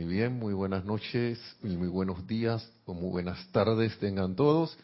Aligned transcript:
Muy 0.00 0.14
bien, 0.14 0.38
muy 0.38 0.54
buenas 0.54 0.82
noches 0.86 1.38
y 1.62 1.76
muy 1.76 1.88
buenos 1.88 2.26
días 2.26 2.66
o 2.86 2.94
muy 2.94 3.10
buenas 3.10 3.52
tardes 3.52 3.98
tengan 3.98 4.34
todos. 4.34 4.74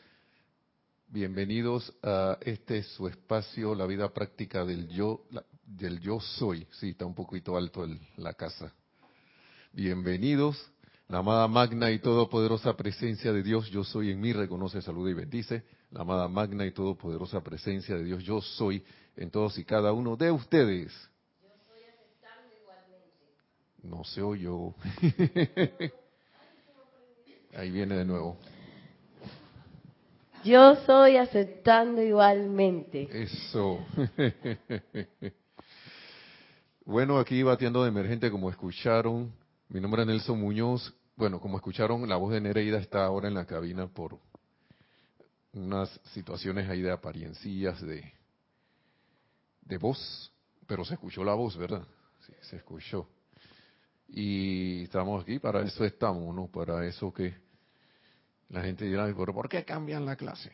Bienvenidos 1.08 1.90
a 2.02 2.36
este 2.42 2.82
su 2.82 3.08
espacio, 3.08 3.74
la 3.74 3.86
vida 3.86 4.12
práctica 4.12 4.66
del 4.66 4.88
yo, 4.88 5.24
del 5.64 6.00
yo 6.00 6.20
soy. 6.20 6.66
Sí, 6.72 6.90
está 6.90 7.06
un 7.06 7.14
poquito 7.14 7.56
alto 7.56 7.82
el, 7.82 7.98
la 8.18 8.34
casa. 8.34 8.74
Bienvenidos, 9.72 10.62
la 11.08 11.20
amada 11.20 11.48
magna 11.48 11.90
y 11.90 11.98
todopoderosa 11.98 12.76
presencia 12.76 13.32
de 13.32 13.42
Dios, 13.42 13.70
yo 13.70 13.84
soy 13.84 14.10
en 14.10 14.20
mí, 14.20 14.34
reconoce, 14.34 14.82
saluda 14.82 15.12
y 15.12 15.14
bendice. 15.14 15.64
La 15.92 16.02
amada 16.02 16.28
magna 16.28 16.66
y 16.66 16.72
todopoderosa 16.72 17.42
presencia 17.42 17.96
de 17.96 18.04
Dios, 18.04 18.22
yo 18.22 18.42
soy 18.42 18.84
en 19.16 19.30
todos 19.30 19.56
y 19.56 19.64
cada 19.64 19.94
uno 19.94 20.14
de 20.14 20.30
ustedes. 20.30 20.92
No 23.88 24.04
se 24.04 24.20
oyó. 24.22 24.74
Ahí 27.56 27.70
viene 27.70 27.96
de 27.96 28.04
nuevo. 28.04 28.36
Yo 30.44 30.76
soy 30.86 31.16
aceptando 31.16 32.02
igualmente. 32.02 33.08
Eso. 33.12 33.84
bueno, 36.84 37.18
aquí 37.18 37.42
batiendo 37.42 37.82
de 37.82 37.88
emergente, 37.88 38.30
como 38.30 38.50
escucharon, 38.50 39.32
mi 39.68 39.80
nombre 39.80 40.02
es 40.02 40.08
Nelson 40.08 40.40
Muñoz. 40.40 40.94
Bueno, 41.16 41.40
como 41.40 41.56
escucharon, 41.56 42.08
la 42.08 42.16
voz 42.16 42.32
de 42.32 42.40
Nereida 42.40 42.78
está 42.78 43.04
ahora 43.04 43.28
en 43.28 43.34
la 43.34 43.46
cabina 43.46 43.86
por 43.86 44.18
unas 45.52 45.88
situaciones 46.12 46.68
ahí 46.68 46.82
de 46.82 46.92
apariencias 46.92 47.80
de, 47.80 48.12
de 49.62 49.78
voz, 49.78 50.30
pero 50.66 50.84
se 50.84 50.94
escuchó 50.94 51.24
la 51.24 51.34
voz, 51.34 51.56
¿verdad? 51.56 51.86
Sí, 52.26 52.32
se 52.42 52.56
escuchó. 52.56 53.08
Y 54.08 54.84
estamos 54.84 55.22
aquí, 55.22 55.38
para 55.38 55.62
eso 55.62 55.84
estamos, 55.84 56.34
¿no? 56.34 56.46
Para 56.46 56.86
eso 56.86 57.12
que 57.12 57.34
la 58.48 58.62
gente 58.62 58.84
dirá, 58.84 59.12
pero 59.16 59.34
¿por 59.34 59.48
qué 59.48 59.64
cambian 59.64 60.04
la 60.04 60.16
clase? 60.16 60.52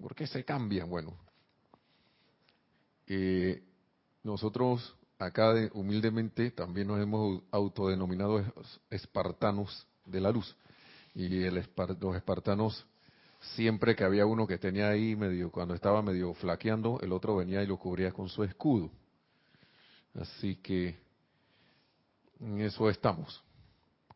¿Por 0.00 0.14
qué 0.14 0.26
se 0.26 0.44
cambian? 0.44 0.90
Bueno, 0.90 1.16
eh, 3.06 3.62
nosotros 4.22 4.96
acá 5.18 5.52
de, 5.52 5.70
humildemente 5.74 6.50
también 6.50 6.88
nos 6.88 7.00
hemos 7.00 7.42
autodenominado 7.50 8.42
espartanos 8.90 9.86
de 10.04 10.20
la 10.20 10.30
luz. 10.30 10.56
Y 11.14 11.42
el, 11.42 11.64
los 12.00 12.16
espartanos, 12.16 12.86
siempre 13.56 13.96
que 13.96 14.04
había 14.04 14.26
uno 14.26 14.46
que 14.46 14.58
tenía 14.58 14.88
ahí 14.88 15.16
medio, 15.16 15.50
cuando 15.50 15.74
estaba 15.74 16.02
medio 16.02 16.34
flaqueando, 16.34 17.00
el 17.00 17.12
otro 17.12 17.36
venía 17.36 17.62
y 17.62 17.66
lo 17.66 17.78
cubría 17.78 18.12
con 18.12 18.28
su 18.28 18.44
escudo. 18.44 18.90
Así 20.14 20.56
que 20.56 20.96
en 22.40 22.60
eso 22.60 22.88
estamos. 22.88 23.42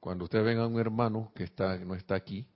Cuando 0.00 0.24
usted 0.24 0.42
venga 0.42 0.64
a 0.64 0.66
un 0.66 0.80
hermano 0.80 1.32
que 1.34 1.44
está 1.44 1.78
no 1.78 1.94
está 1.94 2.14
aquí, 2.14 2.46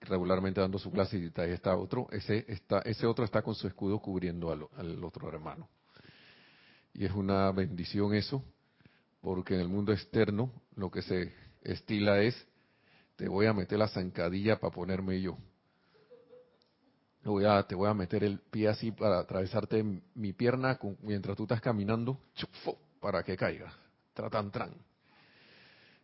regularmente 0.00 0.60
dando 0.60 0.78
su 0.78 0.90
clase 0.90 1.18
y 1.18 1.40
ahí 1.40 1.52
está 1.52 1.76
otro, 1.76 2.08
ese, 2.10 2.44
está, 2.48 2.80
ese 2.80 3.06
otro 3.06 3.24
está 3.24 3.42
con 3.42 3.54
su 3.54 3.66
escudo 3.66 3.98
cubriendo 3.98 4.50
al, 4.50 4.66
al 4.76 5.02
otro 5.04 5.28
hermano. 5.28 5.68
Y 6.92 7.04
es 7.04 7.12
una 7.12 7.50
bendición 7.52 8.14
eso, 8.14 8.44
porque 9.20 9.54
en 9.54 9.60
el 9.60 9.68
mundo 9.68 9.92
externo 9.92 10.50
lo 10.74 10.90
que 10.90 11.02
se 11.02 11.32
estila 11.62 12.20
es, 12.20 12.34
te 13.16 13.28
voy 13.28 13.46
a 13.46 13.52
meter 13.52 13.78
la 13.78 13.88
zancadilla 13.88 14.58
para 14.58 14.74
ponerme 14.74 15.20
yo. 15.20 15.36
Voy 17.22 17.44
a, 17.44 17.62
te 17.64 17.74
voy 17.74 17.88
a 17.88 17.94
meter 17.94 18.24
el 18.24 18.38
pie 18.38 18.68
así 18.68 18.92
para 18.92 19.18
atravesarte 19.18 19.84
mi 20.14 20.32
pierna 20.32 20.78
mientras 21.02 21.36
tú 21.36 21.42
estás 21.42 21.60
caminando, 21.60 22.18
para 22.98 23.22
que 23.22 23.36
caigas. 23.36 23.74
Tratan, 24.14 24.50
tran. 24.50 24.74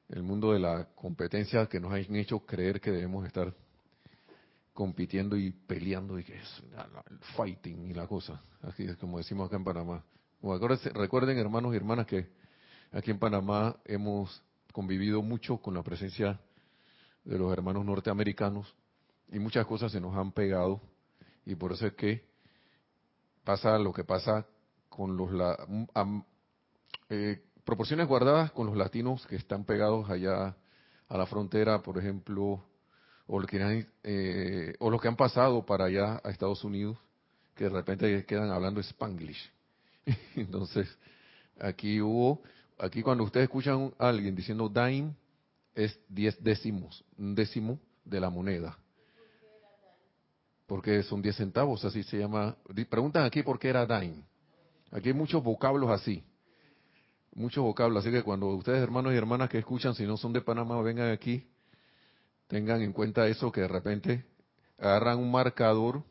El 0.08 0.22
mundo 0.22 0.52
de 0.52 0.60
la 0.60 0.86
competencia 0.94 1.66
que 1.66 1.80
nos 1.80 1.92
han 1.92 2.16
hecho 2.16 2.40
creer 2.40 2.80
que 2.80 2.90
debemos 2.92 3.26
estar 3.26 3.52
compitiendo 4.72 5.36
y 5.36 5.50
peleando 5.50 6.18
y 6.18 6.24
que 6.24 6.36
es 6.36 6.62
el 7.10 7.18
fighting 7.36 7.90
y 7.90 7.94
la 7.94 8.06
cosa. 8.06 8.42
Así 8.62 8.84
es 8.84 8.96
como 8.96 9.18
decimos 9.18 9.48
acá 9.48 9.56
en 9.56 9.64
Panamá. 9.64 10.04
recuerden, 10.94 11.38
hermanos 11.38 11.72
y 11.72 11.76
hermanas, 11.76 12.06
que 12.06 12.28
aquí 12.92 13.10
en 13.10 13.18
Panamá 13.18 13.76
hemos 13.84 14.42
convivido 14.72 15.22
mucho 15.22 15.56
con 15.58 15.74
la 15.74 15.82
presencia 15.82 16.38
de 17.24 17.38
los 17.38 17.52
hermanos 17.52 17.84
norteamericanos 17.84 18.72
y 19.32 19.38
muchas 19.38 19.66
cosas 19.66 19.90
se 19.90 20.00
nos 20.00 20.14
han 20.16 20.30
pegado 20.32 20.80
y 21.44 21.54
por 21.54 21.72
eso 21.72 21.86
es 21.86 21.94
que 21.94 22.24
pasa 23.44 23.78
lo 23.78 23.92
que 23.92 24.04
pasa 24.04 24.46
con 24.88 25.16
los 25.16 25.30
eh, 27.08 27.42
proporciones 27.66 28.06
guardadas 28.06 28.52
con 28.52 28.68
los 28.68 28.76
latinos 28.76 29.26
que 29.26 29.34
están 29.34 29.64
pegados 29.64 30.08
allá 30.08 30.56
a 31.08 31.18
la 31.18 31.26
frontera, 31.26 31.82
por 31.82 31.98
ejemplo, 31.98 32.64
o, 33.26 33.40
que 33.40 33.86
eh, 34.04 34.74
o 34.78 34.88
los 34.88 35.02
que 35.02 35.08
han 35.08 35.16
pasado 35.16 35.66
para 35.66 35.86
allá 35.86 36.20
a 36.22 36.30
Estados 36.30 36.62
Unidos, 36.62 36.96
que 37.56 37.64
de 37.64 37.70
repente 37.70 38.24
quedan 38.24 38.50
hablando 38.50 38.80
spanglish. 38.80 39.50
Entonces, 40.36 40.88
aquí 41.58 42.00
hubo, 42.00 42.40
aquí 42.78 43.02
cuando 43.02 43.24
ustedes 43.24 43.44
escuchan 43.44 43.92
a 43.98 44.08
alguien 44.08 44.36
diciendo 44.36 44.68
dime, 44.68 45.16
es 45.74 45.98
diez 46.08 46.40
décimos, 46.42 47.04
un 47.18 47.34
décimo 47.34 47.80
de 48.04 48.20
la 48.20 48.30
moneda. 48.30 48.78
Porque 50.68 51.02
son 51.02 51.20
diez 51.20 51.36
centavos, 51.36 51.84
así 51.84 52.04
se 52.04 52.18
llama. 52.18 52.56
Preguntan 52.88 53.24
aquí 53.24 53.42
por 53.42 53.58
qué 53.58 53.70
era 53.70 53.84
dime. 53.86 54.22
Aquí 54.92 55.08
hay 55.08 55.14
muchos 55.14 55.42
vocablos 55.42 55.90
así 55.90 56.24
muchos 57.36 57.62
vocablos, 57.62 58.02
así 58.02 58.10
que 58.10 58.22
cuando 58.22 58.48
ustedes 58.48 58.82
hermanos 58.82 59.12
y 59.12 59.16
hermanas 59.16 59.50
que 59.50 59.58
escuchan, 59.58 59.94
si 59.94 60.04
no 60.06 60.16
son 60.16 60.32
de 60.32 60.40
Panamá, 60.40 60.80
vengan 60.80 61.10
aquí, 61.10 61.46
tengan 62.48 62.80
en 62.80 62.92
cuenta 62.92 63.28
eso, 63.28 63.52
que 63.52 63.60
de 63.60 63.68
repente 63.68 64.24
agarran 64.78 65.18
un 65.18 65.30
marcador, 65.30 66.02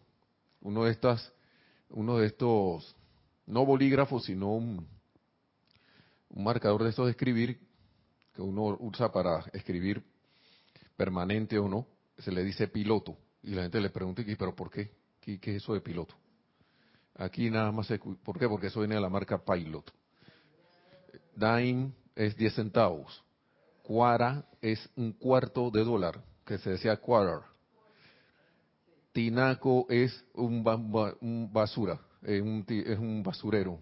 uno 0.62 0.84
de 0.86 0.92
estas, 0.92 1.34
uno 1.90 2.18
de 2.18 2.28
estos, 2.28 2.96
no 3.48 3.66
bolígrafos, 3.66 4.26
sino 4.26 4.54
un, 4.54 4.88
un 6.30 6.44
marcador 6.44 6.84
de 6.84 6.90
estos 6.90 7.06
de 7.06 7.12
escribir, 7.12 7.60
que 8.34 8.44
uno 8.44 8.78
usa 8.80 9.12
para 9.12 9.46
escribir 9.54 10.04
permanente 10.96 11.58
o 11.58 11.68
no, 11.68 11.88
se 12.20 12.32
le 12.32 12.44
dice 12.44 12.68
piloto. 12.68 13.18
Y 13.42 13.52
la 13.52 13.64
gente 13.64 13.82
le 13.82 13.90
pregunta, 13.90 14.24
¿pero 14.38 14.56
por 14.56 14.70
qué? 14.70 14.92
¿Qué, 15.20 15.40
qué 15.40 15.56
es 15.56 15.64
eso 15.64 15.74
de 15.74 15.82
piloto? 15.82 16.14
Aquí 17.16 17.50
nada 17.50 17.72
más, 17.72 17.88
se, 17.88 17.98
¿por 17.98 18.38
qué? 18.38 18.48
Porque 18.48 18.68
eso 18.68 18.80
viene 18.82 18.96
de 18.96 19.02
la 19.02 19.10
marca 19.10 19.44
Pilot. 19.44 19.92
Dime 21.36 21.92
es 22.16 22.36
10 22.36 22.56
centavos. 22.56 23.24
Cuara 23.84 24.46
es 24.62 24.90
un 24.96 25.12
cuarto 25.14 25.70
de 25.70 25.84
dólar, 25.84 26.24
que 26.46 26.58
se 26.58 26.72
decía 26.72 26.98
quarter. 26.98 27.42
Tinaco 29.12 29.86
es 29.90 30.26
un, 30.34 30.64
basura, 31.54 32.00
es 32.22 32.42
un, 32.42 32.66
es 32.68 33.00
un 33.00 33.24
basurero. 33.24 33.80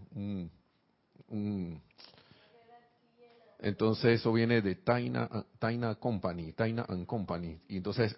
entonces 3.60 4.20
eso 4.20 4.32
viene 4.34 4.62
de 4.62 4.76
Taina, 4.76 5.28
Taina 5.58 5.96
Company, 5.96 6.52
Taina 6.54 6.86
and 6.88 7.08
Company. 7.08 7.60
Y 7.68 7.78
entonces 7.78 8.16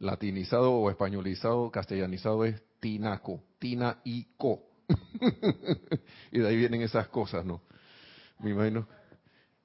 latinizado 0.00 0.72
o 0.72 0.90
españolizado, 0.90 1.70
castellanizado 1.70 2.44
es 2.44 2.60
Tinaco, 2.80 3.42
Tina 3.58 4.00
y 4.04 4.24
Co. 4.36 4.62
y 6.32 6.38
de 6.38 6.48
ahí 6.48 6.56
vienen 6.56 6.82
esas 6.82 7.08
cosas, 7.08 7.44
¿no? 7.44 7.60
Me 8.40 8.50
imagino, 8.50 8.86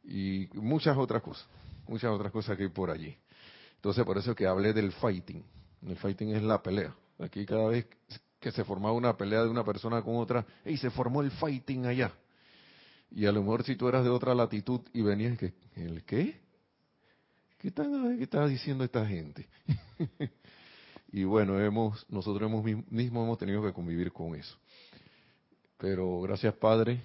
y 0.03 0.47
muchas 0.53 0.97
otras 0.97 1.21
cosas, 1.21 1.47
muchas 1.87 2.11
otras 2.11 2.31
cosas 2.31 2.57
que 2.57 2.63
hay 2.63 2.69
por 2.69 2.91
allí. 2.91 3.15
Entonces, 3.75 4.05
por 4.05 4.17
eso 4.17 4.33
que 4.35 4.47
hablé 4.47 4.73
del 4.73 4.91
fighting. 4.93 5.43
El 5.85 5.97
fighting 5.97 6.29
es 6.35 6.43
la 6.43 6.61
pelea. 6.61 6.95
Aquí 7.19 7.45
cada 7.45 7.67
vez 7.67 7.87
que 8.39 8.51
se 8.51 8.63
formaba 8.63 8.93
una 8.93 9.15
pelea 9.15 9.43
de 9.43 9.49
una 9.49 9.63
persona 9.63 10.01
con 10.01 10.17
otra, 10.17 10.45
y 10.65 10.77
se 10.77 10.89
formó 10.89 11.21
el 11.21 11.31
fighting 11.31 11.85
allá. 11.85 12.13
Y 13.11 13.25
a 13.25 13.31
lo 13.31 13.41
mejor 13.41 13.63
si 13.63 13.75
tú 13.75 13.87
eras 13.87 14.03
de 14.03 14.09
otra 14.09 14.33
latitud 14.33 14.81
y 14.91 15.01
venías 15.01 15.37
que, 15.37 15.53
¿el 15.75 16.03
qué? 16.03 16.41
¿Qué 17.57 17.69
está, 17.69 17.83
qué 17.83 18.23
está 18.23 18.45
diciendo 18.47 18.83
esta 18.83 19.05
gente? 19.05 19.47
y 21.11 21.23
bueno, 21.23 21.59
hemos, 21.59 22.05
nosotros 22.09 22.49
hemos, 22.49 22.65
mismos 22.91 23.23
hemos 23.23 23.37
tenido 23.37 23.63
que 23.63 23.71
convivir 23.71 24.11
con 24.11 24.35
eso. 24.35 24.57
Pero 25.77 26.21
gracias 26.21 26.53
Padre, 26.55 27.03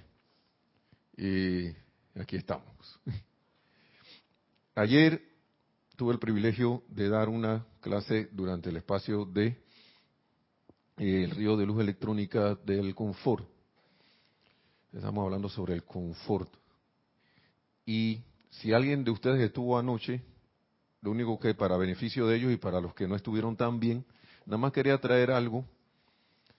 y 1.19 1.75
aquí 2.15 2.37
estamos. 2.37 3.00
Ayer 4.76 5.20
tuve 5.97 6.12
el 6.12 6.20
privilegio 6.20 6.85
de 6.88 7.09
dar 7.09 7.29
una 7.29 7.67
clase 7.81 8.29
durante 8.31 8.70
el 8.70 8.76
espacio 8.76 9.25
de 9.25 9.47
eh, 10.97 11.25
el 11.25 11.32
río 11.32 11.56
de 11.56 11.67
luz 11.67 11.81
electrónica 11.81 12.55
del 12.55 12.94
confort. 12.94 13.44
Estamos 14.93 15.25
hablando 15.25 15.49
sobre 15.49 15.75
el 15.75 15.82
confort. 15.82 16.55
Y 17.85 18.21
si 18.50 18.73
alguien 18.73 19.03
de 19.03 19.11
ustedes 19.11 19.41
estuvo 19.41 19.76
anoche, 19.76 20.23
lo 21.00 21.11
único 21.11 21.41
que 21.41 21.55
para 21.55 21.76
beneficio 21.76 22.29
de 22.29 22.37
ellos 22.37 22.53
y 22.53 22.56
para 22.59 22.81
los 22.81 22.94
que 22.94 23.09
no 23.09 23.17
estuvieron 23.17 23.56
tan 23.56 23.81
bien, 23.81 24.05
nada 24.47 24.59
más 24.59 24.73
quería 24.73 24.99
traer 25.00 25.32
algo 25.32 25.64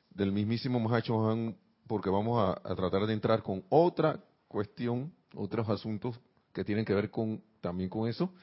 del 0.10 0.34
mismísimo 0.34 0.82
Mahacho 0.82 1.56
porque 1.88 2.10
vamos 2.10 2.40
a, 2.40 2.70
a 2.70 2.76
tratar 2.76 3.06
de 3.06 3.14
entrar 3.14 3.42
con 3.42 3.64
otra 3.70 4.22
cuestión, 4.50 5.14
otros 5.36 5.70
asuntos 5.70 6.20
que 6.52 6.66
tienen 6.66 6.84
que 6.84 6.94
ver 6.94 7.10
con 7.10 7.42
también 7.62 7.90
con 7.90 8.10
eso, 8.10 8.34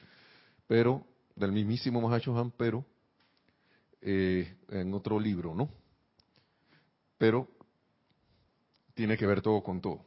pero 0.65 1.05
del 1.35 1.51
mismísimo 1.51 2.01
Mahacho 2.01 2.35
Han, 2.37 2.49
pero 2.51 2.83
eh, 4.01 4.55
en 4.69 4.93
otro 4.93 5.19
libro, 5.19 5.53
¿no? 5.53 5.69
Pero 7.17 7.47
tiene 8.95 9.17
que 9.17 9.27
ver 9.27 9.41
todo 9.41 9.61
con 9.61 9.81
todo. 9.81 10.01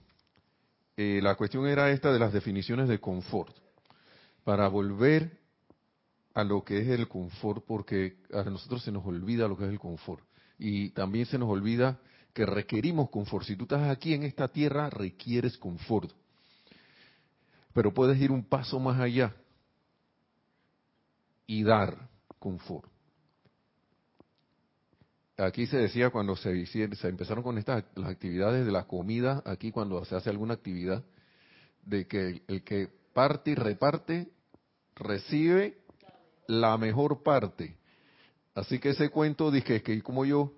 Eh, 0.97 1.21
la 1.23 1.37
cuestión 1.37 1.67
era 1.67 1.91
esta 1.91 2.13
de 2.13 2.19
las 2.19 2.33
definiciones 2.33 2.89
de 2.89 2.99
confort. 2.99 3.55
Para 4.43 4.69
volver 4.69 5.39
a 6.35 6.45
lo 6.45 6.65
que 6.65 6.81
es 6.81 6.89
el 6.89 7.09
confort, 7.09 7.65
porque 7.65 8.17
a 8.33 8.43
nosotros 8.45 8.83
se 8.83 8.93
nos 8.93 9.07
olvida 9.07 9.49
lo 9.49 9.57
que 9.57 9.65
es 9.65 9.71
el 9.71 9.79
confort. 9.79 10.25
Y 10.59 10.91
también 10.91 11.27
se 11.27 11.39
nos 11.39 11.49
olvida 11.49 12.01
que 12.33 12.47
requerimos 12.47 13.11
confort. 13.11 13.45
Si 13.45 13.57
tú 13.57 13.65
estás 13.65 13.89
aquí 13.89 14.15
en 14.15 14.23
esta 14.23 14.49
tierra, 14.49 14.91
requieres 14.91 15.57
confort. 15.59 16.13
Pero 17.73 17.93
puedes 17.93 18.21
ir 18.21 18.31
un 18.31 18.45
paso 18.45 18.79
más 18.81 19.01
allá 19.01 19.35
y 21.47 21.63
dar 21.63 22.09
confort. 22.39 22.91
Aquí 25.37 25.67
se 25.67 25.79
decía 25.79 26.11
cuando 26.11 26.37
se, 26.37 26.67
se 26.67 27.09
empezaron 27.09 27.43
con 27.43 27.57
estas 27.57 27.85
las 27.95 28.11
actividades 28.11 28.67
de 28.67 28.73
la 28.73 28.87
comida, 28.87 29.43
aquí 29.47 29.71
cuando 29.71 30.05
se 30.05 30.15
hace 30.15 30.29
alguna 30.29 30.55
actividad, 30.55 31.03
de 31.83 32.07
que 32.07 32.43
el 32.47 32.63
que 32.63 32.89
parte 33.15 33.53
y 33.53 33.55
reparte 33.55 34.31
recibe 34.95 35.79
la 36.47 36.77
mejor 36.77 37.23
parte. 37.23 37.79
Así 38.55 38.79
que 38.79 38.91
ese 38.91 39.09
cuento 39.09 39.51
dije 39.51 39.83
que 39.83 40.03
como 40.03 40.25
yo 40.27 40.53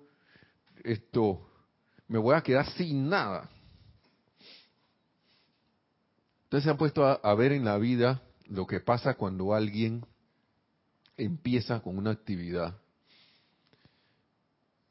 esto 0.83 1.47
me 2.07 2.19
voy 2.19 2.35
a 2.35 2.41
quedar 2.41 2.65
sin 2.71 3.09
nada. 3.09 3.49
Entonces 6.45 6.65
se 6.65 6.69
han 6.69 6.77
puesto 6.77 7.03
a, 7.03 7.35
ver 7.35 7.51
en 7.51 7.65
la 7.65 7.77
vida 7.77 8.21
lo 8.47 8.67
que 8.67 8.79
pasa 8.79 9.15
cuando 9.15 9.53
alguien 9.55 10.05
empieza 11.17 11.79
con 11.79 11.97
una 11.97 12.11
actividad 12.11 12.77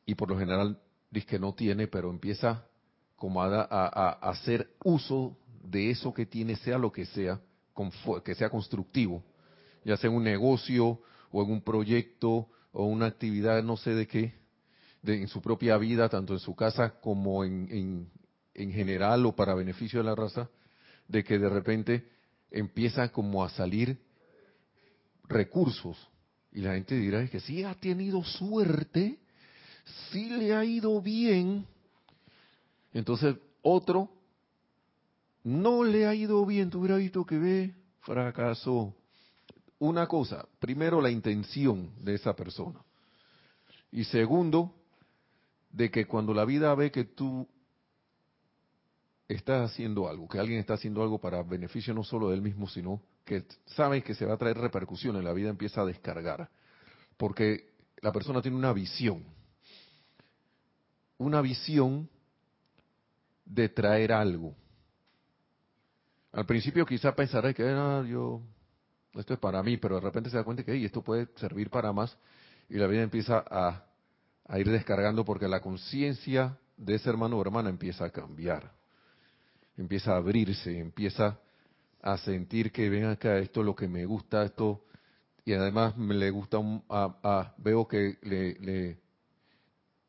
y 0.04 0.16
por 0.16 0.28
lo 0.28 0.38
general 0.38 0.80
dice 1.10 1.26
que 1.26 1.38
no 1.38 1.54
tiene, 1.54 1.86
pero 1.86 2.10
empieza 2.10 2.66
como 3.14 3.42
a, 3.42 3.62
a, 3.70 4.10
hacer 4.28 4.74
uso 4.82 5.36
de 5.62 5.90
eso 5.90 6.12
que 6.12 6.26
tiene, 6.26 6.56
sea 6.56 6.78
lo 6.78 6.90
que 6.90 7.06
sea, 7.06 7.40
que 8.24 8.34
sea 8.34 8.50
constructivo, 8.50 9.22
ya 9.84 9.96
sea 9.96 10.10
un 10.10 10.24
negocio 10.24 11.00
o 11.30 11.44
en 11.44 11.52
un 11.52 11.62
proyecto 11.62 12.48
o 12.72 12.86
una 12.86 13.06
actividad, 13.06 13.62
no 13.62 13.76
sé 13.76 13.94
de 13.94 14.08
qué, 14.08 14.34
en 15.04 15.28
su 15.28 15.40
propia 15.40 15.76
vida, 15.78 16.08
tanto 16.08 16.32
en 16.32 16.38
su 16.38 16.54
casa 16.54 17.00
como 17.00 17.44
en, 17.44 18.08
en, 18.54 18.72
general 18.72 19.26
o 19.26 19.34
para 19.34 19.54
beneficio 19.54 19.98
de 20.00 20.04
la 20.04 20.14
raza, 20.14 20.48
de 21.08 21.24
que 21.24 21.38
de 21.38 21.48
repente 21.48 22.08
empieza 22.50 23.10
como 23.10 23.44
a 23.44 23.50
salir 23.50 23.98
recursos. 25.24 25.96
Y 26.52 26.60
la 26.60 26.74
gente 26.74 26.94
dirá 26.96 27.26
que 27.26 27.40
sí 27.40 27.64
ha 27.64 27.74
tenido 27.74 28.22
suerte, 28.22 29.18
sí 30.10 30.28
le 30.30 30.54
ha 30.54 30.64
ido 30.64 31.00
bien. 31.00 31.66
Entonces 32.92 33.36
otro 33.62 34.10
no 35.42 35.82
le 35.82 36.06
ha 36.06 36.14
ido 36.14 36.44
bien, 36.46 36.70
tú 36.70 36.80
hubieras 36.80 36.98
visto 36.98 37.24
que 37.24 37.38
ve, 37.38 37.74
fracasó. 38.00 38.94
Una 39.78 40.06
cosa, 40.06 40.46
primero 40.60 41.00
la 41.00 41.10
intención 41.10 41.90
de 41.98 42.14
esa 42.14 42.36
persona. 42.36 42.80
Y 43.90 44.04
segundo, 44.04 44.72
de 45.72 45.90
que 45.90 46.06
cuando 46.06 46.34
la 46.34 46.44
vida 46.44 46.74
ve 46.74 46.90
que 46.90 47.04
tú 47.04 47.48
estás 49.26 49.70
haciendo 49.70 50.08
algo, 50.08 50.28
que 50.28 50.38
alguien 50.38 50.60
está 50.60 50.74
haciendo 50.74 51.02
algo 51.02 51.18
para 51.18 51.42
beneficio 51.42 51.94
no 51.94 52.04
solo 52.04 52.28
de 52.28 52.36
él 52.36 52.42
mismo, 52.42 52.68
sino 52.68 53.02
que 53.24 53.44
sabe 53.66 54.02
que 54.02 54.14
se 54.14 54.26
va 54.26 54.34
a 54.34 54.36
traer 54.36 54.58
repercusiones, 54.58 55.24
la 55.24 55.32
vida 55.32 55.48
empieza 55.48 55.80
a 55.80 55.86
descargar. 55.86 56.50
Porque 57.16 57.72
la 58.00 58.12
persona 58.12 58.42
tiene 58.42 58.56
una 58.56 58.72
visión. 58.72 59.24
Una 61.18 61.40
visión 61.40 62.08
de 63.44 63.68
traer 63.68 64.12
algo. 64.12 64.54
Al 66.32 66.46
principio 66.46 66.84
quizá 66.84 67.14
pensará 67.14 67.52
que 67.54 67.62
ah, 67.64 68.04
yo, 68.06 68.42
esto 69.14 69.34
es 69.34 69.40
para 69.40 69.62
mí, 69.62 69.76
pero 69.76 69.96
de 69.96 70.00
repente 70.00 70.30
se 70.30 70.36
da 70.36 70.44
cuenta 70.44 70.64
que 70.64 70.84
esto 70.84 71.02
puede 71.02 71.28
servir 71.36 71.70
para 71.70 71.92
más 71.92 72.16
y 72.68 72.76
la 72.76 72.86
vida 72.86 73.02
empieza 73.02 73.44
a 73.48 73.91
a 74.46 74.58
ir 74.58 74.70
descargando 74.70 75.24
porque 75.24 75.48
la 75.48 75.60
conciencia 75.60 76.58
de 76.76 76.94
ese 76.94 77.08
hermano 77.08 77.38
o 77.38 77.40
hermana 77.40 77.70
empieza 77.70 78.04
a 78.04 78.10
cambiar, 78.10 78.72
empieza 79.76 80.12
a 80.12 80.16
abrirse, 80.16 80.78
empieza 80.78 81.38
a 82.00 82.18
sentir 82.18 82.72
que 82.72 82.90
ven 82.90 83.04
acá, 83.04 83.38
esto 83.38 83.60
es 83.60 83.66
lo 83.66 83.76
que 83.76 83.86
me 83.86 84.04
gusta, 84.04 84.42
esto, 84.42 84.84
y 85.44 85.52
además 85.52 85.96
me 85.96 86.14
le 86.14 86.30
gusta, 86.30 86.58
a, 86.88 87.54
veo 87.58 87.86
que 87.86 88.18
le, 88.22 88.98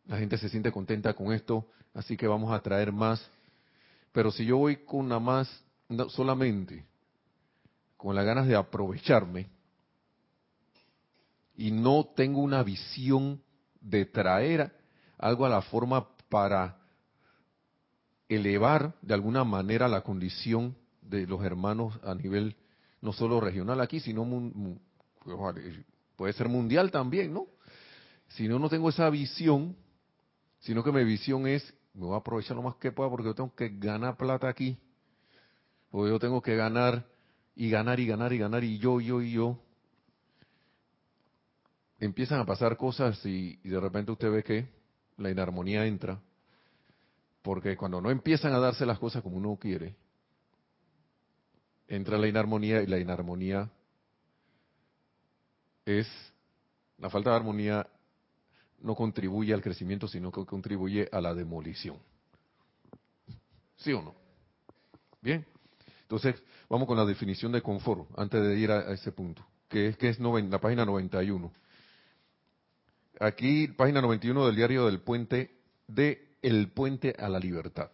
la 0.05 0.17
gente 0.17 0.37
se 0.37 0.49
siente 0.49 0.71
contenta 0.71 1.13
con 1.13 1.31
esto, 1.31 1.67
así 1.93 2.17
que 2.17 2.27
vamos 2.27 2.51
a 2.51 2.61
traer 2.61 2.91
más. 2.91 3.29
Pero 4.11 4.31
si 4.31 4.45
yo 4.45 4.57
voy 4.57 4.77
con 4.77 5.07
nada 5.07 5.19
más, 5.19 5.63
solamente 6.09 6.85
con 7.97 8.15
las 8.15 8.25
ganas 8.25 8.47
de 8.47 8.55
aprovecharme, 8.55 9.47
y 11.55 11.71
no 11.71 12.05
tengo 12.15 12.41
una 12.41 12.63
visión 12.63 13.42
de 13.83 14.05
traer 14.05 14.71
algo 15.17 15.45
a 15.45 15.49
la 15.49 15.61
forma 15.61 16.07
para 16.29 16.77
elevar 18.27 18.95
de 19.01 19.13
alguna 19.13 19.43
manera 19.43 19.87
la 19.87 20.01
condición 20.01 20.75
de 21.01 21.27
los 21.27 21.43
hermanos 21.43 21.99
a 22.03 22.15
nivel 22.15 22.55
no 23.01 23.13
solo 23.13 23.39
regional 23.39 23.81
aquí, 23.81 23.99
sino 23.99 24.25
puede 26.15 26.33
ser 26.33 26.47
mundial 26.47 26.89
también, 26.89 27.33
¿no? 27.33 27.47
Si 28.29 28.47
no, 28.47 28.57
no 28.57 28.69
tengo 28.69 28.89
esa 28.89 29.09
visión, 29.09 29.75
sino 30.59 30.83
que 30.83 30.91
mi 30.91 31.03
visión 31.03 31.45
es, 31.45 31.73
me 31.93 32.05
voy 32.05 32.15
a 32.15 32.19
aprovechar 32.19 32.55
lo 32.55 32.63
más 32.63 32.75
que 32.75 32.91
pueda 32.91 33.09
porque 33.09 33.27
yo 33.27 33.35
tengo 33.35 33.53
que 33.53 33.69
ganar 33.69 34.17
plata 34.17 34.47
aquí, 34.47 34.77
porque 35.91 36.09
yo 36.09 36.19
tengo 36.19 36.41
que 36.41 36.55
ganar 36.55 37.05
y 37.55 37.69
ganar 37.69 37.99
y 37.99 38.07
ganar 38.07 38.33
y 38.33 38.37
ganar 38.37 38.63
y 38.63 38.79
yo, 38.79 38.99
yo 39.01 39.21
y 39.21 39.33
yo, 39.33 39.59
empiezan 42.05 42.39
a 42.39 42.45
pasar 42.45 42.75
cosas 42.75 43.25
y, 43.25 43.55
de 43.63 43.79
repente 43.79 44.11
usted 44.11 44.29
ve 44.29 44.43
que 44.43 44.67
la 45.17 45.29
inarmonía 45.29 45.85
entra, 45.85 46.19
porque 47.41 47.77
cuando 47.77 48.01
no 48.01 48.11
empiezan 48.11 48.53
a 48.53 48.59
darse 48.59 48.85
las 48.85 48.99
cosas 48.99 49.23
como 49.23 49.37
uno 49.37 49.57
quiere, 49.57 49.95
entra 51.87 52.17
la 52.17 52.27
inarmonía 52.27 52.81
y 52.81 52.87
la 52.87 52.99
inarmonía 52.99 53.69
es, 55.85 56.07
la 56.97 57.09
falta 57.09 57.29
de 57.29 57.35
armonía 57.37 57.87
no 58.81 58.95
contribuye 58.95 59.53
al 59.53 59.61
crecimiento, 59.61 60.07
sino 60.07 60.31
que 60.31 60.45
contribuye 60.45 61.07
a 61.11 61.21
la 61.21 61.33
demolición. 61.33 61.97
¿Sí 63.77 63.93
o 63.93 64.01
no? 64.01 64.15
Bien. 65.21 65.45
Entonces, 66.01 66.41
vamos 66.69 66.87
con 66.87 66.97
la 66.97 67.05
definición 67.05 67.53
de 67.53 67.61
confort, 67.61 68.07
antes 68.17 68.41
de 68.41 68.57
ir 68.57 68.71
a, 68.71 68.91
ese 68.91 69.11
punto, 69.11 69.45
que 69.69 69.87
es, 69.87 69.97
que 69.97 70.09
es 70.09 70.19
la 70.19 70.59
página 70.59 70.85
91 70.85 71.62
aquí, 73.19 73.67
página 73.67 74.01
91 74.01 74.45
del 74.45 74.55
diario 74.55 74.85
del 74.85 75.01
puente, 75.01 75.55
de 75.87 76.37
El 76.41 76.71
puente 76.71 77.15
a 77.17 77.29
la 77.29 77.39
libertad, 77.39 77.89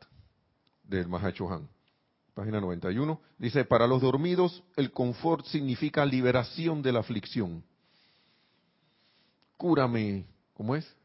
del 0.83 1.07
Mahacho 1.07 1.51
Han. 1.51 1.69
Página 2.33 2.61
91. 2.61 3.19
Dice, 3.37 3.65
para 3.65 3.85
los 3.85 4.01
dormidos, 4.01 4.63
el 4.77 4.91
confort 4.91 5.45
significa 5.45 6.05
liberación 6.05 6.81
de 6.81 6.93
la 6.93 6.99
aflicción. 7.01 7.63
Cúrame, 9.57 10.25
¿cómo 10.53 10.75
es? 10.75 10.95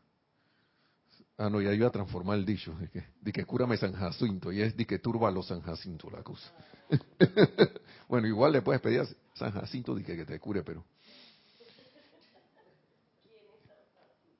Ah, 1.36 1.50
no, 1.50 1.60
ya 1.60 1.72
iba 1.72 1.88
a 1.88 1.90
transformar 1.90 2.38
el 2.38 2.46
dicho, 2.46 2.72
de 2.78 2.88
que, 2.88 3.04
de 3.20 3.44
cúrame 3.44 3.76
San 3.76 3.92
Jacinto, 3.94 4.52
y 4.52 4.62
es 4.62 4.76
de 4.76 4.86
que 4.86 5.00
túrbalo 5.00 5.42
San 5.42 5.60
Jacinto 5.60 6.08
la 6.08 6.22
cosa. 6.22 6.52
bueno, 8.08 8.28
igual 8.28 8.52
le 8.52 8.62
puedes 8.62 8.80
pedir 8.80 9.00
a 9.00 9.06
San 9.34 9.50
Jacinto 9.50 9.94
de 9.96 10.04
que 10.04 10.24
te 10.24 10.38
cure, 10.38 10.62
pero 10.62 10.84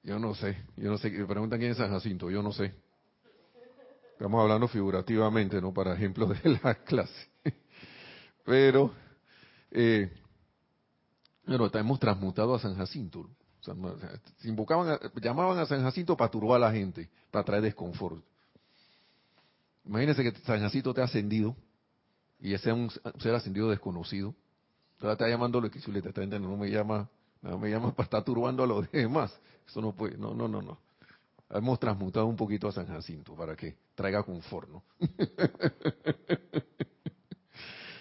Yo 0.04 0.18
no 0.18 0.34
sé, 0.34 0.56
yo 0.76 0.90
no 0.90 0.98
sé, 0.98 1.10
me 1.10 1.24
preguntan 1.24 1.58
quién 1.58 1.72
es 1.72 1.78
San 1.78 1.90
Jacinto, 1.90 2.30
yo 2.30 2.42
no 2.42 2.52
sé. 2.52 2.74
Estamos 4.12 4.42
hablando 4.42 4.68
figurativamente, 4.68 5.60
¿no? 5.62 5.72
Para 5.72 5.94
ejemplo 5.94 6.26
de 6.26 6.60
la 6.62 6.74
clase. 6.84 7.28
Pero, 8.44 8.92
eh, 9.70 10.12
bueno, 11.46 11.70
hemos 11.72 11.98
transmutado 11.98 12.54
a 12.54 12.58
San 12.58 12.76
Jacinto. 12.76 13.30
Invocaban, 14.42 14.98
llamaban 15.22 15.58
a 15.58 15.64
San 15.64 15.82
Jacinto 15.82 16.18
para 16.18 16.30
turbar 16.30 16.56
a 16.62 16.66
la 16.66 16.72
gente, 16.72 17.08
para 17.30 17.44
traer 17.46 17.62
desconfort. 17.62 18.22
Imagínense 19.86 20.22
que 20.22 20.38
San 20.40 20.60
Jacinto 20.60 20.92
te 20.92 21.00
ha 21.00 21.04
ascendido 21.04 21.56
y 22.40 22.52
ese 22.52 22.70
es 22.70 22.76
un 22.76 22.90
ser 23.20 23.34
ascendido 23.34 23.70
desconocido. 23.70 24.34
Entonces 24.94 25.12
está 25.12 25.28
llamando 25.28 25.62
lo 25.62 25.70
que 25.70 25.80
le 25.90 25.98
está 26.00 26.26
no 26.26 26.56
me 26.58 26.70
llama 26.70 27.08
no 27.50 27.58
me 27.58 27.70
llama 27.70 27.92
para 27.92 28.04
estar 28.04 28.24
turbando 28.24 28.62
a 28.62 28.66
los 28.66 28.90
demás. 28.92 29.38
Eso 29.66 29.80
no 29.80 29.92
puede, 29.92 30.16
no, 30.16 30.34
no, 30.34 30.48
no, 30.48 30.62
no. 30.62 30.78
Hemos 31.50 31.78
transmutado 31.78 32.26
un 32.26 32.36
poquito 32.36 32.68
a 32.68 32.72
San 32.72 32.86
Jacinto 32.86 33.34
para 33.34 33.54
que 33.54 33.76
traiga 33.94 34.22
confort, 34.22 34.68
¿no? 34.68 34.82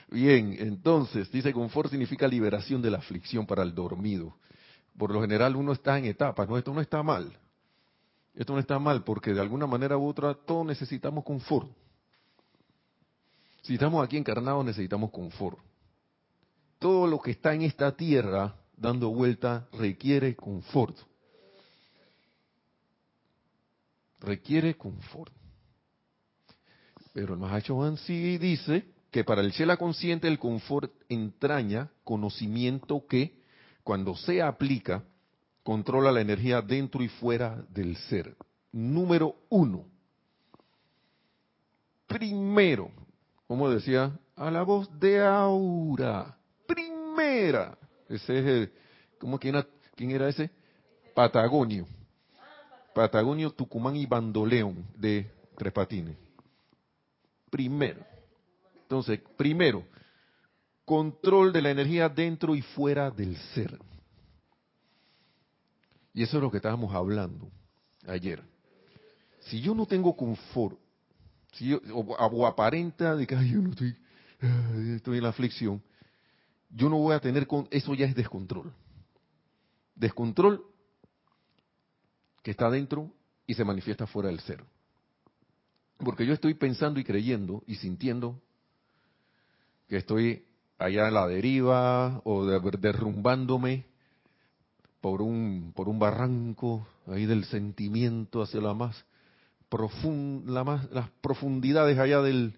Bien, 0.09 0.55
entonces, 0.59 1.31
dice 1.31 1.51
confort 1.51 1.89
significa 1.89 2.27
liberación 2.27 2.81
de 2.81 2.91
la 2.91 2.99
aflicción 2.99 3.45
para 3.45 3.63
el 3.63 3.73
dormido. 3.75 4.37
Por 4.97 5.11
lo 5.11 5.21
general 5.21 5.55
uno 5.55 5.73
está 5.73 5.97
en 5.97 6.05
etapas, 6.05 6.47
no, 6.47 6.57
esto 6.57 6.73
no 6.73 6.81
está 6.81 7.03
mal. 7.03 7.37
Esto 8.33 8.53
no 8.53 8.59
está 8.59 8.79
mal 8.79 9.03
porque 9.03 9.33
de 9.33 9.41
alguna 9.41 9.67
manera 9.67 9.97
u 9.97 10.07
otra 10.07 10.33
todos 10.33 10.65
necesitamos 10.65 11.23
confort. 11.23 11.69
Si 13.61 13.73
estamos 13.73 14.03
aquí 14.03 14.17
encarnados 14.17 14.63
necesitamos 14.65 15.11
confort. 15.11 15.59
Todo 16.79 17.07
lo 17.07 17.19
que 17.19 17.31
está 17.31 17.53
en 17.53 17.63
esta 17.63 17.95
tierra 17.95 18.55
dando 18.77 19.09
vuelta 19.09 19.67
requiere 19.73 20.35
confort. 20.35 20.97
Requiere 24.19 24.75
confort. 24.75 25.33
Pero 27.13 27.33
el 27.33 27.39
Mahacho 27.39 27.97
sí 27.97 28.37
dice 28.37 28.85
que 29.11 29.23
para 29.23 29.41
el 29.41 29.51
Shela 29.51 29.77
consciente 29.77 30.27
el 30.27 30.39
confort 30.39 30.91
entraña 31.07 31.91
conocimiento 32.03 33.05
que, 33.07 33.39
cuando 33.83 34.15
se 34.15 34.41
aplica, 34.41 35.03
controla 35.61 36.11
la 36.11 36.21
energía 36.21 36.61
dentro 36.61 37.03
y 37.03 37.09
fuera 37.09 37.63
del 37.69 37.95
ser. 37.97 38.35
Número 38.71 39.35
uno. 39.49 39.85
Primero, 42.07 42.89
como 43.47 43.69
decía, 43.69 44.17
a 44.35 44.49
la 44.49 44.63
voz 44.63 44.89
de 44.99 45.21
Aura. 45.21 46.35
Primera. 46.65 47.77
Ese 48.15 48.39
es 48.39 48.45
el, 48.45 48.71
¿cómo 49.19 49.39
quién 49.39 49.55
era, 49.55 49.67
era 49.97 50.29
ese? 50.29 50.51
Patagonio. 51.15 51.87
Patagonio, 52.93 53.51
Tucumán 53.51 53.95
y 53.95 54.05
Bandoleón 54.05 54.85
de 54.95 55.29
Tres 55.57 55.73
Patines. 55.73 56.15
Primero. 57.49 58.05
Entonces, 58.83 59.19
primero, 59.35 59.83
control 60.85 61.51
de 61.51 61.61
la 61.61 61.71
energía 61.71 62.09
dentro 62.09 62.55
y 62.55 62.61
fuera 62.61 63.09
del 63.09 63.35
ser. 63.53 63.79
Y 66.13 66.21
eso 66.21 66.37
es 66.37 66.43
lo 66.43 66.51
que 66.51 66.57
estábamos 66.57 66.93
hablando 66.93 67.49
ayer. 68.07 68.43
Si 69.39 69.59
yo 69.59 69.73
no 69.73 69.85
tengo 69.85 70.15
confort, 70.15 70.77
si 71.53 71.69
yo, 71.69 71.81
o, 71.93 72.45
aparenta 72.45 73.15
de 73.15 73.25
que 73.25 73.35
yo 73.49 73.59
no 73.59 73.71
estoy, 73.71 73.95
estoy 74.95 75.17
en 75.17 75.23
la 75.23 75.29
aflicción, 75.29 75.81
yo 76.75 76.89
no 76.89 76.97
voy 76.97 77.13
a 77.13 77.19
tener, 77.19 77.47
con, 77.47 77.67
eso 77.71 77.93
ya 77.93 78.05
es 78.05 78.15
descontrol. 78.15 78.73
Descontrol 79.95 80.65
que 82.41 82.51
está 82.51 82.69
dentro 82.69 83.11
y 83.45 83.53
se 83.53 83.63
manifiesta 83.63 84.07
fuera 84.07 84.29
del 84.29 84.39
ser. 84.39 84.63
Porque 85.97 86.25
yo 86.25 86.33
estoy 86.33 86.55
pensando 86.55 86.99
y 86.99 87.03
creyendo 87.03 87.63
y 87.67 87.75
sintiendo 87.75 88.41
que 89.87 89.97
estoy 89.97 90.45
allá 90.79 91.07
en 91.07 91.13
la 91.13 91.27
deriva 91.27 92.21
o 92.25 92.45
derrumbándome 92.45 93.85
por 94.99 95.21
un, 95.21 95.73
por 95.75 95.87
un 95.87 95.99
barranco 95.99 96.87
ahí 97.07 97.25
del 97.25 97.45
sentimiento 97.45 98.41
hacia 98.41 98.61
la 98.61 98.73
más 98.73 99.05
profunda, 99.69 100.63
más, 100.63 100.89
las 100.91 101.09
profundidades 101.21 101.99
allá 101.99 102.21
del, 102.21 102.57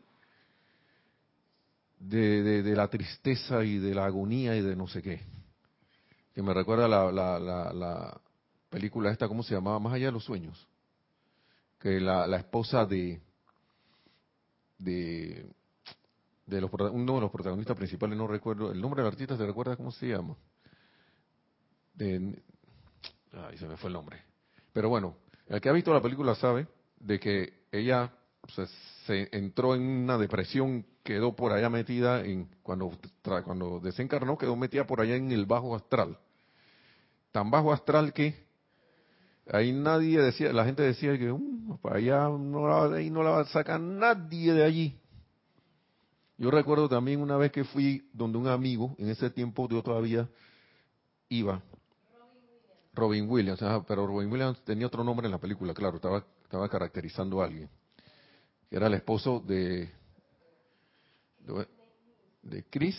de, 2.07 2.63
de, 2.63 2.75
la 2.75 2.87
tristeza 2.87 3.63
y 3.63 3.77
de 3.77 3.95
la 3.95 4.05
agonía 4.05 4.55
y 4.55 4.61
de 4.61 4.75
no 4.75 4.87
sé 4.87 5.01
qué. 5.01 5.21
Que 6.33 6.41
me 6.41 6.53
recuerda 6.53 6.87
la, 6.87 7.11
la, 7.11 7.39
la, 7.39 8.21
película 8.69 9.11
esta, 9.11 9.27
¿cómo 9.27 9.41
se 9.41 9.55
llamaba? 9.55 9.79
Más 9.79 9.93
allá 9.93 10.07
de 10.07 10.11
los 10.11 10.25
sueños. 10.25 10.67
Que 11.79 11.99
la, 11.99 12.27
la 12.27 12.37
esposa 12.37 12.85
de, 12.85 13.21
de, 14.77 15.49
de 16.45 16.61
los, 16.61 16.69
uno 16.73 17.15
de 17.15 17.21
los 17.21 17.31
protagonistas 17.31 17.77
principales, 17.77 18.17
no 18.17 18.27
recuerdo, 18.27 18.71
el 18.71 18.81
nombre 18.81 19.01
del 19.01 19.11
artista 19.11 19.37
se 19.37 19.45
recuerda 19.45 19.77
cómo 19.77 19.91
se 19.91 20.07
llama. 20.07 20.35
De, 21.93 22.43
ay, 23.31 23.57
se 23.57 23.67
me 23.67 23.77
fue 23.77 23.87
el 23.87 23.93
nombre. 23.93 24.21
Pero 24.73 24.89
bueno, 24.89 25.15
el 25.47 25.61
que 25.61 25.69
ha 25.69 25.73
visto 25.73 25.93
la 25.93 26.01
película 26.01 26.35
sabe 26.35 26.67
de 26.99 27.19
que 27.19 27.65
ella 27.71 28.11
se 29.05 29.29
entró 29.31 29.75
en 29.75 29.81
una 29.81 30.17
depresión, 30.17 30.85
quedó 31.03 31.35
por 31.35 31.53
allá 31.53 31.69
metida 31.69 32.25
en 32.25 32.49
cuando 32.63 32.91
cuando 33.43 33.79
desencarnó 33.79 34.37
quedó 34.37 34.55
metida 34.55 34.85
por 34.87 35.01
allá 35.01 35.15
en 35.15 35.31
el 35.31 35.45
bajo 35.45 35.75
astral, 35.75 36.17
tan 37.31 37.51
bajo 37.51 37.71
astral 37.71 38.13
que 38.13 38.45
ahí 39.51 39.71
nadie 39.71 40.19
decía, 40.19 40.51
la 40.51 40.65
gente 40.65 40.83
decía 40.83 41.17
que 41.17 41.31
um, 41.31 41.77
para 41.77 41.97
allá 41.97 42.29
no 42.29 42.67
la, 42.67 42.97
ahí 42.97 43.09
no 43.09 43.23
la 43.23 43.31
va 43.31 43.41
a 43.41 43.45
sacar 43.45 43.79
nadie 43.79 44.53
de 44.53 44.63
allí. 44.63 44.99
Yo 46.37 46.51
recuerdo 46.51 46.89
también 46.89 47.21
una 47.21 47.37
vez 47.37 47.51
que 47.51 47.63
fui 47.63 48.09
donde 48.11 48.37
un 48.37 48.47
amigo, 48.47 48.95
en 48.97 49.09
ese 49.09 49.29
tiempo 49.29 49.69
yo 49.69 49.81
todavía 49.81 50.27
iba, 51.29 51.61
Robin 52.93 53.29
Williams, 53.29 53.59
pero 53.87 54.07
Robin 54.07 54.31
Williams 54.31 54.61
tenía 54.63 54.87
otro 54.87 55.03
nombre 55.03 55.27
en 55.27 55.31
la 55.31 55.37
película, 55.37 55.73
claro, 55.73 55.97
estaba 55.97 56.69
caracterizando 56.69 57.41
a 57.41 57.45
alguien, 57.45 57.69
que 58.69 58.75
era 58.75 58.87
el 58.87 58.93
esposo 58.95 59.39
de, 59.39 59.89
de, 62.41 62.63
Chris, 62.69 62.97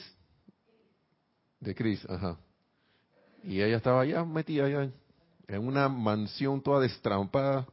de 1.61 1.75
Chris, 1.75 2.05
ajá. 2.09 2.39
Y 3.43 3.61
ella 3.61 3.77
estaba 3.77 4.01
allá 4.01 4.25
metida 4.25 4.67
allá 4.67 4.91
en 5.49 5.67
una 5.67 5.89
mansión 5.89 6.61
toda 6.63 6.81
destrampada, 6.81 7.67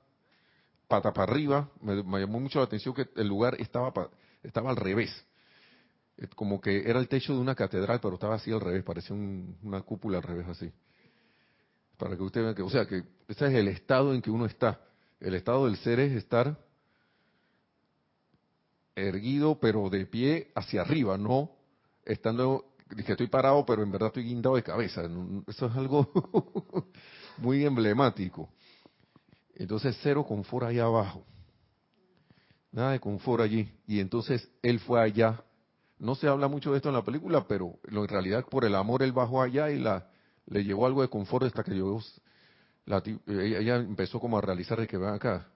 pata 0.88 1.12
para 1.12 1.32
arriba. 1.32 1.70
Me, 1.82 1.96
llamó 2.20 2.40
mucho 2.40 2.60
la 2.60 2.66
atención 2.66 2.94
que 2.94 3.08
el 3.16 3.28
lugar 3.28 3.56
estaba, 3.60 3.92
estaba 4.44 4.70
al 4.70 4.76
revés. 4.76 5.26
Como 6.36 6.62
que 6.62 6.88
era 6.88 7.00
el 7.00 7.08
techo 7.08 7.34
de 7.34 7.40
una 7.40 7.56
catedral, 7.56 8.00
pero 8.00 8.16
estaba 8.16 8.36
así 8.36 8.52
al 8.52 8.62
revés, 8.62 8.84
parecía 8.84 9.16
una 9.16 9.82
cúpula 9.82 10.18
al 10.18 10.24
revés 10.24 10.48
así. 10.48 10.72
Para 11.98 12.16
que 12.16 12.24
usted 12.24 12.44
vea 12.44 12.54
que, 12.54 12.62
o 12.62 12.70
sea, 12.70 12.86
que 12.86 13.04
ese 13.28 13.48
es 13.48 13.54
el 13.54 13.68
estado 13.68 14.14
en 14.14 14.22
que 14.22 14.30
uno 14.30 14.46
está. 14.46 14.80
El 15.20 15.34
estado 15.34 15.66
del 15.66 15.78
ser 15.78 16.00
es 16.00 16.14
estar 16.14 16.58
erguido, 18.96 19.60
pero 19.60 19.90
de 19.90 20.06
pie 20.06 20.52
hacia 20.56 20.82
arriba, 20.82 21.18
no 21.18 21.52
estando, 22.06 22.74
que 23.06 23.12
estoy 23.12 23.28
parado, 23.28 23.66
pero 23.66 23.84
en 23.84 23.92
verdad 23.92 24.08
estoy 24.08 24.24
guindado 24.24 24.56
de 24.56 24.64
cabeza. 24.64 25.04
Eso 25.48 25.66
es 25.68 25.76
algo 25.76 26.12
muy 27.38 27.66
emblemático. 27.66 28.50
Entonces, 29.56 29.98
cero 30.02 30.26
confort 30.28 30.68
ahí 30.68 30.80
abajo. 30.80 31.26
Nada 32.72 32.92
de 32.92 33.00
confort 33.00 33.42
allí. 33.44 33.72
Y 33.88 34.00
entonces 34.00 34.50
él 34.62 34.80
fue 34.80 35.02
allá. 35.02 35.44
No 36.00 36.16
se 36.16 36.28
habla 36.28 36.48
mucho 36.48 36.72
de 36.72 36.78
esto 36.78 36.90
en 36.90 36.96
la 36.96 37.04
película, 37.04 37.46
pero 37.48 37.80
en 37.88 38.08
realidad 38.08 38.46
por 38.50 38.66
el 38.66 38.76
amor 38.76 39.04
él 39.04 39.12
bajó 39.12 39.42
allá 39.42 39.70
y 39.70 39.80
la 39.80 40.10
le 40.46 40.64
llevó 40.64 40.86
algo 40.86 41.02
de 41.02 41.08
confort 41.08 41.46
hasta 41.46 41.64
que 41.64 41.72
la, 42.86 43.02
ella 43.28 43.76
empezó 43.78 44.20
como 44.20 44.38
a 44.38 44.42
realizar 44.42 44.80
de 44.80 44.88
que 44.88 44.98
va 44.98 45.14
acá, 45.14 45.48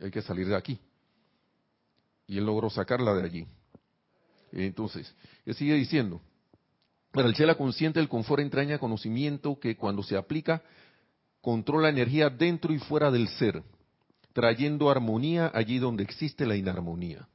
hay 0.00 0.10
que 0.10 0.22
salir 0.22 0.48
de 0.48 0.56
aquí. 0.56 0.80
Y 2.32 2.38
él 2.38 2.46
logró 2.46 2.70
sacarla 2.70 3.12
de 3.12 3.24
allí. 3.24 3.46
entonces, 4.52 5.14
él 5.44 5.54
sigue 5.54 5.74
diciendo, 5.74 6.22
para 7.10 7.28
el 7.28 7.34
chela 7.34 7.56
consciente 7.56 8.00
el 8.00 8.08
confort 8.08 8.40
entraña 8.40 8.78
conocimiento 8.78 9.60
que 9.60 9.76
cuando 9.76 10.02
se 10.02 10.16
aplica 10.16 10.62
controla 11.42 11.90
energía 11.90 12.30
dentro 12.30 12.72
y 12.72 12.78
fuera 12.78 13.10
del 13.10 13.28
ser, 13.28 13.62
trayendo 14.32 14.90
armonía 14.90 15.50
allí 15.52 15.78
donde 15.78 16.04
existe 16.04 16.46
la 16.46 16.56
inarmonía. 16.56 17.28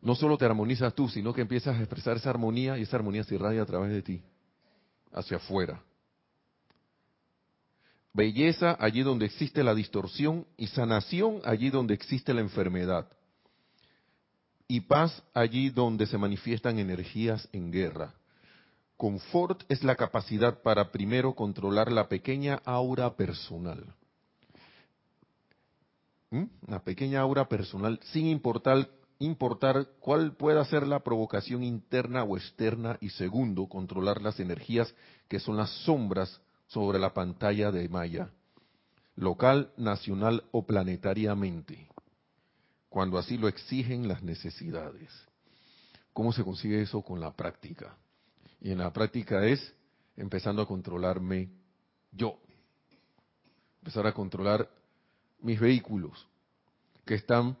No 0.00 0.14
solo 0.14 0.38
te 0.38 0.46
armonizas 0.46 0.94
tú, 0.94 1.10
sino 1.10 1.34
que 1.34 1.42
empiezas 1.42 1.76
a 1.76 1.80
expresar 1.80 2.16
esa 2.16 2.30
armonía 2.30 2.78
y 2.78 2.82
esa 2.82 2.96
armonía 2.96 3.24
se 3.24 3.34
irradia 3.34 3.60
a 3.60 3.66
través 3.66 3.90
de 3.90 4.00
ti 4.00 4.22
hacia 5.12 5.36
afuera. 5.36 5.82
Belleza 8.14 8.74
allí 8.80 9.02
donde 9.02 9.26
existe 9.26 9.62
la 9.62 9.74
distorsión 9.74 10.46
y 10.56 10.68
sanación 10.68 11.42
allí 11.44 11.68
donde 11.68 11.92
existe 11.92 12.32
la 12.32 12.40
enfermedad. 12.40 13.06
Y 14.68 14.82
paz 14.82 15.22
allí 15.32 15.70
donde 15.70 16.06
se 16.06 16.18
manifiestan 16.18 16.78
energías 16.78 17.48
en 17.52 17.72
guerra. 17.72 18.14
Confort 18.98 19.62
es 19.70 19.82
la 19.82 19.96
capacidad 19.96 20.60
para 20.60 20.92
primero 20.92 21.34
controlar 21.34 21.90
la 21.90 22.08
pequeña 22.08 22.60
aura 22.64 23.16
personal. 23.16 23.94
¿Mm? 26.30 26.44
Pequeña 26.84 27.20
aura 27.20 27.48
personal 27.48 27.98
sin 28.12 28.26
importar 28.26 28.88
importar 29.18 29.88
cuál 30.00 30.36
pueda 30.36 30.64
ser 30.64 30.86
la 30.86 31.00
provocación 31.00 31.62
interna 31.62 32.22
o 32.22 32.36
externa 32.36 32.98
y 33.00 33.10
segundo, 33.10 33.66
controlar 33.66 34.22
las 34.22 34.38
energías 34.38 34.94
que 35.28 35.40
son 35.40 35.56
las 35.56 35.70
sombras 35.84 36.40
sobre 36.68 36.98
la 36.98 37.14
pantalla 37.14 37.72
de 37.72 37.88
Maya, 37.88 38.30
local, 39.16 39.72
nacional 39.76 40.44
o 40.52 40.66
planetariamente, 40.66 41.88
cuando 42.88 43.18
así 43.18 43.36
lo 43.36 43.48
exigen 43.48 44.08
las 44.08 44.22
necesidades. 44.22 45.10
¿Cómo 46.12 46.32
se 46.32 46.44
consigue 46.44 46.82
eso 46.82 47.02
con 47.02 47.20
la 47.20 47.34
práctica? 47.34 47.96
Y 48.60 48.70
en 48.70 48.78
la 48.78 48.92
práctica 48.92 49.44
es 49.44 49.74
empezando 50.16 50.62
a 50.62 50.66
controlarme 50.66 51.48
yo, 52.10 52.38
empezar 53.80 54.06
a 54.06 54.12
controlar 54.12 54.68
mis 55.40 55.60
vehículos 55.60 56.26
que 57.04 57.14
están 57.14 57.56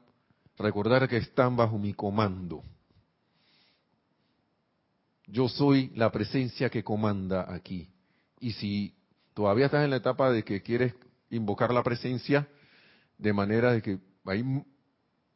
recordar 0.58 1.08
que 1.08 1.18
están 1.18 1.56
bajo 1.56 1.78
mi 1.78 1.94
comando. 1.94 2.64
yo 5.30 5.48
soy 5.48 5.92
la 5.94 6.10
presencia 6.10 6.70
que 6.70 6.82
comanda 6.82 7.52
aquí. 7.52 7.88
Y 8.40 8.52
si 8.52 8.94
todavía 9.34 9.66
estás 9.66 9.84
en 9.84 9.90
la 9.90 9.96
etapa 9.96 10.32
de 10.32 10.42
que 10.42 10.62
quieres 10.62 10.94
invocar 11.30 11.72
la 11.72 11.82
presencia, 11.82 12.48
de 13.18 13.32
manera 13.32 13.72
de 13.72 13.82
que 13.82 13.98
hay 14.24 14.42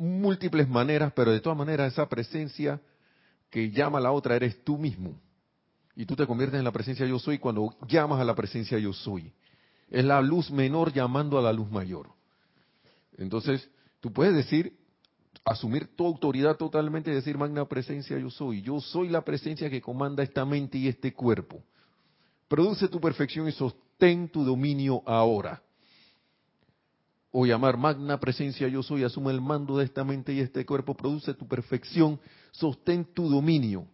múltiples 0.03 0.69
maneras, 0.69 1.13
pero 1.15 1.31
de 1.31 1.41
todas 1.41 1.57
maneras 1.57 1.93
esa 1.93 2.09
presencia 2.09 2.81
que 3.51 3.71
llama 3.71 3.99
a 3.99 4.01
la 4.01 4.13
otra 4.13 4.35
eres 4.35 4.65
tú 4.65 4.77
mismo. 4.77 5.15
Y 5.95 6.07
tú 6.07 6.17
te 6.17 6.27
conviertes 6.27 6.59
en 6.59 6.65
la 6.65 6.73
presencia 6.73 7.07
yo 7.07 7.19
soy 7.19 7.39
cuando 7.39 7.77
llamas 7.87 8.21
a 8.21 8.25
la 8.25 8.35
presencia 8.35 8.79
yo 8.79 8.93
soy. 8.93 9.33
Es 9.91 10.05
la 10.05 10.21
luz 10.21 10.51
menor 10.51 10.93
llamando 10.93 11.39
a 11.39 11.43
la 11.43 11.53
luz 11.53 11.71
mayor. 11.71 12.09
Entonces, 13.17 13.71
tú 14.01 14.13
puedes 14.13 14.35
decir, 14.35 14.77
asumir 15.45 15.95
tu 15.95 16.07
autoridad 16.07 16.57
totalmente 16.57 17.11
y 17.11 17.15
decir, 17.15 17.39
magna 17.39 17.69
presencia 17.69 18.19
yo 18.19 18.31
soy. 18.31 18.63
Yo 18.63 18.81
soy 18.81 19.09
la 19.09 19.23
presencia 19.23 19.71
que 19.71 19.83
comanda 19.83 20.23
esta 20.23 20.45
mente 20.45 20.79
y 20.79 20.89
este 20.89 21.13
cuerpo. 21.13 21.63
Produce 22.49 22.89
tu 22.89 23.01
perfección 23.01 23.49
y 23.49 23.53
sostén 23.53 24.29
tu 24.29 24.45
dominio 24.45 25.03
ahora. 25.07 25.63
O 27.33 27.47
llamar 27.47 27.79
magna 27.79 28.21
presencia 28.21 28.69
yo 28.69 28.83
soy, 28.83 29.05
asume 29.05 29.33
el 29.33 29.41
mando 29.41 29.79
de 29.79 29.87
esta 29.87 30.05
mente 30.05 30.35
y 30.35 30.41
este 30.41 30.67
cuerpo, 30.67 30.95
produce 30.95 31.33
tu 31.33 31.49
perfección, 31.49 32.21
sostén 32.51 33.07
tu 33.07 33.29
dominio. 33.29 33.87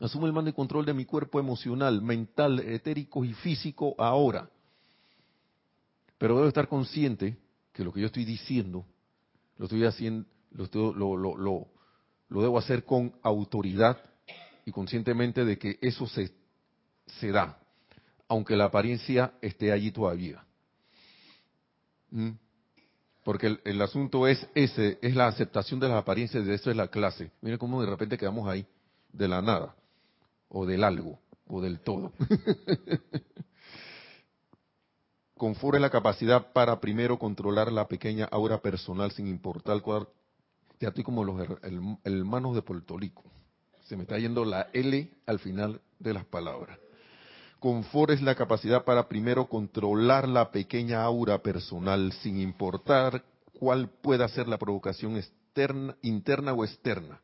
Asume 0.00 0.26
el 0.26 0.32
mando 0.32 0.48
y 0.48 0.54
control 0.54 0.86
de 0.86 0.94
mi 0.94 1.04
cuerpo 1.04 1.38
emocional, 1.38 2.00
mental, 2.00 2.58
etérico 2.60 3.26
y 3.26 3.34
físico 3.34 3.94
ahora. 3.98 4.48
Pero 6.16 6.36
debo 6.36 6.48
estar 6.48 6.66
consciente 6.66 7.36
que 7.74 7.84
lo 7.84 7.92
que 7.92 8.00
yo 8.00 8.06
estoy 8.06 8.24
diciendo, 8.24 8.86
lo 9.58 9.66
estoy 9.66 9.84
haciendo, 9.84 10.26
lo, 10.52 11.16
lo, 11.16 11.36
lo, 11.36 11.68
lo 12.30 12.42
debo 12.42 12.56
hacer 12.56 12.86
con 12.86 13.12
autoridad 13.22 13.98
y 14.64 14.72
conscientemente 14.72 15.44
de 15.44 15.58
que 15.58 15.78
eso 15.82 16.06
se, 16.06 16.32
se 17.06 17.30
da, 17.30 17.58
aunque 18.28 18.56
la 18.56 18.64
apariencia 18.64 19.34
esté 19.42 19.72
allí 19.72 19.90
todavía. 19.90 20.42
¿Mm? 22.10 22.30
Porque 23.24 23.58
el, 23.64 23.82
asunto 23.82 24.26
es 24.26 24.46
ese, 24.54 24.98
es 25.02 25.14
la 25.14 25.26
aceptación 25.26 25.78
de 25.78 25.88
las 25.88 25.98
apariencias, 25.98 26.46
de 26.46 26.54
eso 26.54 26.70
es 26.70 26.76
la 26.76 26.88
clase. 26.88 27.30
Miren 27.42 27.58
cómo 27.58 27.82
de 27.82 27.90
repente 27.90 28.16
quedamos 28.16 28.48
ahí, 28.48 28.66
de 29.12 29.28
la 29.28 29.42
nada, 29.42 29.74
o 30.48 30.64
del 30.64 30.82
algo, 30.84 31.18
o 31.46 31.60
del 31.60 31.80
todo. 31.80 32.12
Confort 35.36 35.76
es 35.76 35.80
la 35.80 35.90
capacidad 35.90 36.52
para 36.52 36.80
primero 36.80 37.18
controlar 37.18 37.72
la 37.72 37.88
pequeña 37.88 38.26
aura 38.26 38.60
personal 38.60 39.10
sin 39.10 39.26
importar 39.26 39.80
cuál. 39.82 40.08
Ya 40.78 40.88
estoy 40.88 41.04
como 41.04 41.24
los 41.24 41.40
hermanos 42.04 42.54
de 42.54 42.62
Puerto 42.62 42.96
Rico. 42.96 43.24
Se 43.84 43.96
me 43.96 44.02
está 44.02 44.18
yendo 44.18 44.44
la 44.44 44.68
L 44.72 45.10
al 45.26 45.38
final 45.38 45.80
de 45.98 46.14
las 46.14 46.24
palabras. 46.24 46.78
Confort 47.60 48.12
es 48.12 48.22
la 48.22 48.34
capacidad 48.34 48.84
para 48.84 49.06
primero 49.06 49.46
controlar 49.46 50.26
la 50.26 50.50
pequeña 50.50 51.02
aura 51.02 51.42
personal 51.42 52.10
sin 52.22 52.40
importar 52.40 53.22
cuál 53.52 53.90
pueda 54.00 54.26
ser 54.28 54.48
la 54.48 54.56
provocación 54.56 55.22
interna 56.00 56.52
o 56.54 56.64
externa. 56.64 57.20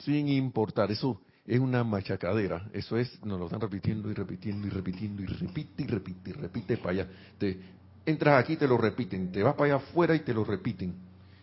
Sin 0.00 0.28
importar, 0.28 0.90
eso 0.90 1.20
es 1.46 1.60
una 1.60 1.84
machacadera. 1.84 2.68
Eso 2.72 2.96
es, 2.96 3.24
nos 3.24 3.38
lo 3.38 3.46
están 3.46 3.60
repitiendo 3.60 4.10
y 4.10 4.14
repitiendo 4.14 4.66
y 4.66 4.70
repitiendo 4.70 5.22
y 5.22 5.26
repite 5.26 5.82
y 5.84 5.86
repite 5.86 6.30
y 6.30 6.32
repite 6.32 6.76
para 6.78 6.90
allá. 6.90 7.08
Te 7.38 7.60
entras 8.06 8.42
aquí 8.42 8.54
y 8.54 8.56
te 8.56 8.66
lo 8.66 8.76
repiten, 8.76 9.30
te 9.30 9.40
vas 9.42 9.54
para 9.54 9.76
allá 9.76 9.86
afuera 9.86 10.16
y 10.16 10.20
te 10.20 10.34
lo 10.34 10.44
repiten. 10.44 10.94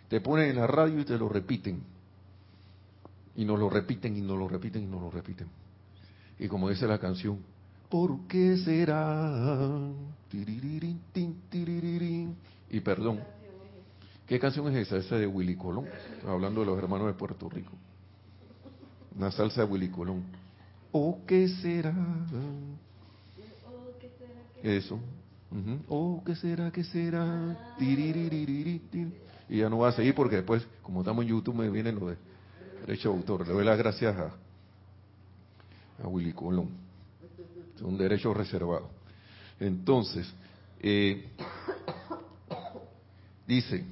Te 0.09 0.19
ponen 0.19 0.49
en 0.49 0.57
la 0.57 0.67
radio 0.67 0.99
y 0.99 1.05
te 1.05 1.17
lo 1.17 1.29
repiten. 1.29 1.81
Y 3.37 3.45
nos 3.45 3.57
lo 3.57 3.69
repiten 3.69 4.17
y 4.17 4.21
nos 4.21 4.37
lo 4.37 4.49
repiten 4.49 4.83
y 4.83 4.87
nos 4.87 5.01
lo 5.01 5.09
repiten. 5.09 5.64
Y 6.39 6.47
como 6.47 6.69
dice 6.69 6.87
la 6.87 6.99
canción, 6.99 7.39
¿por 7.89 8.27
qué 8.27 8.57
será? 8.57 9.79
Y 12.69 12.79
perdón, 12.81 13.19
¿qué 14.27 14.39
canción 14.39 14.67
es 14.69 14.87
esa? 14.87 14.97
Esa 14.97 15.17
de 15.17 15.27
Willy 15.27 15.55
Colón, 15.55 15.85
hablando 16.27 16.61
de 16.61 16.67
los 16.67 16.77
hermanos 16.77 17.07
de 17.07 17.13
Puerto 17.13 17.49
Rico. 17.49 17.71
Una 19.15 19.31
salsa 19.31 19.61
de 19.61 19.67
Willy 19.67 19.89
Colón. 19.89 20.23
¿O 20.91 21.19
qué 21.25 21.47
será? 21.47 21.93
Eso. 24.61 24.99
¿O 25.87 26.21
qué 26.25 26.35
será? 26.35 26.71
¿Qué 26.71 26.83
será? 26.83 27.75
Y 29.47 29.59
ya 29.59 29.69
no 29.69 29.79
va 29.79 29.89
a 29.89 29.91
seguir 29.93 30.15
porque 30.15 30.37
después, 30.37 30.67
como 30.81 31.01
estamos 31.01 31.23
en 31.23 31.29
YouTube, 31.29 31.55
me 31.55 31.69
vienen 31.69 31.99
lo 31.99 32.07
de 32.07 32.17
derecho 32.81 33.09
de 33.09 33.17
autor. 33.17 33.47
Le 33.47 33.53
doy 33.53 33.63
las 33.63 33.77
gracias 33.77 34.15
a, 34.17 34.31
a 36.03 36.07
Willy 36.07 36.33
Colón. 36.33 36.69
Es 37.75 37.81
un 37.81 37.97
derecho 37.97 38.33
reservado. 38.33 38.89
Entonces, 39.59 40.31
eh, 40.79 41.29
dice, 43.47 43.85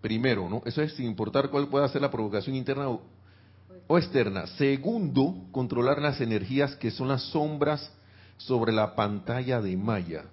primero, 0.00 0.48
¿no? 0.48 0.62
Eso 0.64 0.82
es 0.82 0.94
sin 0.94 1.06
importar 1.06 1.50
cuál 1.50 1.68
pueda 1.68 1.88
ser 1.88 2.02
la 2.02 2.10
provocación 2.10 2.56
interna 2.56 2.88
o 2.88 3.98
externa. 3.98 4.46
Segundo, 4.46 5.34
controlar 5.52 6.00
las 6.00 6.20
energías 6.20 6.76
que 6.76 6.90
son 6.90 7.08
las 7.08 7.22
sombras 7.30 7.92
sobre 8.36 8.72
la 8.72 8.94
pantalla 8.94 9.60
de 9.60 9.76
Maya. 9.76 10.24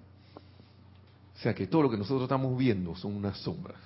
O 1.34 1.38
sea 1.38 1.54
que 1.54 1.66
todo 1.66 1.82
lo 1.82 1.90
que 1.90 1.98
nosotros 1.98 2.22
estamos 2.22 2.56
viendo 2.56 2.96
son 2.96 3.14
unas 3.14 3.38
sombras, 3.38 3.78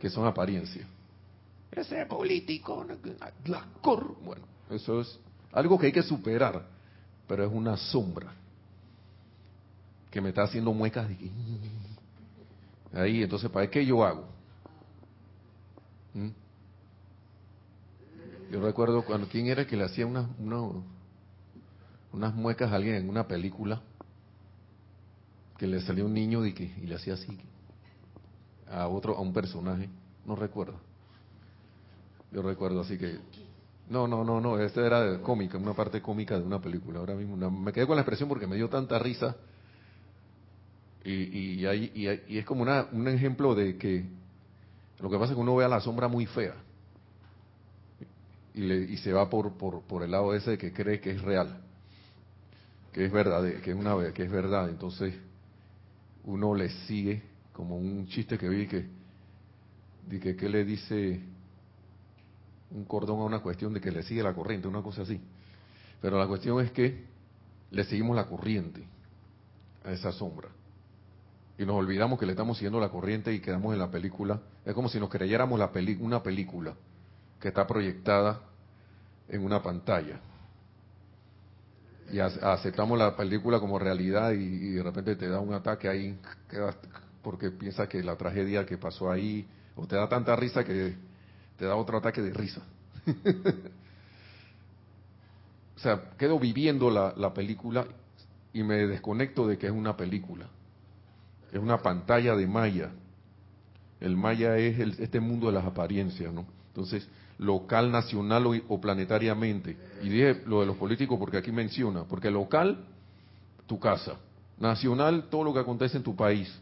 que 0.00 0.08
son 0.08 0.26
apariencia. 0.26 0.86
Ese 1.72 2.06
político, 2.06 2.86
la 3.46 3.64
cor, 3.80 4.16
bueno, 4.22 4.44
eso 4.70 5.00
es 5.00 5.18
algo 5.52 5.78
que 5.78 5.86
hay 5.86 5.92
que 5.92 6.02
superar, 6.02 6.66
pero 7.26 7.44
es 7.44 7.52
una 7.52 7.76
sombra 7.76 8.32
que 10.10 10.20
me 10.20 10.30
está 10.30 10.42
haciendo 10.42 10.72
muecas 10.72 11.08
de 11.08 11.30
ahí, 12.92 13.22
entonces, 13.22 13.50
¿para 13.50 13.68
qué 13.68 13.84
yo 13.84 14.04
hago? 14.04 14.24
¿Mm? 16.14 16.28
Yo 18.50 18.62
recuerdo 18.62 19.04
cuando, 19.04 19.28
¿quién 19.28 19.46
era 19.46 19.66
que 19.66 19.76
le 19.76 19.84
hacía 19.84 20.06
unas, 20.06 20.26
unas 22.12 22.34
muecas 22.34 22.72
a 22.72 22.76
alguien 22.76 22.94
en 22.94 23.10
una 23.10 23.28
película? 23.28 23.82
Que 25.58 25.66
le 25.66 25.80
salió 25.82 26.06
un 26.06 26.14
niño 26.14 26.46
y, 26.46 26.54
que, 26.54 26.64
y 26.64 26.86
le 26.86 26.94
hacía 26.94 27.14
así 27.14 27.38
a 28.70 28.88
otro, 28.88 29.16
a 29.16 29.20
un 29.20 29.32
personaje. 29.32 29.88
No 30.24 30.34
recuerdo. 30.34 30.78
Yo 32.32 32.42
recuerdo 32.42 32.80
así 32.80 32.96
que... 32.96 33.18
No, 33.90 34.06
no, 34.06 34.22
no, 34.22 34.40
no, 34.40 34.58
este 34.58 34.84
era 34.84 35.18
cómica, 35.22 35.56
una 35.56 35.72
parte 35.72 36.02
cómica 36.02 36.38
de 36.38 36.44
una 36.44 36.60
película. 36.60 36.98
Ahora 36.98 37.14
mismo 37.14 37.36
me 37.50 37.72
quedé 37.72 37.86
con 37.86 37.96
la 37.96 38.02
expresión 38.02 38.28
porque 38.28 38.46
me 38.46 38.56
dio 38.56 38.68
tanta 38.68 38.98
risa. 38.98 39.36
Y, 41.04 41.12
y, 41.12 41.66
y, 41.66 42.22
y 42.28 42.38
es 42.38 42.44
como 42.44 42.62
una, 42.62 42.88
un 42.92 43.08
ejemplo 43.08 43.54
de 43.54 43.78
que 43.78 44.04
lo 45.00 45.08
que 45.08 45.16
pasa 45.16 45.32
es 45.32 45.36
que 45.36 45.40
uno 45.40 45.56
ve 45.56 45.64
a 45.64 45.68
la 45.68 45.80
sombra 45.80 46.08
muy 46.08 46.26
fea 46.26 46.54
y, 48.54 48.96
se 48.96 49.12
va 49.12 49.30
por, 49.30 49.52
por, 49.52 50.02
el 50.02 50.10
lado 50.10 50.34
ese 50.34 50.52
de 50.52 50.58
que 50.58 50.72
cree 50.72 51.00
que 51.00 51.12
es 51.12 51.22
real, 51.22 51.60
que 52.92 53.04
es 53.04 53.12
verdad, 53.12 53.44
que 53.62 53.70
es 53.70 53.76
una 53.76 54.12
que 54.12 54.24
es 54.24 54.30
verdad. 54.30 54.68
Entonces 54.68 55.14
uno 56.24 56.54
le 56.54 56.68
sigue 56.86 57.22
como 57.52 57.76
un 57.76 58.06
chiste 58.08 58.36
que 58.36 58.48
vi 58.48 58.66
que, 58.66 58.86
que, 60.20 60.36
que 60.36 60.48
le 60.48 60.64
dice 60.64 61.20
un 62.70 62.84
cordón 62.84 63.20
a 63.20 63.24
una 63.24 63.40
cuestión 63.40 63.72
de 63.74 63.80
que 63.80 63.90
le 63.90 64.02
sigue 64.02 64.22
la 64.22 64.34
corriente, 64.34 64.68
una 64.68 64.82
cosa 64.82 65.02
así. 65.02 65.20
Pero 66.00 66.18
la 66.18 66.26
cuestión 66.26 66.60
es 66.64 66.70
que 66.70 67.04
le 67.70 67.84
seguimos 67.84 68.16
la 68.16 68.26
corriente 68.26 68.84
a 69.84 69.92
esa 69.92 70.12
sombra. 70.12 70.48
Y 71.58 71.66
nos 71.66 71.76
olvidamos 71.76 72.18
que 72.18 72.26
le 72.26 72.32
estamos 72.32 72.56
siguiendo 72.56 72.78
la 72.78 72.88
corriente 72.88 73.32
y 73.32 73.40
quedamos 73.40 73.72
en 73.72 73.80
la 73.80 73.90
película. 73.90 74.40
Es 74.64 74.74
como 74.74 74.88
si 74.88 75.00
nos 75.00 75.08
creyéramos 75.08 75.58
la 75.58 75.72
peli 75.72 75.98
una 76.00 76.22
película 76.22 76.74
que 77.40 77.48
está 77.48 77.66
proyectada 77.66 78.40
en 79.28 79.44
una 79.44 79.62
pantalla. 79.62 80.20
Y 82.12 82.20
aceptamos 82.20 82.98
la 82.98 83.16
película 83.16 83.60
como 83.60 83.78
realidad 83.78 84.30
y, 84.32 84.70
de 84.70 84.82
repente 84.82 85.16
te 85.16 85.28
da 85.28 85.40
un 85.40 85.52
ataque 85.52 85.88
ahí 85.88 86.18
porque 87.22 87.50
piensa 87.50 87.88
que 87.88 88.02
la 88.02 88.16
tragedia 88.16 88.64
que 88.64 88.78
pasó 88.78 89.10
ahí, 89.10 89.46
o 89.76 89.86
te 89.86 89.96
da 89.96 90.08
tanta 90.08 90.34
risa 90.34 90.64
que 90.64 90.94
te 91.58 91.66
da 91.66 91.76
otro 91.76 91.98
ataque 91.98 92.22
de 92.22 92.32
risa. 92.32 92.62
o 95.76 95.80
sea, 95.80 96.10
quedo 96.16 96.38
viviendo 96.38 96.90
la, 96.90 97.12
la 97.16 97.34
película 97.34 97.86
y 98.52 98.62
me 98.62 98.86
desconecto 98.86 99.46
de 99.46 99.58
que 99.58 99.66
es 99.66 99.72
una 99.72 99.96
película. 99.96 100.46
Es 101.52 101.58
una 101.58 101.78
pantalla 101.78 102.36
de 102.36 102.46
Maya. 102.46 102.90
El 104.00 104.16
Maya 104.16 104.56
es 104.56 104.78
el, 104.78 104.96
este 105.00 105.20
mundo 105.20 105.48
de 105.48 105.54
las 105.54 105.64
apariencias, 105.64 106.32
¿no? 106.32 106.46
Entonces, 106.68 107.08
local, 107.38 107.90
nacional 107.90 108.46
o, 108.68 108.80
planetariamente. 108.80 109.76
Y 110.02 110.08
dije 110.08 110.42
lo 110.46 110.60
de 110.60 110.66
los 110.66 110.76
políticos 110.76 111.18
porque 111.18 111.38
aquí 111.38 111.50
menciona, 111.50 112.04
porque 112.04 112.30
local, 112.30 112.84
tu 113.66 113.78
casa, 113.78 114.16
nacional, 114.58 115.26
todo 115.30 115.44
lo 115.44 115.54
que 115.54 115.60
acontece 115.60 115.96
en 115.96 116.02
tu 116.02 116.14
país, 116.14 116.52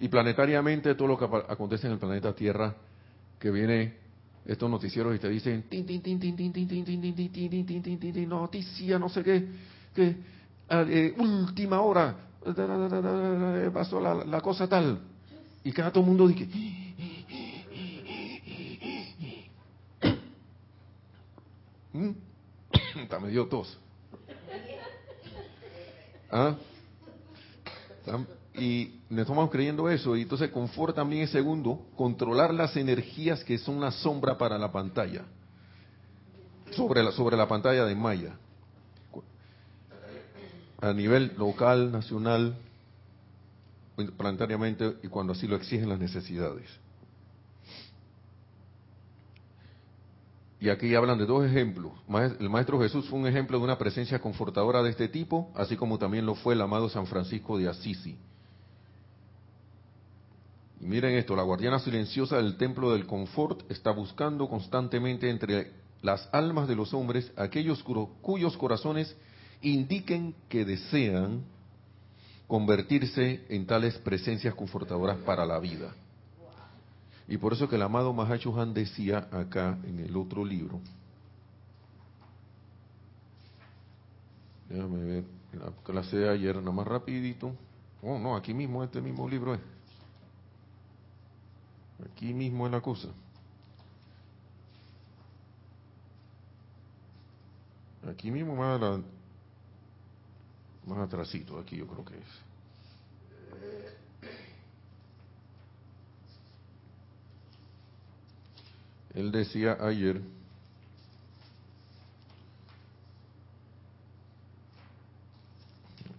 y 0.00 0.08
planetariamente 0.08 0.94
todo 0.94 1.08
lo 1.08 1.18
que 1.18 1.24
acontece 1.24 1.86
en 1.86 1.94
el 1.94 1.98
planeta 1.98 2.34
Tierra, 2.34 2.74
que 3.38 3.50
viene 3.50 3.94
estos 4.46 4.70
noticieros 4.70 5.14
y 5.14 5.18
te 5.18 5.28
dicen 5.28 5.64
noticia, 8.26 8.98
no 8.98 9.08
sé 9.08 9.22
qué, 9.22 9.46
que 9.94 10.16
última 11.18 11.80
hora 11.80 12.16
pasó 13.72 14.00
la, 14.00 14.40
cosa 14.40 14.68
tal. 14.68 15.00
Y 15.64 15.72
cada 15.72 15.90
todo 15.90 16.02
el 16.02 16.08
mundo 16.08 16.28
dice, 16.28 16.48
está 23.02 23.18
medio 23.18 23.46
tos. 23.46 23.78
¿Ah? 26.30 26.56
Y 28.58 29.00
nos 29.10 29.20
estamos 29.20 29.50
creyendo 29.50 29.88
eso. 29.88 30.16
Y 30.16 30.22
entonces 30.22 30.50
confort 30.50 30.94
también 30.94 31.22
es 31.22 31.30
segundo, 31.30 31.86
controlar 31.96 32.52
las 32.52 32.76
energías 32.76 33.44
que 33.44 33.58
son 33.58 33.80
la 33.80 33.90
sombra 33.90 34.36
para 34.36 34.58
la 34.58 34.72
pantalla. 34.72 35.24
Sobre 36.72 37.02
la, 37.02 37.12
sobre 37.12 37.36
la 37.36 37.48
pantalla 37.48 37.84
de 37.84 37.94
Maya. 37.94 38.36
A 40.80 40.92
nivel 40.92 41.32
local, 41.36 41.90
nacional, 41.90 42.56
planetariamente 44.16 44.96
y 45.02 45.08
cuando 45.08 45.32
así 45.32 45.46
lo 45.46 45.56
exigen 45.56 45.88
las 45.88 45.98
necesidades. 45.98 46.68
Y 50.60 50.70
aquí 50.70 50.94
hablan 50.94 51.18
de 51.18 51.26
dos 51.26 51.44
ejemplos. 51.44 51.92
El 52.40 52.50
Maestro 52.50 52.80
Jesús 52.80 53.08
fue 53.08 53.18
un 53.18 53.26
ejemplo 53.28 53.58
de 53.58 53.64
una 53.64 53.78
presencia 53.78 54.20
confortadora 54.20 54.82
de 54.82 54.90
este 54.90 55.08
tipo, 55.08 55.52
así 55.54 55.76
como 55.76 55.98
también 55.98 56.26
lo 56.26 56.34
fue 56.34 56.54
el 56.54 56.60
amado 56.60 56.88
San 56.88 57.06
Francisco 57.06 57.58
de 57.58 57.68
Asisi. 57.68 58.16
Miren 60.88 61.16
esto, 61.16 61.36
la 61.36 61.42
guardiana 61.42 61.80
silenciosa 61.80 62.38
del 62.38 62.56
templo 62.56 62.92
del 62.92 63.04
confort 63.04 63.70
está 63.70 63.90
buscando 63.90 64.48
constantemente 64.48 65.28
entre 65.28 65.70
las 66.00 66.30
almas 66.32 66.66
de 66.66 66.76
los 66.76 66.94
hombres 66.94 67.30
aquellos 67.36 67.84
cuyos 68.22 68.56
corazones 68.56 69.14
indiquen 69.60 70.34
que 70.48 70.64
desean 70.64 71.42
convertirse 72.46 73.44
en 73.50 73.66
tales 73.66 73.98
presencias 73.98 74.54
confortadoras 74.54 75.18
para 75.18 75.44
la 75.44 75.58
vida. 75.58 75.94
Y 77.28 77.36
por 77.36 77.52
eso 77.52 77.68
que 77.68 77.76
el 77.76 77.82
amado 77.82 78.14
Mahacho 78.14 78.58
Han 78.58 78.72
decía 78.72 79.28
acá 79.30 79.78
en 79.84 79.98
el 79.98 80.16
otro 80.16 80.42
libro, 80.42 80.80
déjame 84.70 85.04
ver, 85.04 85.24
la 85.52 85.70
clase 85.84 86.16
de 86.16 86.30
ayer, 86.30 86.56
nada 86.56 86.72
más 86.72 86.86
rapidito, 86.86 87.52
oh 88.00 88.18
no, 88.18 88.34
aquí 88.34 88.54
mismo, 88.54 88.82
este 88.82 89.02
mismo 89.02 89.28
libro 89.28 89.52
es, 89.52 89.60
aquí 92.04 92.32
mismo 92.32 92.66
es 92.66 92.72
la 92.72 92.80
cosa. 92.80 93.08
Aquí 98.10 98.30
mismo 98.30 98.56
más, 98.56 98.80
más 100.86 100.98
atrasito, 100.98 101.58
aquí 101.58 101.76
yo 101.76 101.86
creo 101.86 102.04
que 102.04 102.14
es. 102.14 102.48
Él 109.14 109.32
decía 109.32 109.76
ayer, 109.80 110.22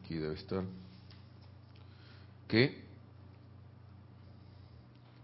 aquí 0.03 0.15
debe 0.15 0.35
estar, 0.35 0.63
que 2.47 2.88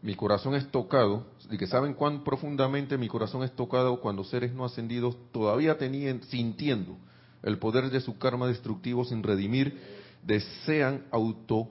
mi 0.05 0.13
corazón 0.13 0.53
es 0.53 0.69
tocado, 0.69 1.25
y 1.49 1.57
que 1.57 1.65
saben 1.65 1.95
cuán 1.95 2.23
profundamente 2.23 2.95
mi 2.95 3.07
corazón 3.07 3.41
es 3.41 3.51
tocado 3.55 3.99
cuando 4.01 4.23
seres 4.23 4.53
no 4.53 4.63
ascendidos 4.63 5.17
todavía 5.31 5.79
tenían, 5.79 6.21
sintiendo 6.25 6.95
el 7.41 7.57
poder 7.57 7.89
de 7.89 7.99
su 7.99 8.15
karma 8.19 8.45
destructivo 8.45 9.03
sin 9.03 9.23
redimir, 9.23 9.81
desean 10.21 11.05
auto 11.09 11.69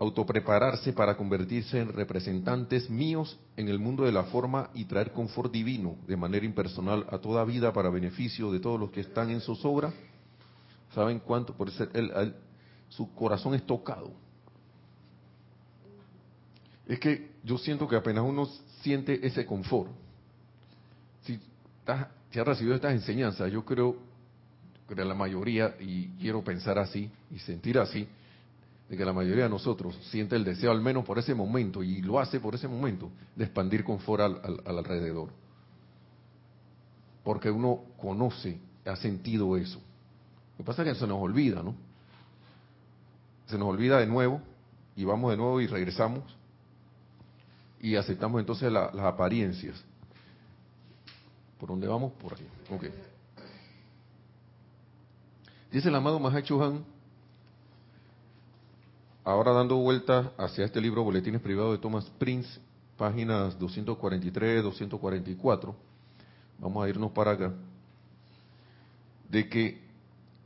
autoprepararse 0.00 0.92
para 0.92 1.16
convertirse 1.16 1.78
en 1.78 1.92
representantes 1.92 2.90
míos 2.90 3.38
en 3.56 3.68
el 3.68 3.78
mundo 3.78 4.02
de 4.02 4.10
la 4.10 4.24
forma 4.24 4.70
y 4.74 4.86
traer 4.86 5.12
confort 5.12 5.52
divino 5.52 5.94
de 6.08 6.16
manera 6.16 6.44
impersonal 6.44 7.06
a 7.08 7.18
toda 7.18 7.44
vida 7.44 7.72
para 7.72 7.88
beneficio 7.88 8.50
de 8.50 8.58
todos 8.58 8.80
los 8.80 8.90
que 8.90 9.00
están 9.00 9.30
en 9.30 9.40
zozobra. 9.40 9.92
¿Saben 10.92 11.20
cuánto? 11.20 11.54
Por 11.54 11.68
eso 11.68 11.86
su 12.88 13.14
corazón 13.14 13.54
es 13.54 13.64
tocado. 13.64 14.10
Es 16.88 16.98
que 16.98 17.32
yo 17.44 17.58
siento 17.58 17.86
que 17.86 17.96
apenas 17.96 18.24
uno 18.24 18.46
siente 18.80 19.24
ese 19.24 19.44
confort, 19.44 19.90
si, 21.22 21.38
si 22.30 22.38
ha 22.38 22.44
recibido 22.44 22.74
estas 22.74 22.94
enseñanzas, 22.94 23.52
yo 23.52 23.62
creo 23.62 23.96
que 24.88 25.04
la 25.04 25.14
mayoría, 25.14 25.76
y 25.78 26.08
quiero 26.18 26.42
pensar 26.42 26.78
así 26.78 27.10
y 27.30 27.38
sentir 27.40 27.78
así, 27.78 28.08
de 28.88 28.96
que 28.96 29.04
la 29.04 29.12
mayoría 29.12 29.44
de 29.44 29.50
nosotros 29.50 29.94
siente 30.10 30.34
el 30.34 30.44
deseo, 30.44 30.70
al 30.70 30.80
menos 30.80 31.04
por 31.04 31.18
ese 31.18 31.34
momento, 31.34 31.82
y 31.82 32.00
lo 32.00 32.18
hace 32.18 32.40
por 32.40 32.54
ese 32.54 32.66
momento, 32.66 33.10
de 33.36 33.44
expandir 33.44 33.84
confort 33.84 34.22
al, 34.22 34.60
al, 34.64 34.78
alrededor. 34.78 35.28
Porque 37.22 37.50
uno 37.50 37.82
conoce, 38.00 38.58
ha 38.86 38.96
sentido 38.96 39.58
eso. 39.58 39.78
Lo 40.52 40.64
que 40.64 40.64
pasa 40.64 40.82
es 40.82 40.94
que 40.94 40.98
se 40.98 41.06
nos 41.06 41.20
olvida, 41.20 41.62
¿no? 41.62 41.74
Se 43.46 43.58
nos 43.58 43.68
olvida 43.68 43.98
de 43.98 44.06
nuevo, 44.06 44.40
y 44.96 45.04
vamos 45.04 45.32
de 45.32 45.36
nuevo 45.36 45.60
y 45.60 45.66
regresamos, 45.66 46.37
y 47.80 47.96
aceptamos 47.96 48.40
entonces 48.40 48.70
las 48.72 48.94
apariencias. 48.94 49.82
¿Por 51.58 51.68
dónde 51.70 51.86
vamos? 51.86 52.12
Por 52.12 52.34
aquí. 52.34 52.46
Ok. 52.70 52.84
Dice 55.70 55.88
el 55.88 55.94
amado 55.94 56.18
Mahacho 56.18 56.64
Han 56.64 56.84
ahora 59.28 59.52
dando 59.52 59.76
vuelta 59.76 60.32
hacia 60.38 60.64
este 60.64 60.80
libro 60.80 61.04
Boletines 61.04 61.42
Privados 61.42 61.72
de 61.72 61.82
Thomas 61.82 62.10
Prince, 62.18 62.58
páginas 62.96 63.58
243, 63.58 64.62
244, 64.62 65.76
vamos 66.58 66.82
a 66.82 66.88
irnos 66.88 67.12
para 67.12 67.32
acá, 67.32 67.52
de 69.28 69.46
que, 69.50 69.82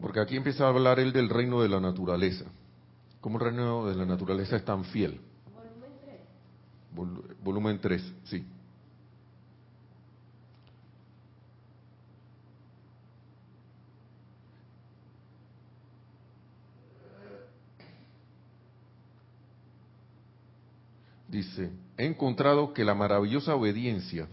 porque 0.01 0.19
aquí 0.19 0.37
empieza 0.37 0.65
a 0.65 0.69
hablar 0.71 0.99
él 0.99 1.13
del 1.13 1.29
reino 1.29 1.63
de 1.63 1.69
la 1.69 1.79
naturaleza, 1.79 2.47
cómo 3.21 3.39
el 3.39 3.45
reino 3.45 3.87
de 3.87 3.95
la 3.95 4.05
naturaleza 4.05 4.57
es 4.57 4.65
tan 4.65 4.85
fiel. 4.87 5.21
Volumen 6.95 7.23
3. 7.27 7.37
volumen 7.43 7.81
3, 7.81 8.15
sí. 8.25 8.45
dice, 21.33 21.71
he 21.97 22.05
encontrado 22.05 22.75
que 22.75 22.85
la 22.85 22.95
maravillosa 22.95 23.55
obediencia, 23.55 24.29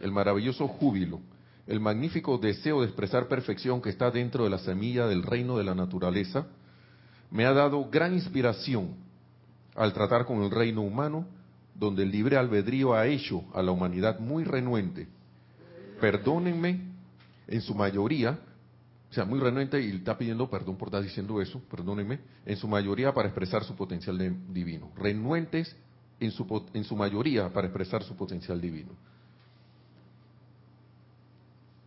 el 0.00 0.12
maravilloso 0.12 0.68
júbilo, 0.68 1.20
el 1.66 1.80
magnífico 1.80 2.38
deseo 2.38 2.80
de 2.80 2.86
expresar 2.86 3.26
perfección 3.26 3.82
que 3.82 3.90
está 3.90 4.10
dentro 4.10 4.44
de 4.44 4.50
la 4.50 4.58
semilla 4.58 5.06
del 5.08 5.24
reino 5.24 5.58
de 5.58 5.64
la 5.64 5.74
naturaleza, 5.74 6.46
me 7.30 7.44
ha 7.44 7.52
dado 7.52 7.90
gran 7.90 8.14
inspiración 8.14 8.94
al 9.74 9.92
tratar 9.92 10.24
con 10.24 10.42
el 10.44 10.50
reino 10.50 10.82
humano, 10.82 11.26
donde 11.74 12.02
el 12.04 12.10
libre 12.10 12.36
albedrío 12.36 12.94
ha 12.94 13.06
hecho 13.06 13.44
a 13.52 13.62
la 13.62 13.72
humanidad 13.72 14.20
muy 14.20 14.44
renuente. 14.44 15.08
Perdónenme, 16.00 16.80
en 17.46 17.60
su 17.60 17.74
mayoría, 17.74 18.38
o 19.10 19.14
sea, 19.14 19.24
muy 19.24 19.38
renuente 19.38 19.80
y 19.80 19.90
está 19.90 20.16
pidiendo 20.16 20.48
perdón 20.48 20.76
por 20.76 20.88
estar 20.88 21.02
diciendo 21.02 21.40
eso, 21.40 21.60
perdónenme, 21.70 22.20
en 22.46 22.56
su 22.56 22.66
mayoría 22.66 23.12
para 23.12 23.28
expresar 23.28 23.64
su 23.64 23.74
potencial 23.74 24.18
divino. 24.52 24.90
Renuentes 24.96 25.76
en 26.20 26.30
su, 26.30 26.66
en 26.72 26.84
su 26.84 26.96
mayoría 26.96 27.52
para 27.52 27.66
expresar 27.66 28.02
su 28.02 28.16
potencial 28.16 28.60
divino. 28.60 28.92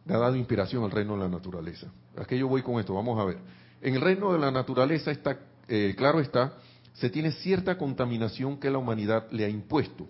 Le 0.05 0.13
ha 0.13 0.17
dado 0.19 0.35
inspiración 0.35 0.83
al 0.83 0.91
reino 0.91 1.13
de 1.13 1.19
la 1.19 1.29
naturaleza. 1.29 1.87
¿A 2.15 2.33
yo 2.33 2.47
voy 2.47 2.61
con 2.61 2.79
esto? 2.79 2.93
Vamos 2.93 3.19
a 3.19 3.25
ver. 3.25 3.37
En 3.81 3.95
el 3.95 4.01
reino 4.01 4.31
de 4.31 4.39
la 4.39 4.49
naturaleza 4.51 5.11
está, 5.11 5.37
eh, 5.67 5.93
claro 5.97 6.19
está, 6.19 6.53
se 6.99 7.09
tiene 7.09 7.31
cierta 7.31 7.77
contaminación 7.77 8.59
que 8.59 8.69
la 8.69 8.77
humanidad 8.77 9.27
le 9.31 9.45
ha 9.45 9.49
impuesto, 9.49 10.07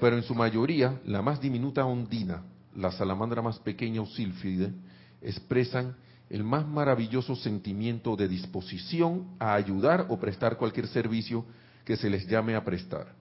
pero 0.00 0.16
en 0.16 0.22
su 0.22 0.34
mayoría, 0.34 1.00
la 1.04 1.22
más 1.22 1.40
diminuta 1.40 1.84
ondina, 1.84 2.42
la 2.74 2.90
salamandra 2.92 3.42
más 3.42 3.58
pequeña 3.58 4.00
o 4.00 4.06
sílfide, 4.06 4.72
expresan 5.22 5.96
el 6.30 6.44
más 6.44 6.66
maravilloso 6.66 7.34
sentimiento 7.34 8.16
de 8.16 8.28
disposición 8.28 9.28
a 9.38 9.54
ayudar 9.54 10.06
o 10.08 10.18
prestar 10.18 10.56
cualquier 10.56 10.86
servicio 10.88 11.44
que 11.84 11.96
se 11.96 12.10
les 12.10 12.26
llame 12.26 12.54
a 12.54 12.64
prestar 12.64 13.18